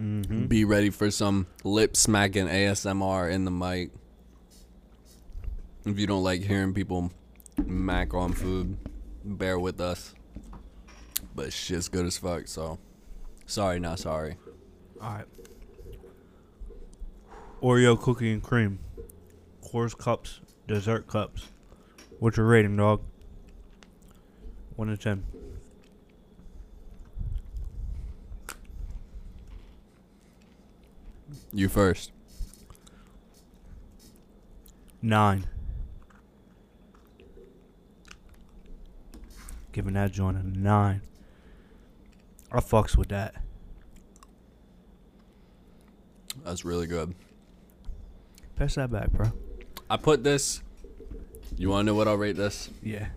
Mm-hmm. 0.00 0.46
Be 0.46 0.64
ready 0.64 0.90
for 0.90 1.10
some 1.10 1.46
lip 1.64 1.96
smacking 1.96 2.46
ASMR 2.46 3.30
in 3.30 3.44
the 3.44 3.50
mic. 3.50 3.90
If 5.84 5.98
you 5.98 6.06
don't 6.06 6.22
like 6.22 6.42
hearing 6.42 6.72
people 6.72 7.10
mac 7.66 8.14
on 8.14 8.32
food, 8.32 8.76
bear 9.24 9.58
with 9.58 9.80
us. 9.80 10.14
But 11.34 11.52
shit's 11.52 11.88
good 11.88 12.06
as 12.06 12.16
fuck, 12.16 12.46
so 12.46 12.78
sorry, 13.46 13.80
not 13.80 13.98
sorry. 13.98 14.36
All 15.00 15.14
right. 15.14 15.24
Oreo 17.62 18.00
cookie 18.00 18.32
and 18.32 18.42
cream. 18.42 18.78
Corr's 19.60 19.94
cups, 19.94 20.40
dessert 20.68 21.06
cups. 21.08 21.48
What's 22.18 22.36
your 22.36 22.46
rating, 22.46 22.76
dog? 22.76 23.02
One 24.76 24.88
to 24.88 24.96
ten. 24.96 25.24
You 31.52 31.68
first. 31.68 32.12
Nine. 35.02 35.46
Giving 39.72 39.94
that 39.94 40.12
joint 40.12 40.36
a 40.36 40.46
nine. 40.46 41.02
I 42.50 42.60
fucks 42.60 42.96
with 42.96 43.08
that. 43.08 43.34
That's 46.44 46.64
really 46.64 46.86
good. 46.86 47.14
Pass 48.56 48.74
that 48.74 48.90
back, 48.90 49.10
bro. 49.10 49.32
I 49.88 49.96
put 49.96 50.24
this. 50.24 50.62
You 51.56 51.70
want 51.70 51.86
to 51.86 51.92
know 51.92 51.94
what 51.94 52.08
I'll 52.08 52.16
rate 52.16 52.36
this? 52.36 52.70
Yeah. 52.82 53.08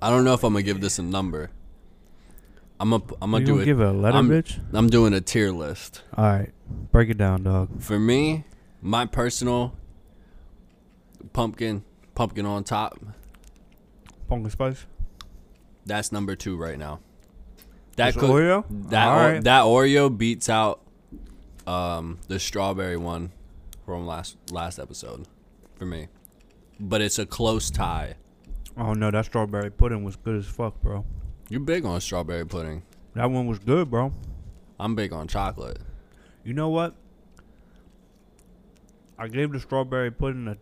I 0.00 0.10
don't 0.10 0.24
know 0.24 0.34
if 0.34 0.44
I'm 0.44 0.52
gonna 0.52 0.62
give 0.62 0.80
this 0.80 0.98
a 0.98 1.02
number. 1.02 1.50
I'm 2.78 2.90
gonna 2.90 3.02
I'm 3.22 3.30
gonna 3.30 3.44
do 3.44 3.58
it. 3.58 3.64
give 3.64 3.80
it 3.80 3.86
a 3.86 3.92
letter, 3.92 4.18
I'm, 4.18 4.28
bitch? 4.28 4.60
I'm 4.72 4.88
doing 4.88 5.14
a 5.14 5.20
tier 5.20 5.50
list. 5.50 6.02
All 6.16 6.24
right. 6.24 6.52
Break 6.92 7.08
it 7.08 7.16
down, 7.16 7.44
dog. 7.44 7.82
For 7.82 7.98
me, 7.98 8.44
my 8.82 9.06
personal 9.06 9.74
pumpkin, 11.32 11.84
pumpkin 12.14 12.44
on 12.44 12.64
top. 12.64 12.98
Pumpkin 14.28 14.50
spice. 14.50 14.86
That's 15.84 16.10
number 16.12 16.34
two 16.36 16.56
right 16.56 16.78
now. 16.78 17.00
That 17.96 18.14
Just 18.14 18.26
Oreo? 18.26 18.64
That 18.90 19.06
All 19.06 19.18
O- 19.20 19.40
that 19.40 19.62
Oreo 19.64 20.16
beats 20.16 20.48
out 20.48 20.80
um, 21.66 22.18
the 22.28 22.38
strawberry 22.38 22.96
one 22.96 23.32
from 23.84 24.06
last 24.06 24.36
last 24.50 24.78
episode 24.78 25.26
for 25.76 25.86
me, 25.86 26.08
but 26.80 27.00
it's 27.00 27.18
a 27.18 27.26
close 27.26 27.70
tie. 27.70 28.16
Oh 28.76 28.92
no, 28.92 29.10
that 29.10 29.24
strawberry 29.26 29.70
pudding 29.70 30.04
was 30.04 30.16
good 30.16 30.36
as 30.36 30.46
fuck, 30.46 30.80
bro. 30.82 31.04
You're 31.48 31.60
big 31.60 31.84
on 31.86 32.00
strawberry 32.00 32.44
pudding? 32.44 32.82
That 33.14 33.30
one 33.30 33.46
was 33.46 33.58
good, 33.60 33.90
bro. 33.90 34.12
I'm 34.78 34.94
big 34.94 35.12
on 35.12 35.28
chocolate. 35.28 35.78
You 36.44 36.52
know 36.52 36.68
what? 36.68 36.94
I 39.18 39.28
gave 39.28 39.52
the 39.52 39.60
strawberry 39.60 40.10
pudding 40.10 40.48
a 40.48 40.56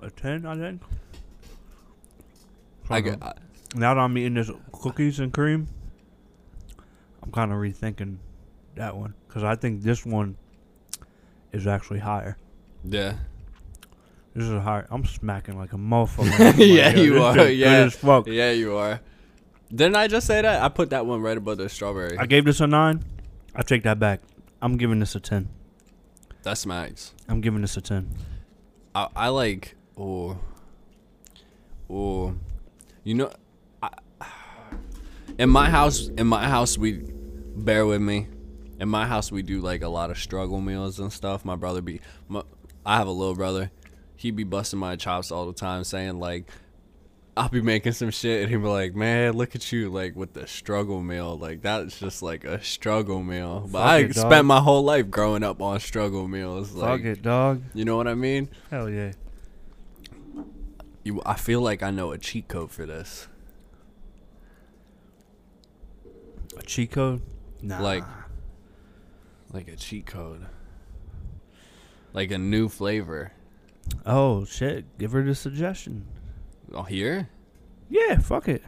a 0.00 0.10
ten, 0.10 0.46
I 0.46 0.54
think. 0.56 0.80
I 2.90 3.00
get. 3.00 3.22
I, 3.22 3.34
now 3.74 3.94
that 3.94 4.00
I'm 4.00 4.16
eating 4.16 4.34
this 4.34 4.50
cookies 4.72 5.20
and 5.20 5.32
cream, 5.32 5.68
I'm 7.22 7.30
kind 7.30 7.52
of 7.52 7.58
rethinking 7.58 8.16
that 8.76 8.96
one 8.96 9.14
because 9.26 9.42
I 9.44 9.54
think 9.56 9.82
this 9.82 10.06
one 10.06 10.36
is 11.52 11.66
actually 11.66 12.00
higher. 12.00 12.36
yeah. 12.84 13.14
This 14.34 14.46
is 14.46 14.62
higher. 14.62 14.86
I'm 14.90 15.04
smacking 15.04 15.58
like 15.58 15.72
a 15.72 15.76
motherfucker. 15.76 16.54
yeah, 16.58 16.90
yo, 16.90 17.02
you 17.02 17.22
are. 17.24 17.48
Yeah. 17.48 17.90
Yeah, 18.26 18.52
you 18.52 18.76
are. 18.76 19.00
Didn't 19.74 19.96
I 19.96 20.06
just 20.06 20.28
say 20.28 20.42
that? 20.42 20.62
I 20.62 20.68
put 20.68 20.90
that 20.90 21.06
one 21.06 21.20
right 21.22 21.36
above 21.36 21.58
the 21.58 21.68
strawberry. 21.68 22.16
I 22.16 22.26
gave 22.26 22.44
this 22.44 22.60
a 22.60 22.66
nine. 22.68 23.04
I 23.56 23.62
take 23.62 23.82
that 23.82 23.98
back. 23.98 24.20
I'm 24.62 24.76
giving 24.76 25.00
this 25.00 25.16
a 25.16 25.20
ten. 25.20 25.48
that 26.44 26.56
smacks. 26.56 27.14
I'm 27.28 27.40
giving 27.40 27.62
this 27.62 27.76
a 27.76 27.80
ten. 27.80 28.14
I, 28.94 29.08
I 29.16 29.28
like. 29.28 29.74
Oh. 29.96 30.38
Oh. 31.90 32.34
You 33.08 33.14
know, 33.14 33.32
I, 33.82 33.88
in 35.38 35.48
my 35.48 35.70
house, 35.70 36.08
in 36.08 36.26
my 36.26 36.46
house, 36.46 36.76
we 36.76 37.04
bear 37.56 37.86
with 37.86 38.02
me. 38.02 38.26
In 38.80 38.90
my 38.90 39.06
house, 39.06 39.32
we 39.32 39.40
do 39.40 39.62
like 39.62 39.80
a 39.80 39.88
lot 39.88 40.10
of 40.10 40.18
struggle 40.18 40.60
meals 40.60 41.00
and 41.00 41.10
stuff. 41.10 41.42
My 41.42 41.56
brother 41.56 41.80
be, 41.80 42.02
my, 42.28 42.42
I 42.84 42.98
have 42.98 43.06
a 43.06 43.10
little 43.10 43.34
brother. 43.34 43.70
He 44.14 44.30
be 44.30 44.44
busting 44.44 44.78
my 44.78 44.96
chops 44.96 45.30
all 45.32 45.46
the 45.46 45.54
time, 45.54 45.84
saying 45.84 46.20
like, 46.20 46.50
I'll 47.34 47.48
be 47.48 47.62
making 47.62 47.92
some 47.92 48.10
shit, 48.10 48.42
and 48.42 48.50
he 48.50 48.58
be 48.58 48.66
like, 48.66 48.94
"Man, 48.94 49.32
look 49.32 49.54
at 49.54 49.72
you, 49.72 49.88
like 49.88 50.14
with 50.14 50.34
the 50.34 50.46
struggle 50.46 51.00
meal. 51.00 51.38
Like 51.38 51.62
that's 51.62 51.98
just 51.98 52.20
like 52.22 52.44
a 52.44 52.62
struggle 52.62 53.22
meal." 53.22 53.60
But 53.72 53.78
Fuck 53.78 53.88
I 53.88 53.98
it, 54.00 54.14
dog. 54.16 54.26
spent 54.26 54.44
my 54.46 54.60
whole 54.60 54.82
life 54.82 55.08
growing 55.08 55.42
up 55.42 55.62
on 55.62 55.80
struggle 55.80 56.28
meals. 56.28 56.72
Like, 56.72 57.00
Fuck 57.00 57.06
it, 57.06 57.22
dog. 57.22 57.62
you 57.72 57.86
know 57.86 57.96
what 57.96 58.06
I 58.06 58.14
mean? 58.14 58.50
Hell 58.68 58.90
yeah. 58.90 59.12
You, 61.08 61.22
I 61.24 61.36
feel 61.36 61.62
like 61.62 61.82
I 61.82 61.90
know 61.90 62.12
a 62.12 62.18
cheat 62.18 62.48
code 62.48 62.70
for 62.70 62.84
this. 62.84 63.28
A 66.58 66.62
cheat 66.62 66.90
code? 66.90 67.22
Nah. 67.62 67.80
Like, 67.80 68.04
like 69.50 69.68
a 69.68 69.76
cheat 69.76 70.04
code. 70.04 70.44
Like 72.12 72.30
a 72.30 72.36
new 72.36 72.68
flavor. 72.68 73.32
oh 74.04 74.44
shit. 74.44 74.98
Give 74.98 75.12
her 75.12 75.22
the 75.22 75.34
suggestion. 75.34 76.06
Oh, 76.74 76.82
here? 76.82 77.30
Yeah. 77.88 78.18
Fuck 78.18 78.46
it. 78.46 78.62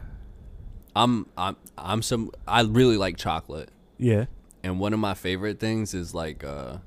I'm, 0.95 1.27
I'm, 1.37 1.57
I'm 1.77 2.01
some. 2.01 2.31
I 2.47 2.61
really 2.61 2.97
like 2.97 3.17
chocolate, 3.17 3.69
Yeah. 3.99 4.25
and 4.63 4.79
one 4.79 4.93
of 4.93 4.99
my 4.99 5.13
favorite 5.13 5.59
things 5.59 5.93
is 5.93 6.15
like, 6.15 6.43
uh, 6.43 6.77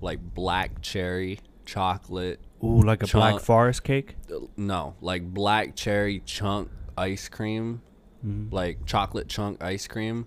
like 0.00 0.18
black 0.32 0.80
cherry 0.80 1.40
chocolate. 1.66 2.40
Ooh, 2.64 2.80
like 2.82 3.02
a 3.02 3.06
black 3.06 3.40
forest 3.40 3.84
cake. 3.84 4.16
No, 4.56 4.94
like 5.00 5.22
black 5.32 5.76
cherry 5.76 6.20
chunk 6.24 6.70
ice 6.96 7.28
cream, 7.28 7.82
Mhm. 8.24 8.52
like 8.52 8.86
chocolate 8.86 9.28
chunk 9.28 9.62
ice 9.62 9.86
cream, 9.86 10.26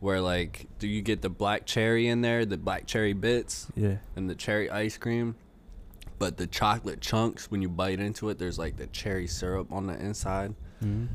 where 0.00 0.20
like, 0.20 0.66
do 0.78 0.88
you 0.88 1.02
get 1.02 1.22
the 1.22 1.30
black 1.30 1.66
cherry 1.66 2.08
in 2.08 2.20
there, 2.20 2.44
the 2.44 2.56
black 2.56 2.86
cherry 2.86 3.12
bits? 3.12 3.68
Yeah. 3.76 3.98
and 4.16 4.28
the 4.28 4.34
cherry 4.34 4.68
ice 4.70 4.96
cream. 4.98 5.36
But 6.18 6.36
the 6.36 6.48
chocolate 6.48 7.00
chunks, 7.00 7.48
when 7.50 7.62
you 7.62 7.68
bite 7.68 8.00
into 8.00 8.28
it, 8.28 8.38
there's 8.38 8.58
like 8.58 8.76
the 8.76 8.88
cherry 8.88 9.28
syrup 9.28 9.70
on 9.70 9.86
the 9.86 9.96
inside. 9.98 10.54
Mhm. 10.82 11.06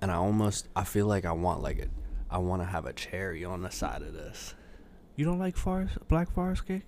And 0.00 0.10
I 0.10 0.14
almost, 0.14 0.68
I 0.74 0.84
feel 0.84 1.06
like 1.06 1.24
I 1.26 1.32
want 1.32 1.60
like 1.62 1.78
a, 1.78 1.86
I 2.34 2.38
want 2.38 2.62
to 2.62 2.66
have 2.66 2.86
a 2.86 2.92
cherry 2.94 3.44
on 3.44 3.60
the 3.60 3.70
side 3.70 4.00
of 4.00 4.14
this. 4.14 4.54
You 5.16 5.26
don't 5.26 5.38
like 5.38 5.56
forest 5.56 5.98
black 6.08 6.30
forest 6.32 6.66
cake? 6.66 6.86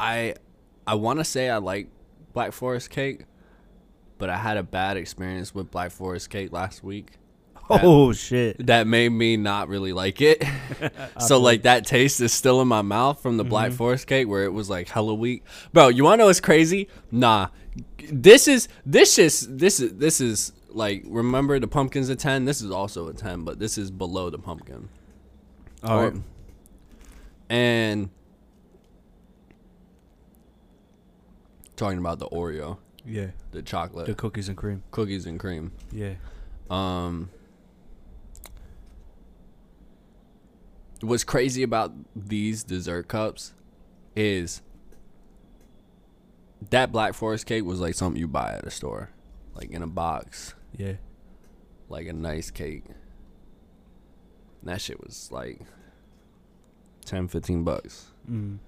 I, 0.00 0.34
I 0.88 0.94
want 0.94 1.18
to 1.18 1.24
say 1.24 1.50
I 1.50 1.58
like 1.58 1.88
Black 2.32 2.52
Forest 2.52 2.88
cake, 2.88 3.26
but 4.16 4.30
I 4.30 4.38
had 4.38 4.56
a 4.56 4.62
bad 4.62 4.96
experience 4.96 5.54
with 5.54 5.70
Black 5.70 5.90
Forest 5.90 6.30
cake 6.30 6.50
last 6.50 6.82
week. 6.82 7.12
Oh, 7.70 7.76
that- 7.76 7.84
Oh 7.84 8.12
shit. 8.14 8.66
That 8.66 8.86
made 8.86 9.10
me 9.10 9.36
not 9.36 9.68
really 9.68 9.92
like 9.92 10.22
it. 10.22 10.42
so 11.20 11.38
like 11.38 11.62
that 11.62 11.84
taste 11.84 12.18
is 12.22 12.32
still 12.32 12.62
in 12.62 12.68
my 12.68 12.80
mouth 12.80 13.20
from 13.20 13.36
the 13.36 13.44
Black 13.44 13.68
mm-hmm. 13.68 13.76
Forest 13.76 14.06
cake 14.06 14.26
where 14.26 14.44
it 14.44 14.54
was 14.54 14.70
like 14.70 14.88
hella 14.88 15.12
weak. 15.12 15.44
Bro, 15.74 15.88
you 15.88 16.04
wanna 16.04 16.16
know 16.16 16.26
what's 16.26 16.40
crazy? 16.40 16.88
Nah. 17.10 17.48
This 18.10 18.48
is 18.48 18.68
this 18.86 19.18
is 19.18 19.46
this 19.50 19.80
is 19.80 19.96
this 19.96 20.22
is 20.22 20.52
like 20.70 21.04
remember 21.06 21.60
the 21.60 21.68
pumpkin's 21.68 22.08
a 22.08 22.16
ten? 22.16 22.46
This 22.46 22.62
is 22.62 22.70
also 22.70 23.08
a 23.08 23.12
ten, 23.12 23.44
but 23.44 23.58
this 23.58 23.76
is 23.76 23.90
below 23.90 24.30
the 24.30 24.38
pumpkin. 24.38 24.88
All 25.84 26.02
right. 26.02 26.14
Or- 26.14 26.22
And 27.50 28.08
talking 31.78 31.98
about 31.98 32.18
the 32.18 32.28
Oreo, 32.28 32.76
Yeah. 33.06 33.28
the 33.52 33.62
chocolate, 33.62 34.06
The 34.06 34.14
cookies 34.14 34.48
and 34.48 34.56
cream. 34.58 34.82
cookies 34.90 35.24
and 35.24 35.40
cream. 35.40 35.72
Yeah. 35.92 36.14
Um, 36.68 37.30
what's 41.00 41.24
crazy 41.24 41.62
about 41.62 41.92
these 42.14 42.64
dessert 42.64 43.08
cups 43.08 43.54
is 44.16 44.62
that 46.70 46.90
Black 46.90 47.14
Forest 47.14 47.46
cake 47.46 47.64
was 47.64 47.80
like 47.80 47.94
something 47.94 48.18
you 48.20 48.26
buy 48.28 48.52
at 48.54 48.64
a 48.66 48.70
store, 48.70 49.10
like 49.54 49.70
in 49.70 49.82
a 49.82 49.86
box, 49.86 50.54
Yeah. 50.76 50.94
like 51.88 52.06
a 52.08 52.12
nice 52.12 52.50
cake. 52.50 52.84
And 54.60 54.68
that 54.70 54.80
shit 54.80 55.00
was 55.00 55.30
like 55.30 55.60
10, 57.04 57.28
15 57.28 57.62
bucks. 57.62 58.08
Mm. 58.28 58.58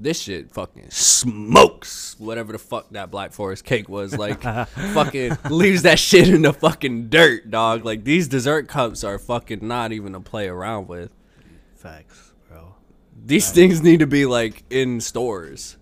This 0.00 0.20
shit 0.20 0.52
fucking 0.52 0.90
smokes 0.90 2.14
whatever 2.18 2.52
the 2.52 2.58
fuck 2.58 2.88
that 2.90 3.10
Black 3.10 3.32
Forest 3.32 3.64
cake 3.64 3.88
was. 3.88 4.16
Like, 4.16 4.42
fucking 4.92 5.36
leaves 5.50 5.82
that 5.82 5.98
shit 5.98 6.28
in 6.28 6.42
the 6.42 6.52
fucking 6.52 7.08
dirt, 7.08 7.50
dog. 7.50 7.84
Like, 7.84 8.04
these 8.04 8.28
dessert 8.28 8.68
cups 8.68 9.02
are 9.02 9.18
fucking 9.18 9.66
not 9.66 9.92
even 9.92 10.12
to 10.12 10.20
play 10.20 10.48
around 10.48 10.88
with. 10.88 11.10
Facts, 11.74 12.32
bro. 12.48 12.74
These 13.26 13.50
things 13.50 13.82
need 13.82 13.98
to 14.00 14.06
be, 14.06 14.24
like, 14.24 14.62
in 14.70 15.00
stores. 15.00 15.76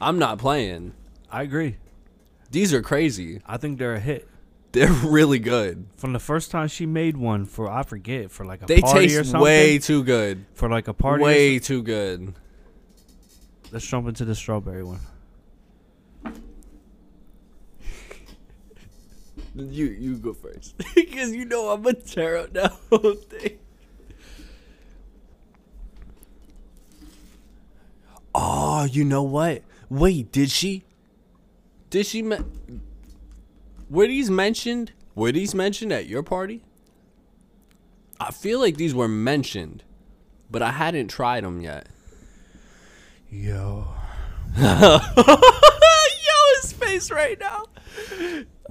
I'm 0.00 0.18
not 0.18 0.38
playing. 0.38 0.92
I 1.30 1.42
agree. 1.42 1.76
These 2.50 2.74
are 2.74 2.82
crazy. 2.82 3.40
I 3.46 3.56
think 3.56 3.78
they're 3.78 3.94
a 3.94 4.00
hit. 4.00 4.28
They're 4.72 4.92
really 4.92 5.38
good. 5.38 5.86
From 5.96 6.12
the 6.12 6.18
first 6.18 6.50
time 6.50 6.68
she 6.68 6.84
made 6.84 7.16
one 7.16 7.46
for 7.46 7.70
I 7.70 7.82
forget 7.82 8.30
for 8.30 8.44
like 8.44 8.62
a 8.62 8.66
They 8.66 8.80
party 8.82 9.06
or 9.06 9.20
taste 9.20 9.30
something. 9.30 9.40
way 9.40 9.78
too 9.78 10.04
good. 10.04 10.44
for 10.52 10.68
like 10.68 10.86
a 10.86 10.92
party. 10.92 11.22
or 11.22 11.24
Way 11.26 11.58
too 11.58 11.82
good. 11.82 12.34
Some- 13.76 13.76
Let's 13.76 13.86
jump 13.86 14.08
into 14.08 14.24
the 14.24 14.34
strawberry 14.34 14.82
one. 14.84 15.00
You 19.54 19.86
you 19.86 20.16
go 20.16 20.34
first 20.34 20.76
because 20.94 21.32
you 21.34 21.44
know 21.46 21.70
I'm 21.70 21.86
a 21.86 21.94
tear 21.94 22.36
up 22.38 22.52
that 22.54 22.72
whole 22.90 23.14
thing. 23.14 23.58
Oh, 28.34 28.84
you 28.84 29.04
know 29.04 29.22
what? 29.22 29.62
Wait, 29.88 30.30
did 30.30 30.50
she? 30.50 30.84
Did 31.88 32.04
she? 32.06 32.22
Me- 32.22 32.38
were 33.88 34.06
these 34.06 34.30
mentioned? 34.30 34.92
Were 35.14 35.32
these 35.32 35.54
mentioned 35.54 35.92
at 35.92 36.06
your 36.06 36.22
party? 36.22 36.62
I 38.20 38.30
feel 38.32 38.60
like 38.60 38.76
these 38.76 38.94
were 38.94 39.08
mentioned, 39.08 39.84
but 40.50 40.60
I 40.60 40.72
hadn't 40.72 41.08
tried 41.08 41.44
them 41.44 41.60
yet. 41.62 41.88
Yo. 43.36 43.86
Yo, 44.58 44.98
his 46.62 46.72
face 46.72 47.10
right 47.10 47.38
now. 47.38 47.64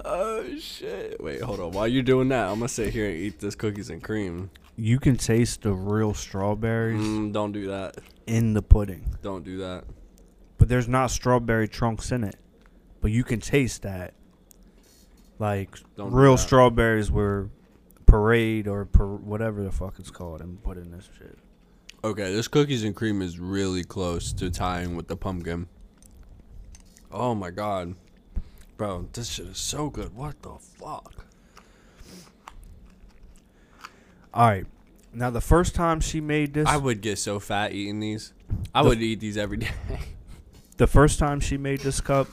Oh 0.04 0.44
shit! 0.58 1.22
Wait, 1.22 1.40
hold 1.40 1.60
on. 1.60 1.70
While 1.72 1.86
you're 1.88 2.02
doing 2.02 2.28
that, 2.28 2.48
I'm 2.48 2.56
gonna 2.58 2.68
sit 2.68 2.92
here 2.92 3.06
and 3.08 3.16
eat 3.16 3.38
this 3.38 3.54
cookies 3.54 3.90
and 3.90 4.02
cream. 4.02 4.50
You 4.76 4.98
can 4.98 5.16
taste 5.16 5.62
the 5.62 5.72
real 5.72 6.12
strawberries 6.14 7.00
Mm, 7.00 7.32
don't 7.32 7.52
do 7.52 7.68
that. 7.68 7.96
in 8.26 8.52
the 8.54 8.62
pudding. 8.62 9.16
Don't 9.22 9.44
do 9.44 9.58
that. 9.58 9.84
But 10.58 10.68
there's 10.68 10.88
not 10.88 11.10
strawberry 11.10 11.68
trunks 11.68 12.10
in 12.12 12.24
it. 12.24 12.36
But 13.00 13.10
you 13.12 13.24
can 13.24 13.40
taste 13.40 13.82
that. 13.82 14.14
Like 15.38 15.78
Don't 15.96 16.10
do 16.10 16.16
real 16.16 16.32
that. 16.36 16.42
strawberries 16.42 17.10
were 17.10 17.48
parade 18.06 18.66
or 18.68 18.84
par- 18.84 19.06
whatever 19.16 19.62
the 19.62 19.70
fuck 19.72 19.98
it's 19.98 20.10
called 20.10 20.40
and 20.40 20.62
put 20.62 20.76
in 20.76 20.90
this 20.90 21.08
shit. 21.16 21.38
Okay, 22.04 22.32
this 22.32 22.46
cookies 22.48 22.84
and 22.84 22.94
cream 22.94 23.20
is 23.22 23.38
really 23.38 23.82
close 23.82 24.32
to 24.34 24.50
tying 24.50 24.96
with 24.96 25.08
the 25.08 25.16
pumpkin. 25.16 25.66
Oh 27.10 27.34
my 27.34 27.50
god, 27.50 27.94
bro, 28.76 29.08
this 29.12 29.28
shit 29.30 29.46
is 29.46 29.58
so 29.58 29.88
good. 29.90 30.14
What 30.14 30.40
the 30.42 30.54
fuck? 30.58 31.24
All 34.34 34.46
right. 34.48 34.66
Now 35.12 35.30
the 35.30 35.40
first 35.40 35.74
time 35.74 36.00
she 36.00 36.20
made 36.20 36.52
this, 36.54 36.68
I 36.68 36.76
would 36.76 37.00
get 37.00 37.18
so 37.18 37.40
fat 37.40 37.72
eating 37.72 38.00
these. 38.00 38.34
I 38.74 38.82
The- 38.82 38.90
would 38.90 39.02
eat 39.02 39.18
these 39.20 39.36
every 39.38 39.56
day. 39.56 39.70
the 40.76 40.86
first 40.86 41.18
time 41.18 41.40
she 41.40 41.56
made 41.56 41.80
this 41.80 42.00
cup, 42.02 42.28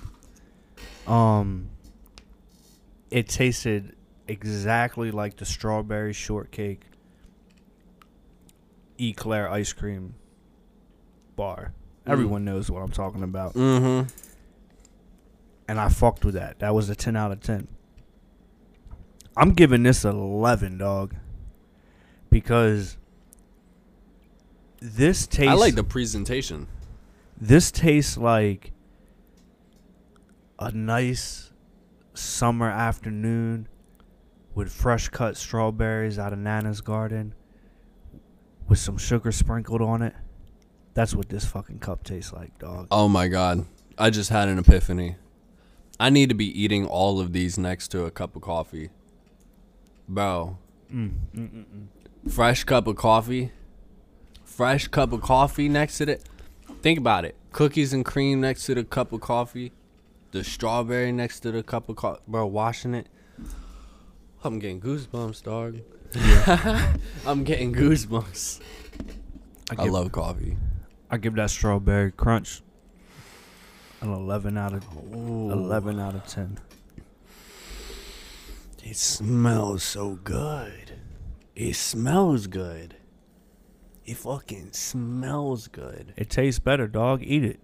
um, 1.08 1.70
it 3.10 3.30
tasted 3.30 3.96
exactly 4.28 5.12
like 5.12 5.38
the 5.38 5.46
strawberry 5.46 6.12
shortcake 6.14 6.82
eclair 9.10 9.50
ice 9.50 9.74
cream 9.74 10.16
bar. 11.36 11.74
Everyone 12.06 12.44
knows 12.44 12.70
what 12.70 12.82
I'm 12.82 12.92
talking 12.92 13.24
about. 13.24 13.54
Mm-hmm. 13.54 14.10
And 15.68 15.80
I 15.80 15.88
fucked 15.90 16.26
with 16.26 16.36
that. 16.36 16.60
That 16.60 16.76
was 16.76 16.90
a 16.90 16.96
10 16.96 17.16
out 17.16 17.32
of 17.32 17.40
10. 17.40 17.68
I'm 19.38 19.54
giving 19.54 19.84
this 19.84 20.04
11, 20.04 20.78
dog. 20.78 21.16
Because 22.30 22.98
this 24.82 25.26
tastes 25.26 25.52
I 25.52 25.56
like 25.56 25.76
the 25.76 25.84
presentation. 25.84 26.68
this 27.40 27.72
tastes 27.72 28.18
like 28.18 28.74
a 30.60 30.72
nice 30.72 31.52
summer 32.14 32.70
afternoon 32.70 33.68
with 34.54 34.72
fresh 34.72 35.08
cut 35.10 35.38
strawberries 35.38 36.20
out 36.20 36.34
of 36.34 36.40
Nana's 36.40 36.82
garden 36.82 37.34
with 38.68 38.80
some 38.80 38.98
sugar 38.98 39.32
sprinkled 39.32 39.82
on 39.82 40.02
it. 40.02 40.14
That's 40.94 41.16
what 41.16 41.30
this 41.30 41.46
fucking 41.46 41.80
cup 41.80 42.04
tastes 42.04 42.32
like, 42.34 42.58
dog. 42.60 42.88
Oh 42.92 43.08
my 43.08 43.28
god. 43.28 43.66
I 43.98 44.10
just 44.10 44.30
had 44.30 44.48
an 44.48 44.60
epiphany. 44.60 45.16
I 46.00 46.10
need 46.10 46.30
to 46.30 46.36
be 46.36 46.48
eating 46.60 46.86
all 46.86 47.20
of 47.20 47.34
these 47.34 47.58
next 47.58 47.90
to 47.90 48.06
a 48.06 48.12
cup 48.12 48.36
of 48.36 48.42
coffee. 48.42 48.90
Bro, 50.08 50.58
Mm, 50.94 51.12
mm, 51.36 51.50
mm, 51.50 51.66
mm. 51.66 52.32
fresh 52.32 52.64
cup 52.64 52.86
of 52.88 52.96
coffee. 52.96 53.52
Fresh 54.46 54.90
cup 54.90 55.12
of 55.14 55.22
coffee 55.22 55.68
next 55.68 55.98
to 55.98 56.12
it. 56.12 56.30
Think 56.84 57.00
about 57.00 57.26
it. 57.26 57.36
Cookies 57.52 57.94
and 57.94 58.06
cream 58.06 58.42
next 58.42 58.66
to 58.66 58.76
the 58.76 58.84
cup 58.84 59.12
of 59.12 59.22
coffee. 59.22 59.72
The 60.32 60.44
strawberry 60.44 61.12
next 61.12 61.40
to 61.42 61.52
the 61.52 61.64
cup 61.64 61.90
of 61.90 61.96
coffee. 61.96 62.22
Bro, 62.28 62.48
washing 62.48 62.94
it. 62.94 63.08
I'm 64.44 64.60
getting 64.60 64.82
goosebumps, 64.82 65.44
dog. 65.44 65.80
I'm 67.26 67.44
getting 67.44 67.74
goosebumps. 67.74 68.62
I, 69.70 69.74
I 69.74 69.84
give, 69.86 69.94
love 69.94 70.12
coffee. 70.12 70.58
I 71.10 71.18
give 71.18 71.36
that 71.36 71.50
strawberry 71.50 72.12
crunch 72.12 72.62
an 74.02 74.12
11 74.12 74.58
out 74.58 74.74
of 74.74 74.86
11 75.14 76.00
out 76.00 76.14
of 76.14 76.28
10. 76.28 76.60
It 78.84 78.98
smells 78.98 79.82
so 79.84 80.20
good. 80.24 81.00
It 81.56 81.76
smells 81.76 82.48
good. 82.48 82.98
It 84.06 84.18
fucking 84.18 84.74
smells 84.74 85.70
good. 85.70 86.14
It 86.18 86.30
tastes 86.30 86.60
better, 86.60 86.88
dog. 86.88 87.24
Eat 87.24 87.46
it. 87.46 87.60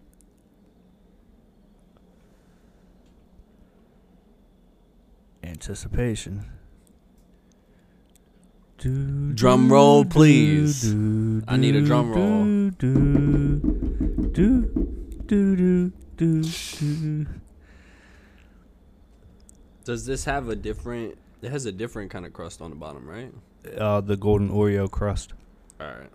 Anticipation. 5.43 6.45
Do, 8.79 9.33
Drum 9.33 9.69
roll, 9.69 10.05
please. 10.05 10.83
do, 10.83 11.43
I 11.49 11.57
need 11.57 11.75
a 11.75 11.81
drum 11.81 12.11
roll. 12.11 12.45
Do, 12.45 12.71
do, 14.31 15.21
do, 15.27 15.55
do, 15.55 15.91
do, 16.15 16.43
do. 16.43 17.25
Does 19.83 20.05
this 20.05 20.23
have 20.23 20.47
a 20.47 20.55
different? 20.55 21.17
It 21.41 21.51
has 21.51 21.65
a 21.65 21.73
different 21.73 22.09
kind 22.09 22.25
of 22.25 22.31
crust 22.31 22.61
on 22.61 22.69
the 22.69 22.77
bottom, 22.77 23.05
right? 23.05 23.33
Uh, 23.77 23.99
the 23.99 24.15
golden 24.15 24.49
Oreo 24.49 24.89
crust. 24.89 25.33
All 25.81 25.87
right. 25.87 26.09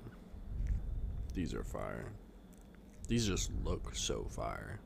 These 1.35 1.53
are 1.53 1.65
fire. 1.65 2.12
These 3.09 3.27
just 3.27 3.51
look 3.62 3.95
so 3.95 4.27
fire. 4.31 4.81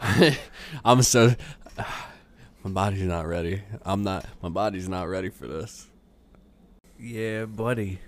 I'm 0.84 1.02
so. 1.02 1.36
My 2.68 2.90
body's 2.90 3.04
not 3.04 3.26
ready. 3.26 3.62
I'm 3.82 4.02
not. 4.02 4.26
My 4.42 4.50
body's 4.50 4.90
not 4.90 5.08
ready 5.08 5.30
for 5.30 5.46
this. 5.46 5.86
Yeah, 7.00 7.46
buddy. 7.46 7.98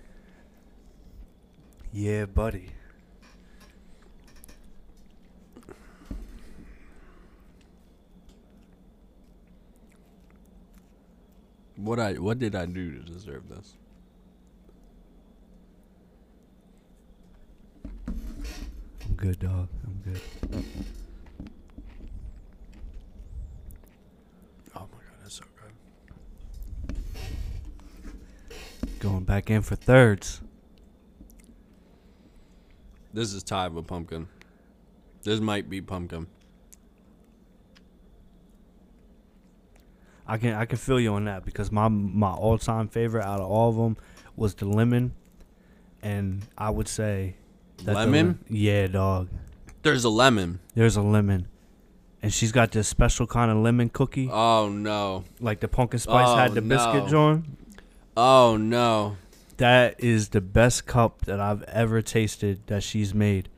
Yeah, 1.95 2.27
buddy. 2.27 2.69
What 11.77 11.99
I 11.99 12.13
what 12.19 12.39
did 12.39 12.55
I 12.55 12.67
do 12.67 12.99
to 12.99 13.11
deserve 13.11 13.49
this? 13.49 13.73
I'm 18.07 19.15
good, 19.17 19.39
dog. 19.39 19.69
I'm 19.87 20.03
good. 20.05 20.21
Oh 24.77 24.87
my 24.93 24.99
god, 24.99 25.19
that's 25.23 25.35
so 25.35 25.45
good. 25.61 25.73
Going 29.01 29.25
back 29.25 29.51
in 29.51 29.63
for 29.63 29.77
thirds. 29.77 30.41
This 33.13 33.33
is 33.33 33.43
tied 33.43 33.73
with 33.73 33.87
pumpkin. 33.87 34.29
This 35.23 35.41
might 35.41 35.69
be 35.69 35.81
pumpkin. 35.81 36.27
I 40.29 40.37
can 40.39 40.55
I 40.55 40.65
can 40.67 40.79
feel 40.79 41.01
you 41.01 41.15
on 41.15 41.25
that 41.25 41.45
because 41.45 41.73
my 41.73 41.89
my 41.89 42.31
all 42.31 42.57
time 42.59 42.87
favorite 42.89 43.25
out 43.25 43.41
of 43.41 43.51
all 43.51 43.71
of 43.71 43.77
them 43.77 43.97
was 44.37 44.55
the 44.55 44.67
lemon, 44.67 45.13
and 46.03 46.47
I 46.57 46.71
would 46.71 46.87
say 46.87 47.35
that 47.79 47.87
the 47.87 47.93
Lemon? 47.95 48.27
lem- 48.27 48.39
yeah, 48.49 48.87
dog. 48.87 49.29
There's 49.83 50.05
a 50.05 50.09
lemon. 50.11 50.61
There's 50.75 50.97
a 50.97 51.03
lemon, 51.03 51.49
and 52.23 52.33
she's 52.33 52.53
got 52.53 52.71
this 52.71 52.87
special 52.87 53.27
kind 53.27 53.51
of 53.51 53.57
lemon 53.57 53.89
cookie, 53.89 54.29
Oh 54.31 54.69
no. 54.69 55.25
like 55.41 55.59
the 55.61 55.69
pumpkin 55.69 55.99
spice 55.99 56.29
had 56.39 56.53
Oh, 56.53 56.55
the 56.55 56.63
biscuit 56.63 57.05
no. 57.05 57.09
joint. 57.09 57.45
Oh 58.17 58.57
no. 58.57 59.17
That 59.57 59.97
is 59.99 60.31
the 60.31 60.41
best 60.41 60.87
cup 60.87 61.23
that 61.27 61.39
I've 61.41 61.63
ever 61.65 62.03
tasted 62.03 62.67
that 62.67 62.83
she's 62.83 63.15
made. 63.15 63.49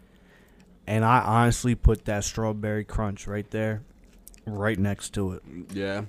And 0.87 1.05
I 1.05 1.21
honestly 1.21 1.75
put 1.75 2.07
that 2.07 2.25
strawberry 2.25 2.85
crunch 2.85 3.27
right 3.27 3.49
there, 3.51 3.83
right 4.45 4.79
next 4.79 5.11
to 5.15 5.33
it. 5.33 5.43
Yeah. 5.73 6.05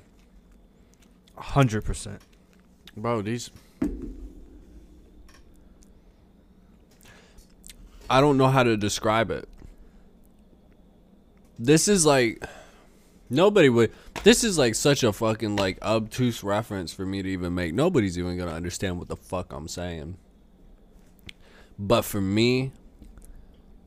100%. 1.38 2.20
Bro, 2.96 3.22
these 3.24 3.52
I 8.10 8.22
don't 8.22 8.38
know 8.38 8.48
how 8.48 8.64
to 8.64 8.78
describe 8.78 9.32
it. 9.32 9.48
This 11.58 11.88
is 11.88 12.06
like 12.06 12.44
nobody 13.30 13.70
would 13.70 13.92
this 14.24 14.44
is 14.44 14.58
like 14.58 14.76
such 14.76 15.04
a 15.04 15.12
fucking 15.12 15.56
like 15.56 15.82
obtuse 15.82 16.44
reference 16.44 16.94
for 16.94 17.06
me 17.06 17.22
to 17.22 17.30
even 17.30 17.54
make. 17.54 17.74
Nobody's 17.74 18.18
even 18.18 18.38
to 18.38 18.48
understand 18.48 19.00
what 19.00 19.08
the 19.08 19.16
fuck 19.16 19.52
I'm 19.52 19.68
saying. 19.68 20.18
But 21.78 22.04
for 22.04 22.22
me, 22.22 22.72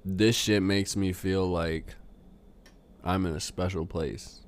this 0.05 0.37
shit 0.37 0.63
makes 0.63 0.97
me 0.97 1.13
feel 1.13 1.47
like 1.47 1.95
I'm 3.05 3.25
in 3.27 3.35
a 3.35 3.41
special 3.41 3.87
place. 3.87 4.41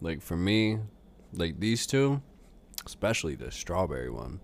Like 0.00 0.22
for 0.22 0.36
me, 0.36 0.78
like 1.32 1.60
these 1.60 1.86
two, 1.86 2.22
especially 2.86 3.34
the 3.34 3.50
strawberry 3.50 4.10
one. 4.10 4.40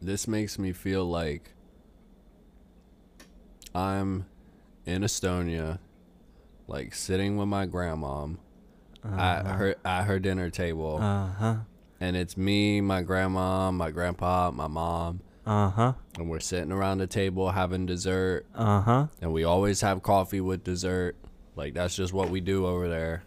This 0.00 0.28
makes 0.28 0.58
me 0.58 0.72
feel 0.72 1.04
like 1.06 1.50
I'm 3.74 4.26
in 4.84 5.02
Estonia, 5.02 5.78
like 6.66 6.94
sitting 6.94 7.36
with 7.36 7.48
my 7.48 7.66
grandma 7.66 8.28
at 9.04 9.46
her 9.46 9.74
at 9.84 10.04
her 10.04 10.18
dinner 10.18 10.48
table, 10.50 10.98
Uh 11.00 11.28
huh. 11.32 11.54
and 12.00 12.16
it's 12.16 12.36
me, 12.36 12.80
my 12.80 13.02
grandma, 13.02 13.70
my 13.70 13.90
grandpa, 13.90 14.50
my 14.50 14.66
mom, 14.66 15.20
Uh 15.46 15.68
huh. 15.70 15.92
and 16.18 16.30
we're 16.30 16.40
sitting 16.40 16.72
around 16.72 16.98
the 16.98 17.06
table 17.06 17.50
having 17.50 17.84
dessert, 17.86 18.46
Uh 18.54 18.80
huh. 18.80 19.06
and 19.20 19.32
we 19.32 19.44
always 19.44 19.82
have 19.82 20.02
coffee 20.02 20.40
with 20.40 20.64
dessert. 20.64 21.16
Like 21.56 21.74
that's 21.74 21.94
just 21.94 22.12
what 22.12 22.30
we 22.30 22.40
do 22.40 22.66
over 22.66 22.88
there. 22.88 23.24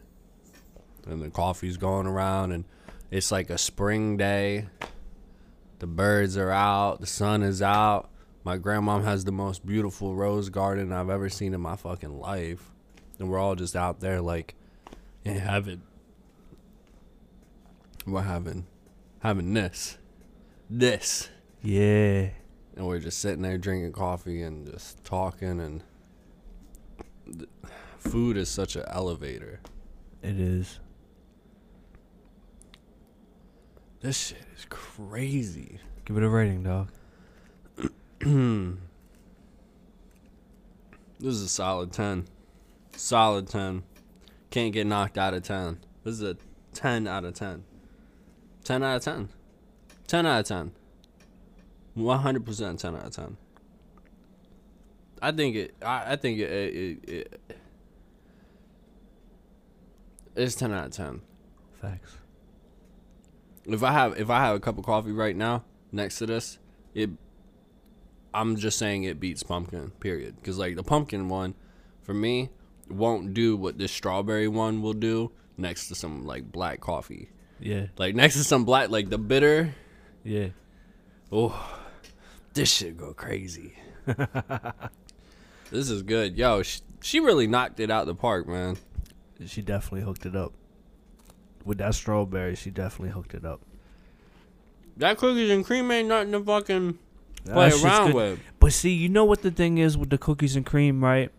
And 1.06 1.22
the 1.22 1.30
coffee's 1.30 1.78
going 1.78 2.08
around 2.08 2.52
and 2.52 2.66
it's 3.12 3.32
like 3.32 3.50
a 3.50 3.58
spring 3.58 4.18
day. 4.18 4.66
The 5.80 5.88
birds 5.88 6.36
are 6.38 6.52
out, 6.52 7.00
the 7.00 7.06
sun 7.08 7.44
is 7.44 7.62
out. 7.62 8.10
My 8.44 8.58
grandmom 8.58 9.04
has 9.04 9.24
the 9.26 9.32
most 9.32 9.66
beautiful 9.66 10.16
rose 10.16 10.50
garden 10.50 10.92
I've 10.92 11.10
ever 11.10 11.30
seen 11.30 11.54
in 11.54 11.62
my 11.62 11.76
fucking 11.78 12.20
life. 12.20 12.72
And 13.20 13.30
we're 13.30 13.40
all 13.40 13.56
just 13.56 13.76
out 13.76 14.00
there 14.00 14.22
like 14.22 14.54
yeah, 15.24 15.34
having 15.40 15.82
we're 18.06 18.22
having 18.22 18.66
having 19.20 19.54
this. 19.54 19.98
This 20.70 21.30
Yeah. 21.62 22.30
and 22.76 22.86
we're 22.88 23.00
just 23.00 23.20
sitting 23.20 23.42
there 23.42 23.58
drinking 23.58 23.94
coffee 23.94 24.42
and 24.44 24.66
just 24.72 25.04
talking 25.04 25.60
and 25.60 25.84
th- 27.26 27.50
food 27.98 28.38
is 28.38 28.50
such 28.50 28.76
an 28.76 28.84
elevator 28.90 29.60
It 30.22 30.40
is. 30.40 30.80
this 34.02 34.18
shit 34.28 34.46
is 34.58 34.66
crazy 34.70 35.80
Give 36.06 36.16
it 36.18 36.24
a 36.24 36.30
rating, 36.30 36.64
dog. 36.64 36.90
this 38.20 38.78
is 41.34 41.42
a 41.42 41.50
solid 41.50 41.92
10 41.92 42.26
solid 42.98 43.48
10 43.48 43.84
can't 44.50 44.74
get 44.74 44.88
knocked 44.88 45.18
out 45.18 45.34
of 45.34 45.44
10 45.44 45.80
this 46.04 46.16
is 46.16 46.22
a 46.22 46.38
10 46.74 47.08
out 47.08 47.26
of 47.26 47.34
10 47.34 47.64
10 48.64 48.84
out 48.84 48.98
of 48.98 49.04
10 49.04 49.30
10 50.08 50.26
out 50.26 50.40
of 50.40 50.46
10. 50.46 50.72
100% 51.98 52.80
10 52.80 52.96
out 52.96 53.06
of 53.06 53.12
10. 53.12 53.38
I 55.22 55.32
think 55.32 55.56
it 55.56 55.76
I, 55.82 56.14
I 56.14 56.16
think 56.16 56.40
it, 56.40 56.52
it, 56.52 56.76
it, 56.76 57.10
it 57.10 57.58
it's 60.36 60.56
10 60.56 60.72
out 60.72 60.86
of 60.86 60.92
10. 60.92 61.22
Facts. 61.82 62.18
If 63.66 63.84
I 63.84 63.92
have 63.92 64.20
if 64.20 64.30
I 64.30 64.40
have 64.40 64.56
a 64.56 64.60
cup 64.60 64.78
of 64.78 64.86
coffee 64.86 65.12
right 65.12 65.36
now 65.36 65.64
next 65.92 66.20
to 66.20 66.26
this, 66.26 66.60
it 66.94 67.10
I'm 68.34 68.56
just 68.56 68.78
saying 68.78 69.04
it 69.04 69.20
beats 69.20 69.44
pumpkin, 69.44 69.92
period. 70.00 70.36
Cuz 70.44 70.58
like 70.58 70.76
the 70.76 70.84
pumpkin 70.84 71.28
one 71.28 71.56
for 72.02 72.14
me 72.14 72.50
won't 72.90 73.34
do 73.34 73.56
what 73.58 73.78
this 73.78 73.92
strawberry 73.92 74.48
one 74.48 74.82
will 74.82 74.94
do 74.94 75.32
next 75.58 75.88
to 75.88 75.96
some 75.96 76.26
like 76.26 76.52
black 76.52 76.80
coffee. 76.80 77.30
Yeah. 77.60 77.88
Like 77.98 78.16
next 78.16 78.36
to 78.36 78.44
some 78.44 78.66
black 78.66 78.90
like 78.90 79.10
the 79.10 79.18
bitter 79.18 79.74
Yeah. 80.24 80.50
Oh, 81.32 81.80
this 82.54 82.72
shit 82.72 82.98
go 82.98 83.14
crazy. 83.14 83.74
this 85.72 85.90
is 85.90 86.02
good. 86.04 86.38
Yo, 86.38 86.64
she, 86.64 86.80
she 87.02 87.20
really 87.20 87.48
knocked 87.48 87.80
it 87.80 87.92
out 87.92 88.06
the 88.06 88.16
park, 88.16 88.48
man. 88.48 88.78
She 89.46 89.62
definitely 89.62 90.02
hooked 90.02 90.26
it 90.26 90.36
up. 90.36 90.54
With 91.66 91.80
that 91.80 91.96
strawberry, 91.96 92.56
she 92.56 92.72
definitely 92.72 93.12
hooked 93.12 93.34
it 93.34 93.44
up. 93.46 93.62
That 94.96 95.18
cookies 95.18 95.52
and 95.52 95.66
cream 95.66 95.92
ain't 95.92 96.08
nothing 96.08 96.32
to 96.32 96.44
fucking 96.44 96.98
play 97.46 97.72
around 97.84 98.08
good. 98.08 98.16
with. 98.16 98.40
But 98.60 98.74
see, 98.74 98.92
you 98.92 99.10
know 99.10 99.26
what 99.26 99.42
the 99.42 99.52
thing 99.52 99.78
is 99.78 99.98
with 99.98 100.10
the 100.10 100.18
cookies 100.18 100.56
and 100.56 100.66
cream, 100.66 101.04
right? 101.04 101.32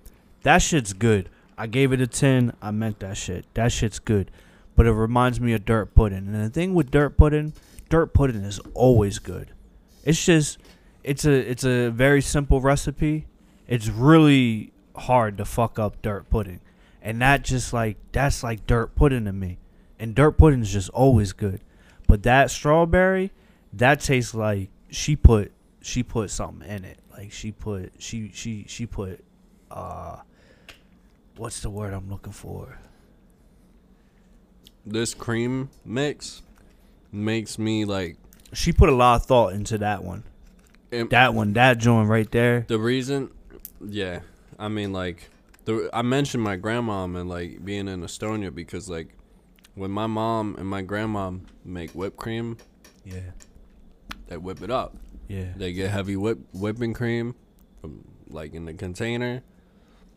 That 0.42 0.58
shit's 0.58 0.92
good. 0.92 1.28
I 1.58 1.66
gave 1.66 1.92
it 1.92 2.00
a 2.00 2.06
10. 2.06 2.54
I 2.62 2.70
meant 2.70 3.00
that 3.00 3.16
shit. 3.16 3.44
That 3.54 3.72
shit's 3.72 3.98
good. 3.98 4.30
But 4.76 4.86
it 4.86 4.92
reminds 4.92 5.40
me 5.40 5.52
of 5.54 5.64
dirt 5.64 5.94
pudding. 5.94 6.18
And 6.18 6.34
the 6.34 6.48
thing 6.48 6.72
with 6.72 6.90
dirt 6.92 7.16
pudding, 7.16 7.52
dirt 7.88 8.14
pudding 8.14 8.42
is 8.42 8.60
always 8.74 9.18
good. 9.18 9.50
It's 10.04 10.24
just 10.24 10.58
it's 11.02 11.24
a 11.24 11.32
it's 11.32 11.64
a 11.64 11.90
very 11.90 12.20
simple 12.20 12.60
recipe. 12.60 13.26
It's 13.66 13.88
really 13.88 14.72
hard 14.94 15.36
to 15.38 15.44
fuck 15.44 15.80
up 15.80 16.00
dirt 16.00 16.30
pudding. 16.30 16.60
And 17.02 17.20
that 17.22 17.42
just 17.42 17.72
like 17.72 17.96
that's 18.12 18.44
like 18.44 18.66
dirt 18.66 18.94
pudding 18.94 19.24
to 19.24 19.32
me. 19.32 19.58
And 19.98 20.14
dirt 20.14 20.32
pudding 20.38 20.60
is 20.60 20.72
just 20.72 20.90
always 20.90 21.32
good. 21.32 21.60
But 22.06 22.22
that 22.22 22.52
strawberry, 22.52 23.32
that 23.72 24.00
tastes 24.00 24.32
like 24.32 24.70
she 24.90 25.16
put 25.16 25.50
she 25.82 26.04
put 26.04 26.30
something 26.30 26.68
in 26.68 26.84
it. 26.84 26.98
Like 27.10 27.32
she 27.32 27.50
put 27.50 27.92
she 27.98 28.30
she 28.32 28.64
she 28.68 28.86
put 28.86 29.24
uh 29.72 30.18
what's 31.38 31.60
the 31.60 31.70
word 31.70 31.92
I'm 31.94 32.10
looking 32.10 32.32
for? 32.32 32.78
This 34.86 35.14
cream 35.14 35.70
mix 35.84 36.42
makes 37.12 37.58
me 37.58 37.84
like 37.84 38.16
She 38.52 38.72
put 38.72 38.88
a 38.88 38.94
lot 38.94 39.20
of 39.20 39.26
thought 39.26 39.52
into 39.52 39.78
that 39.78 40.02
one. 40.04 40.24
it- 40.90 41.10
That 41.10 41.34
one, 41.34 41.52
that 41.54 41.78
joint 41.78 42.08
right 42.08 42.30
there. 42.30 42.64
the 42.68 42.78
reason. 42.78 43.30
Yeah, 43.86 44.20
I 44.58 44.68
mean 44.68 44.92
like 44.92 45.30
the 45.64 45.90
I 45.92 46.02
mentioned 46.02 46.42
my 46.42 46.56
grandmom 46.56 47.18
and 47.18 47.28
like 47.28 47.64
being 47.64 47.88
in 47.88 48.00
Estonia 48.02 48.54
because 48.54 48.88
like 48.88 49.08
when 49.74 49.90
my 49.90 50.06
mom 50.06 50.56
and 50.58 50.66
my 50.66 50.82
grandma 50.82 51.32
make 51.64 51.90
whipped 51.92 52.16
cream, 52.16 52.56
Yeah. 53.04 53.20
they 54.26 54.36
whip 54.38 54.62
it 54.62 54.70
up. 54.70 54.96
Yeah. 55.28 55.52
They 55.56 55.72
get 55.74 55.90
heavy 55.90 56.16
whip 56.16 56.38
whipping 56.52 56.94
cream 56.94 57.34
from 57.80 58.04
like 58.28 58.54
in 58.54 58.64
the 58.64 58.74
container. 58.74 59.42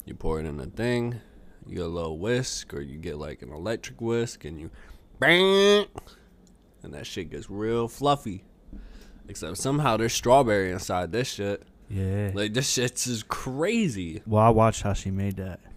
You 0.06 0.16
pour 0.16 0.39
it 0.39 0.45
in 0.45 0.60
a 0.60 0.66
thing. 0.66 1.22
You 1.68 1.76
get 1.76 1.86
a 1.86 1.88
little 1.88 2.18
whisk, 2.18 2.74
or 2.74 2.82
you 2.82 2.97
get 2.97 3.18
like 3.18 3.41
an 3.41 3.52
electric 3.52 4.02
whisk, 4.02 4.45
and 4.45 4.60
you 4.60 4.72
bang, 5.20 5.86
and 6.84 6.93
that 6.93 7.06
shit 7.06 7.30
gets 7.30 7.49
real 7.49 7.88
fluffy. 7.88 8.43
Except 9.28 9.58
somehow 9.58 9.97
there's 9.97 10.14
strawberry 10.14 10.72
inside 10.72 11.12
this 11.12 11.28
shit. 11.30 11.64
Yeah. 11.89 12.32
Like 12.34 12.54
this 12.54 12.70
shit's 12.70 13.06
is 13.08 13.24
crazy. 13.24 14.22
Well, 14.26 14.41
I 14.43 14.49
watched 14.49 14.82
how 14.82 14.93
she 14.93 15.12
made 15.12 15.38
that. 15.38 15.60
I 15.64 15.70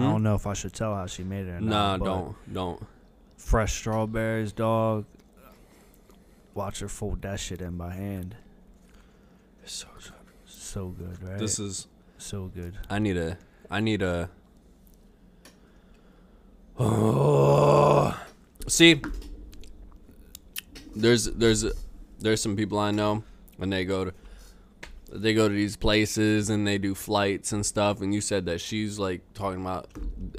Hmm? 0.00 0.02
don't 0.02 0.22
know 0.22 0.34
if 0.36 0.46
I 0.46 0.54
should 0.54 0.72
tell 0.72 0.94
how 0.94 1.06
she 1.06 1.22
made 1.24 1.46
it 1.46 1.50
or 1.50 1.60
Nah, 1.60 1.96
not. 1.96 1.98
but 1.98 2.04
don't, 2.06 2.36
don't. 2.54 2.86
Fresh 3.36 3.74
strawberries, 3.74 4.52
dog. 4.52 5.04
Watch 6.54 6.80
her 6.80 6.88
fold 6.88 7.22
that 7.22 7.40
shit 7.40 7.60
in 7.60 7.76
by 7.76 7.92
hand. 7.94 8.36
It's 9.62 9.72
so 9.72 9.88
good. 10.02 10.12
So 10.46 10.88
good, 10.88 11.22
right? 11.22 11.38
This 11.38 11.58
is. 11.58 11.88
so 12.18 12.50
good. 12.54 12.78
I 12.88 12.98
need 12.98 13.16
a. 13.16 13.36
I 13.72 13.80
need 13.80 14.02
a. 14.02 14.28
Oh, 16.78 18.18
see. 18.68 19.00
There's 20.94 21.24
there's 21.24 21.64
there's 22.20 22.40
some 22.42 22.54
people 22.56 22.78
I 22.78 22.90
know 22.90 23.24
when 23.56 23.70
they 23.70 23.84
go 23.84 24.04
to 24.06 24.12
they 25.10 25.34
go 25.34 25.48
to 25.48 25.54
these 25.54 25.76
places 25.76 26.50
and 26.50 26.66
they 26.66 26.78
do 26.78 26.94
flights 26.94 27.52
and 27.52 27.64
stuff 27.64 28.00
and 28.00 28.14
you 28.14 28.20
said 28.20 28.46
that 28.46 28.60
she's 28.60 28.98
like 28.98 29.20
talking 29.34 29.60
about 29.60 29.88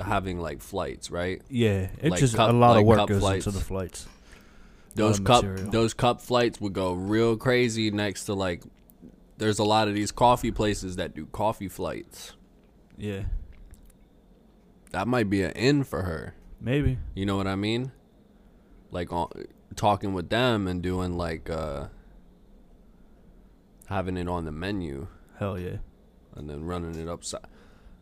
having 0.04 0.40
like 0.40 0.62
flights 0.62 1.10
right 1.12 1.42
Yeah, 1.50 1.88
it's 2.00 2.10
Like 2.12 2.20
just 2.20 2.36
cup- 2.36 2.50
a 2.50 2.54
lot 2.54 2.72
like 2.72 2.82
of 2.82 2.86
work 2.88 3.08
goes 3.08 3.20
flights. 3.20 3.46
into 3.48 3.58
the 3.60 3.64
flights. 3.66 4.08
those 4.96 5.20
cup 5.20 5.44
material. 5.44 5.72
those 5.72 5.94
cup 5.94 6.22
flights 6.22 6.60
would 6.62 6.74
go 6.74 6.94
real 6.94 7.36
crazy 7.38 7.92
next 7.92 8.26
to 8.26 8.34
like 8.34 8.64
there's 9.38 9.60
a 9.60 9.64
lot 9.64 9.88
of 9.88 9.94
these 9.96 10.12
coffee 10.12 10.52
places 10.52 10.96
that 10.96 11.14
do 11.16 11.26
coffee 11.28 11.68
flights 11.68 12.34
Yeah, 12.98 13.24
that 14.91 15.08
might 15.08 15.30
be 15.30 15.41
an 15.44 15.52
in 15.52 15.84
for 15.84 16.04
her 16.04 16.36
maybe. 16.64 16.98
You 17.14 17.26
know 17.26 17.38
what 17.38 17.48
I 17.48 17.56
mean? 17.56 17.91
Like 18.89 19.12
on, 19.12 19.30
talking 19.76 20.14
with 20.14 20.30
them 20.30 20.68
and 20.68 20.82
doing 20.82 21.18
like 21.18 21.50
uh 21.50 21.88
having 23.88 24.18
it 24.18 24.28
on 24.28 24.46
the 24.46 24.52
menu 24.52 25.08
Hell 25.38 25.60
yeah. 25.60 25.78
and 26.36 26.50
then 26.50 26.64
running 26.64 26.96
it 26.96 27.08
upside 27.08 27.41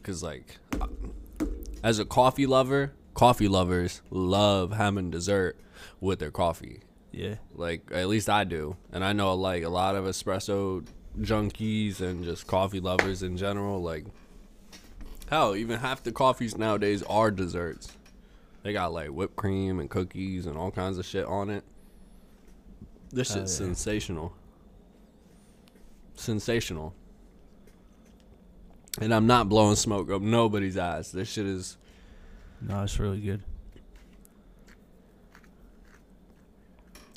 cuz 0.04 0.22
like 0.22 0.60
uh, 0.80 0.88
as 1.84 1.98
a 1.98 2.06
coffee 2.06 2.46
lover, 2.46 2.94
coffee 3.14 3.48
lovers 3.48 4.02
love 4.12 4.74
having 4.74 5.10
dessert 5.10 5.60
with 6.00 6.20
their 6.20 6.32
coffee. 6.32 6.82
Yeah. 7.12 7.36
Like 7.54 7.90
at 7.92 8.08
least 8.08 8.30
I 8.30 8.44
do. 8.44 8.78
And 8.92 9.04
I 9.04 9.14
know 9.14 9.34
like 9.34 9.64
a 9.64 9.70
lot 9.70 9.96
of 9.96 10.06
espresso 10.06 10.86
junkies 11.20 12.00
and 12.00 12.24
just 12.24 12.48
coffee 12.48 12.80
lovers 12.80 13.24
in 13.24 13.36
general 13.36 13.82
like 13.82 14.06
hell, 15.32 15.56
even 15.56 15.80
half 15.80 16.04
the 16.04 16.12
coffees 16.12 16.58
nowadays 16.58 17.02
are 17.04 17.32
desserts. 17.32 17.98
They 18.64 18.74
got 18.74 18.94
like 18.94 19.08
whipped 19.08 19.38
cream 19.38 19.80
and 19.80 19.90
cookies 19.90 20.46
and 20.46 20.58
all 20.58 20.70
kinds 20.70 21.00
of 21.00 21.06
shit 21.06 21.26
on 21.26 21.50
it. 21.50 21.64
This 23.10 23.30
shit's 23.30 23.60
yeah. 23.60 23.66
sensational. 23.66 24.34
Sensational. 26.16 26.94
And 29.00 29.14
I'm 29.14 29.26
not 29.26 29.48
blowing 29.50 29.76
smoke 29.76 30.12
up 30.12 30.22
nobody's 30.22 30.78
eyes. 30.78 31.12
This 31.12 31.30
shit 31.30 31.46
is 31.46 31.78
No, 32.60 32.84
it's 32.84 33.00
really 33.00 33.22
good. 33.22 33.42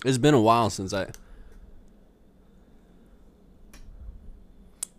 It's 0.04 0.18
been 0.18 0.34
a 0.34 0.40
while 0.40 0.70
since 0.70 0.92
I. 0.92 1.08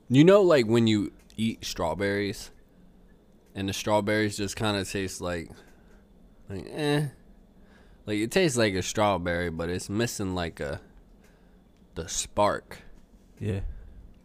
You 0.10 0.24
know, 0.24 0.42
like 0.42 0.66
when 0.66 0.86
you 0.86 1.14
eat 1.38 1.64
strawberries, 1.66 2.52
and 3.56 3.70
the 3.70 3.74
strawberries 3.74 4.38
just 4.38 4.56
kind 4.56 4.78
of 4.78 4.90
taste 4.90 5.22
like, 5.22 5.50
like 6.50 6.68
eh, 6.72 7.06
like 8.06 8.18
it 8.20 8.32
tastes 8.32 8.58
like 8.58 8.74
a 8.74 8.84
strawberry, 8.84 9.50
but 9.50 9.70
it's 9.70 9.90
missing 9.90 10.36
like 10.36 10.60
a, 10.60 10.82
the 11.96 12.08
spark. 12.08 12.80
Yeah. 13.40 13.62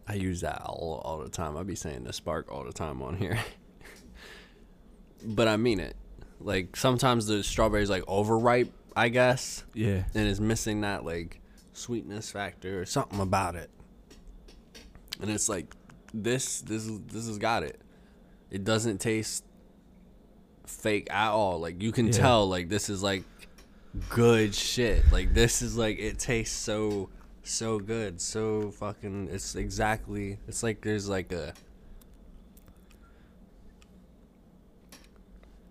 I 0.07 0.15
use 0.15 0.41
that 0.41 0.61
all, 0.63 1.01
all 1.05 1.19
the 1.19 1.29
time. 1.29 1.55
I 1.55 1.63
be 1.63 1.75
saying 1.75 2.03
the 2.03 2.11
spark 2.13 2.51
all 2.51 2.63
the 2.65 2.73
time 2.73 3.01
on 3.01 3.15
here. 3.17 3.39
but 5.23 5.47
I 5.47 5.57
mean 5.57 5.79
it. 5.79 5.95
Like 6.39 6.75
sometimes 6.75 7.27
the 7.27 7.43
strawberries 7.43 7.89
like 7.89 8.03
overripe, 8.07 8.71
I 8.95 9.09
guess 9.09 9.63
Yeah. 9.73 10.03
and 10.13 10.27
it's 10.27 10.39
missing 10.39 10.81
that 10.81 11.05
like 11.05 11.39
sweetness 11.73 12.31
factor 12.31 12.81
or 12.81 12.85
something 12.85 13.19
about 13.19 13.55
it. 13.55 13.69
And 15.21 15.29
it's 15.29 15.47
like 15.47 15.73
this 16.13 16.61
this 16.61 16.85
is 16.87 16.99
this 17.07 17.27
has 17.27 17.37
got 17.37 17.63
it. 17.63 17.79
It 18.51 18.63
doesn't 18.63 18.99
taste 18.99 19.45
fake 20.67 21.07
at 21.11 21.31
all. 21.31 21.59
Like 21.59 21.81
you 21.81 21.91
can 21.91 22.07
Yeah. 22.07 22.11
tell 22.13 22.47
like 22.49 22.69
this 22.69 22.89
is 22.89 23.01
like 23.01 23.23
good 24.09 24.53
shit. 24.53 25.11
Like 25.11 25.33
this 25.33 25.61
is 25.61 25.77
like 25.77 25.97
it 25.99 26.19
tastes 26.19 26.55
so 26.55 27.09
so 27.43 27.79
good. 27.79 28.21
So 28.21 28.71
fucking 28.71 29.29
it's 29.31 29.55
exactly 29.55 30.37
it's 30.47 30.63
like 30.63 30.81
there's 30.81 31.07
like 31.09 31.31
a 31.31 31.53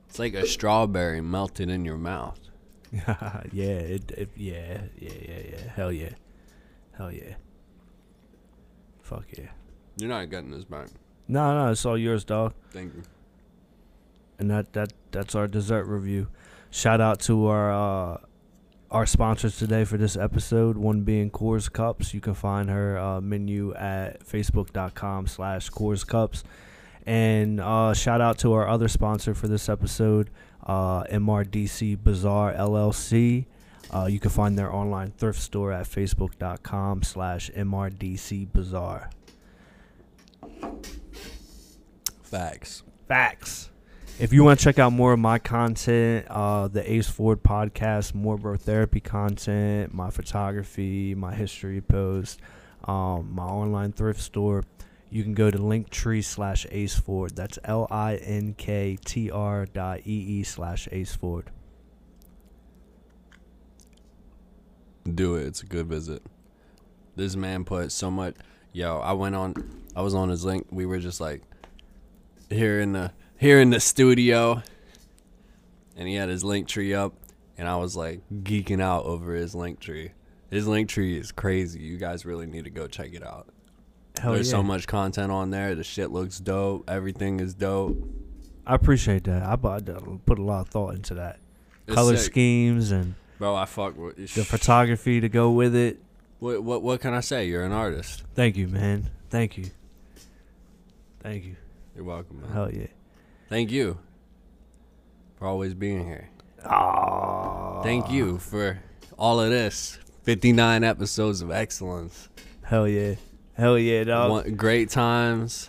It's 0.09 0.18
like 0.18 0.35
a 0.35 0.45
strawberry 0.47 1.20
melted 1.20 1.70
in 1.70 1.85
your 1.85 1.97
mouth. 1.97 2.41
yeah. 2.93 3.45
It, 3.53 4.11
it. 4.11 4.28
Yeah. 4.37 4.81
Yeah. 4.99 5.12
Yeah. 5.20 5.39
Yeah. 5.53 5.70
Hell 5.76 5.93
yeah. 5.93 6.11
Hell 6.97 7.12
yeah. 7.12 7.35
Fuck 9.03 9.26
yeah. 9.39 9.51
You're 9.99 10.09
not 10.09 10.28
getting 10.31 10.51
this 10.51 10.64
back. 10.64 10.89
No, 11.31 11.55
no, 11.55 11.70
it's 11.70 11.87
all 11.87 11.97
yours, 11.97 12.24
dog. 12.24 12.55
Thank 12.70 12.95
you. 12.95 13.03
And 14.39 14.51
that 14.51 14.72
that 14.72 14.93
that's 15.12 15.35
our 15.35 15.47
dessert 15.47 15.85
review. 15.85 16.28
Shout 16.70 17.01
out 17.01 17.20
to 17.20 17.47
our 17.47 17.72
uh 17.72 18.18
our 18.91 19.07
sponsors 19.07 19.57
today 19.57 19.85
for 19.85 19.97
this 19.97 20.16
episode. 20.16 20.76
One 20.76 21.03
being 21.03 21.31
Corr's 21.31 21.68
Cups. 21.68 22.12
You 22.12 22.20
can 22.20 22.35
find 22.35 22.68
her 22.68 22.99
uh, 22.99 23.20
menu 23.20 23.72
at 23.74 24.26
facebook.com 24.26 25.28
slash 25.28 25.68
Corr's 25.68 26.03
Cups. 26.03 26.43
And 27.07 27.61
uh, 27.61 27.95
shout 27.95 28.20
out 28.20 28.39
to 28.39 28.53
our 28.53 28.66
other 28.68 28.89
sponsor 28.89 29.33
for 29.33 29.47
this 29.47 29.68
episode, 29.68 30.31
uh, 30.66 31.05
MRDC 31.05 32.03
Bazaar 32.03 32.53
LLC. 32.53 33.47
Uh, 33.93 34.07
you 34.11 34.18
can 34.18 34.31
find 34.31 34.59
their 34.59 34.72
online 34.72 35.12
thrift 35.12 35.41
store 35.41 35.70
at 35.72 35.87
facebook.com 35.87 37.05
slash 37.05 37.49
MRDC 37.57 38.53
Bazaar. 38.53 39.11
Facts. 42.31 42.85
Facts. 43.09 43.70
If 44.20 44.33
you 44.33 44.45
want 44.45 44.61
to 44.61 44.64
check 44.64 44.78
out 44.78 44.93
more 44.93 45.12
of 45.12 45.18
my 45.18 45.41
content, 45.41 46.26
uh, 46.31 46.68
the 46.68 46.89
Ace 46.93 47.09
Ford 47.09 47.43
podcast, 47.43 48.14
more 48.14 48.39
bro 48.39 48.57
therapy 48.57 49.01
content, 49.01 49.93
my 49.93 50.11
photography, 50.11 51.16
my 51.16 51.35
history 51.35 51.81
post, 51.81 52.39
um, 52.85 53.35
my 53.35 53.43
online 53.43 53.91
thrift 53.91 54.20
store, 54.20 54.62
you 55.11 55.24
can 55.24 55.35
go 55.35 55.51
to 55.51 55.59
linktree 55.59 56.22
slash 56.22 56.66
Ace 56.70 56.95
Ford. 56.95 57.35
That's 57.35 57.59
L 57.64 57.89
I 57.91 58.14
N 58.16 58.55
K 58.57 58.97
T 59.05 59.28
R 59.28 59.66
dot 59.66 60.01
E 60.07 60.39
E 60.41 60.43
slash 60.45 60.87
Ace 60.93 61.16
Ford. 61.16 61.51
Do 65.12 65.35
it. 65.35 65.47
It's 65.47 65.62
a 65.64 65.66
good 65.66 65.87
visit. 65.89 66.22
This 67.16 67.35
man 67.35 67.64
put 67.64 67.91
so 67.91 68.09
much. 68.09 68.37
Yo, 68.72 68.99
I 69.01 69.14
went 69.14 69.35
on. 69.35 69.83
I 69.97 70.03
was 70.03 70.14
on 70.14 70.28
his 70.28 70.45
link. 70.45 70.68
We 70.70 70.87
were 70.87 71.01
just 71.01 71.20
like 71.20 71.43
here 72.51 72.80
in 72.80 72.92
the 72.92 73.12
here 73.38 73.61
in 73.61 73.70
the 73.70 73.80
studio, 73.80 74.62
and 75.96 76.09
he 76.09 76.14
had 76.14 76.28
his 76.28 76.44
link 76.44 76.68
tree 76.68 76.92
up, 76.94 77.14
and 77.57 77.68
I 77.68 77.76
was 77.76 77.96
like 77.96 78.20
geeking 78.30 78.82
out 78.82 79.05
over 79.05 79.34
his 79.34 79.55
link 79.55 79.80
tree. 79.80 80.12
His 80.51 80.66
link 80.66 80.88
tree 80.88 81.16
is 81.16 81.32
crazy. 81.32 81.80
You 81.80 81.96
guys 81.96 82.26
really 82.26 82.46
need 82.46 82.64
to 82.64 82.70
go 82.70 82.88
check 82.88 83.14
it 83.14 83.24
out. 83.24 83.48
Hell 84.20 84.34
There's 84.34 84.48
yeah. 84.48 84.59
so 84.59 84.62
much 84.62 84.86
content 84.86 85.30
on 85.30 85.51
there. 85.51 85.74
The 85.74 85.84
shit 85.84 86.11
looks 86.11 86.38
dope. 86.38 86.90
Everything 86.90 87.40
is 87.40 87.55
dope. 87.55 87.96
I 88.66 88.74
appreciate 88.74 89.24
that. 89.24 89.42
I 89.42 89.57
put 89.57 90.38
a 90.38 90.42
lot 90.42 90.61
of 90.61 90.68
thought 90.68 90.94
into 90.94 91.14
that. 91.14 91.38
It's 91.86 91.94
Color 91.94 92.16
sick. 92.16 92.32
schemes 92.32 92.90
and 92.90 93.14
bro. 93.38 93.55
I 93.55 93.64
fuck 93.64 93.96
with 93.96 94.16
the 94.16 94.44
photography 94.44 95.20
to 95.20 95.28
go 95.28 95.51
with 95.51 95.74
it. 95.74 95.98
What 96.40 96.62
what 96.62 96.82
what 96.82 97.01
can 97.01 97.14
I 97.14 97.20
say? 97.20 97.46
You're 97.46 97.64
an 97.64 97.72
artist. 97.72 98.24
Thank 98.34 98.57
you, 98.57 98.68
man. 98.68 99.11
Thank 99.30 99.57
you. 99.57 99.70
Thank 101.20 101.44
you. 101.44 101.57
You're 102.01 102.07
welcome, 102.07 102.40
man. 102.40 102.51
Hell 102.51 102.72
yeah. 102.72 102.86
Thank 103.51 103.70
you 103.70 103.98
for 105.36 105.46
always 105.46 105.74
being 105.74 106.03
here. 106.03 106.30
Oh, 106.64 107.82
Thank 107.84 108.11
you 108.11 108.38
for 108.38 108.80
all 109.18 109.38
of 109.38 109.51
this. 109.51 109.98
59 110.22 110.82
episodes 110.82 111.42
of 111.42 111.51
excellence. 111.51 112.30
Hell 112.62 112.88
yeah. 112.88 113.16
Hell 113.53 113.78
yeah, 113.78 114.05
dog. 114.05 114.30
One, 114.30 114.55
great 114.55 114.88
times. 114.88 115.68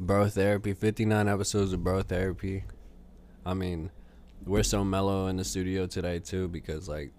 Bro 0.00 0.30
therapy. 0.30 0.74
59 0.74 1.28
episodes 1.28 1.72
of 1.72 1.84
bro 1.84 2.02
therapy. 2.02 2.64
I 3.46 3.54
mean, 3.54 3.92
we're 4.44 4.64
so 4.64 4.82
mellow 4.82 5.28
in 5.28 5.36
the 5.36 5.44
studio 5.44 5.86
today 5.86 6.18
too 6.18 6.48
because 6.48 6.88
like 6.88 7.12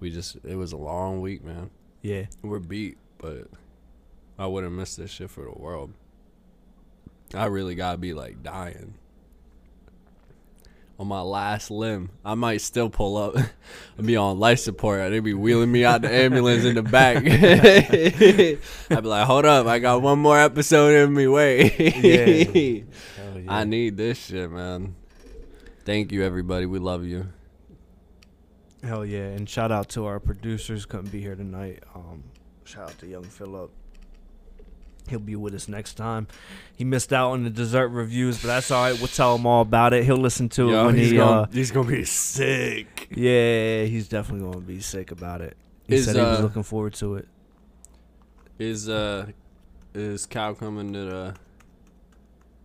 we 0.00 0.08
just 0.08 0.38
it 0.44 0.56
was 0.56 0.72
a 0.72 0.78
long 0.78 1.20
week, 1.20 1.44
man. 1.44 1.68
Yeah. 2.00 2.24
We're 2.40 2.58
beat, 2.58 2.96
but 3.18 3.48
I 4.38 4.46
wouldn't 4.46 4.72
miss 4.72 4.96
this 4.96 5.10
shit 5.10 5.28
for 5.28 5.44
the 5.44 5.60
world. 5.60 5.92
I 7.34 7.46
really 7.46 7.74
gotta 7.74 7.98
be 7.98 8.14
like 8.14 8.42
dying. 8.42 8.94
On 10.98 11.06
my 11.06 11.20
last 11.20 11.70
limb, 11.70 12.08
I 12.24 12.32
might 12.34 12.62
still 12.62 12.88
pull 12.88 13.18
up 13.18 13.36
and 13.98 14.06
be 14.06 14.16
on 14.16 14.38
life 14.38 14.60
support. 14.60 15.10
They'd 15.10 15.20
be 15.20 15.34
wheeling 15.34 15.70
me 15.70 15.84
out 15.84 16.00
the 16.00 16.10
ambulance 16.10 16.64
in 16.64 16.74
the 16.74 16.82
back. 16.82 17.16
I'd 17.26 19.02
be 19.02 19.08
like, 19.08 19.26
"Hold 19.26 19.44
up, 19.44 19.66
I 19.66 19.78
got 19.78 20.00
one 20.00 20.18
more 20.20 20.38
episode 20.38 20.94
in 20.94 21.12
me. 21.12 21.26
Wait, 21.26 21.78
Yeah. 21.78 22.84
Yeah. 23.36 23.52
I 23.52 23.64
need 23.64 23.96
this 23.98 24.18
shit, 24.26 24.50
man." 24.50 24.94
Thank 25.84 26.10
you, 26.12 26.24
everybody. 26.24 26.64
We 26.66 26.78
love 26.78 27.04
you. 27.04 27.28
Hell 28.82 29.04
yeah. 29.04 29.26
And 29.26 29.48
shout 29.48 29.70
out 29.70 29.88
to 29.90 30.06
our 30.06 30.18
producers. 30.18 30.86
Couldn't 30.86 31.10
be 31.12 31.20
here 31.20 31.36
tonight. 31.36 31.82
Um, 31.94 32.24
shout 32.64 32.88
out 32.90 32.98
to 33.00 33.06
Young 33.06 33.24
Philip. 33.24 33.70
He'll 35.08 35.18
be 35.18 35.36
with 35.36 35.54
us 35.54 35.68
next 35.68 35.94
time. 35.94 36.26
He 36.76 36.84
missed 36.84 37.12
out 37.12 37.30
on 37.32 37.44
the 37.44 37.50
dessert 37.50 37.88
reviews, 37.88 38.40
but 38.42 38.48
that's 38.48 38.70
all 38.70 38.84
right. 38.90 38.98
We'll 38.98 39.08
tell 39.08 39.36
him 39.36 39.46
all 39.46 39.62
about 39.62 39.92
it. 39.92 40.04
He'll 40.04 40.16
listen 40.16 40.48
to 40.50 40.68
it 40.68 40.72
Yo, 40.72 40.86
when 40.86 40.96
he's, 40.96 41.10
he. 41.10 41.16
gonna, 41.16 41.42
Uh, 41.42 41.46
he's 41.52 41.70
gonna 41.70 41.88
be 41.88 42.04
sick. 42.04 43.08
yeah, 43.10 43.84
he's 43.84 44.08
definitely 44.08 44.44
going 44.46 44.60
to 44.60 44.66
be 44.66 44.80
sick 44.80 45.10
about 45.10 45.40
it. 45.40 45.56
He 45.88 45.94
Is, 45.96 46.04
said 46.06 46.16
he 46.16 46.20
was 46.22 46.40
uh, 46.40 46.42
looking 46.42 46.62
forward 46.64 46.94
to 46.94 47.14
it. 47.16 47.28
Is 48.58 48.88
uh, 48.88 49.26
is 49.94 50.26
Cal 50.26 50.54
coming 50.54 50.92
to 50.92 50.98
the? 51.04 51.34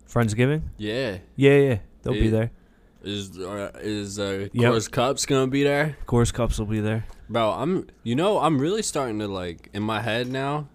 Friendsgiving? 0.09 0.63
Yeah. 0.77 1.17
Yeah, 1.35 1.57
yeah. 1.57 1.77
They'll 2.03 2.13
be 2.13 2.29
there. 2.29 2.51
Is 3.03 3.37
uh, 3.39 3.71
is 3.81 4.19
uh, 4.19 4.47
Yep. 4.53 4.71
Corr's 4.71 4.87
Cups 4.87 5.25
gonna 5.25 5.47
be 5.47 5.63
there, 5.63 5.97
Corr's 6.05 6.31
Cups 6.31 6.59
will 6.59 6.67
be 6.67 6.79
there. 6.81 7.05
bro? 7.29 7.49
I'm 7.51 7.87
you 8.03 8.15
know 8.15 8.37
I'm 8.39 8.59
really 8.59 8.83
starting 8.83 9.17
to 9.19 9.27
like 9.27 9.69
in 9.73 9.81
my 9.81 10.01
head 10.01 10.27
now. 10.27 10.67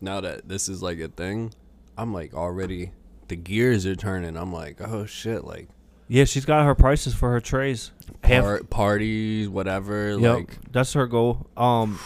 Now 0.00 0.20
that 0.20 0.48
this 0.48 0.68
is 0.68 0.82
like 0.82 0.98
a 1.00 1.08
thing, 1.08 1.52
I'm 1.96 2.12
like 2.12 2.34
already 2.34 2.92
the 3.28 3.36
gears 3.36 3.86
are 3.86 3.96
turning. 3.96 4.36
I'm 4.36 4.52
like, 4.52 4.80
oh 4.80 5.06
shit, 5.06 5.44
like 5.44 5.68
Yeah, 6.08 6.24
she's 6.24 6.44
got 6.44 6.64
her 6.64 6.74
prices 6.74 7.14
for 7.14 7.30
her 7.32 7.40
trays. 7.40 7.92
Half, 8.22 8.68
parties, 8.70 9.48
whatever. 9.48 10.18
Yep, 10.18 10.34
Like 10.34 10.72
that's 10.72 10.92
her 10.92 11.06
goal. 11.06 11.46
Um, 11.56 11.98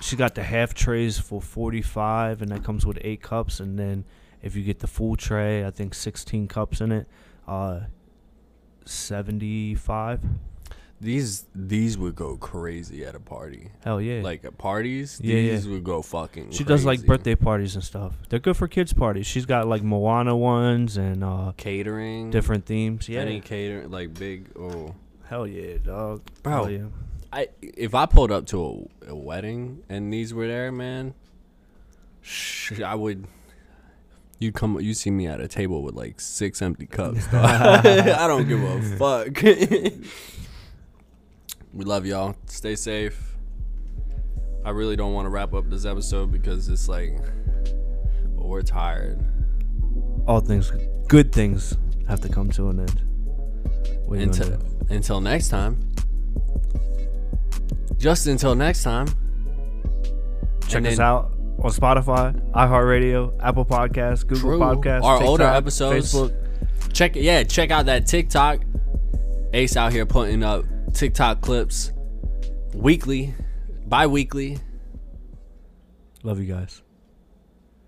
she 0.00 0.16
got 0.16 0.34
the 0.34 0.42
half 0.42 0.74
trays 0.74 1.18
for 1.18 1.40
forty 1.40 1.82
five, 1.82 2.42
and 2.42 2.50
that 2.50 2.64
comes 2.64 2.84
with 2.84 2.98
eight 3.02 3.22
cups. 3.22 3.60
And 3.60 3.78
then 3.78 4.04
if 4.42 4.54
you 4.56 4.62
get 4.64 4.80
the 4.80 4.86
full 4.86 5.16
tray, 5.16 5.64
I 5.64 5.70
think 5.70 5.94
sixteen 5.94 6.48
cups 6.48 6.80
in 6.80 6.92
it. 6.92 7.06
Uh, 7.46 7.80
seventy 8.84 9.74
five. 9.74 10.20
These 11.00 11.46
these 11.54 11.96
would 11.96 12.16
go 12.16 12.36
crazy 12.36 13.04
at 13.04 13.14
a 13.14 13.20
party. 13.20 13.70
Hell 13.84 14.00
yeah! 14.00 14.20
Like 14.22 14.44
at 14.44 14.58
parties, 14.58 15.20
Yeah, 15.22 15.36
yeah. 15.36 15.52
these 15.52 15.68
would 15.68 15.84
go 15.84 16.02
fucking. 16.02 16.50
she 16.50 16.64
does 16.64 16.84
like 16.84 17.06
birthday 17.06 17.34
parties 17.36 17.74
and 17.76 17.84
stuff. 17.84 18.14
They're 18.28 18.38
good 18.40 18.56
for 18.56 18.66
kids 18.68 18.92
parties. 18.92 19.26
She's 19.26 19.46
got 19.46 19.68
like 19.68 19.82
Moana 19.82 20.36
ones 20.36 20.96
and 20.96 21.22
uh 21.22 21.52
catering, 21.56 22.30
different 22.30 22.66
themes. 22.66 23.08
Yeah, 23.08 23.20
any 23.20 23.40
catering 23.40 23.90
like 23.90 24.14
big. 24.14 24.46
Oh, 24.58 24.94
hell 25.28 25.46
yeah, 25.46 25.78
dog. 25.78 26.22
Bro. 26.42 26.52
Hell 26.52 26.70
yeah. 26.70 26.84
I 27.32 27.48
if 27.62 27.94
I 27.94 28.06
pulled 28.06 28.32
up 28.32 28.46
to 28.46 28.88
a, 29.06 29.10
a 29.12 29.14
wedding 29.14 29.82
and 29.88 30.12
these 30.12 30.32
were 30.34 30.46
there, 30.48 30.72
man, 30.72 31.14
sh- 32.22 32.80
I 32.80 32.94
would. 32.94 33.26
You 34.40 34.52
come, 34.52 34.78
you 34.80 34.94
see 34.94 35.10
me 35.10 35.26
at 35.26 35.40
a 35.40 35.48
table 35.48 35.82
with 35.82 35.94
like 35.96 36.20
six 36.20 36.62
empty 36.62 36.86
cups. 36.86 37.26
dog. 37.26 37.44
I 37.44 38.26
don't 38.28 38.48
give 38.48 38.62
a 38.62 38.80
fuck. 38.96 39.42
we 41.78 41.84
love 41.84 42.04
y'all. 42.04 42.34
Stay 42.46 42.74
safe. 42.74 43.36
I 44.64 44.70
really 44.70 44.96
don't 44.96 45.12
want 45.12 45.26
to 45.26 45.30
wrap 45.30 45.54
up 45.54 45.70
this 45.70 45.84
episode 45.84 46.32
because 46.32 46.68
it's 46.68 46.88
like, 46.88 47.16
but 48.36 48.46
we're 48.46 48.62
tired. 48.62 49.24
All 50.26 50.40
things, 50.40 50.72
good 51.06 51.30
things 51.32 51.76
have 52.08 52.20
to 52.22 52.28
come 52.28 52.50
to 52.50 52.70
an 52.70 52.80
end. 52.80 53.02
What 54.06 54.18
are 54.18 54.22
you 54.22 54.26
gonna 54.26 54.42
Until 54.42 54.60
until 54.90 55.20
next 55.20 55.50
time. 55.50 55.78
Just 57.96 58.26
until 58.26 58.56
next 58.56 58.82
time. 58.82 59.06
Check 60.66 60.78
And 60.78 60.88
us 60.88 60.98
out 60.98 61.30
on 61.62 61.70
Spotify, 61.70 62.34
iHeartRadio, 62.50 63.34
Apple 63.40 63.64
Podcasts, 63.64 64.26
Google 64.26 64.40
True. 64.40 64.58
Podcasts, 64.58 65.04
Our 65.04 65.22
older 65.22 65.44
episodes. 65.44 66.12
Facebook. 66.12 66.92
Check 66.92 67.14
yeah, 67.14 67.44
check 67.44 67.70
out 67.70 67.86
that 67.86 68.08
TikTok. 68.08 68.62
Ace 69.52 69.76
out 69.76 69.92
here 69.92 70.06
putting 70.06 70.42
up 70.42 70.64
TikTok 70.92 71.40
clips 71.40 71.92
weekly, 72.74 73.34
bi-weekly. 73.86 74.58
Love 76.22 76.40
you 76.40 76.46
guys. 76.52 76.82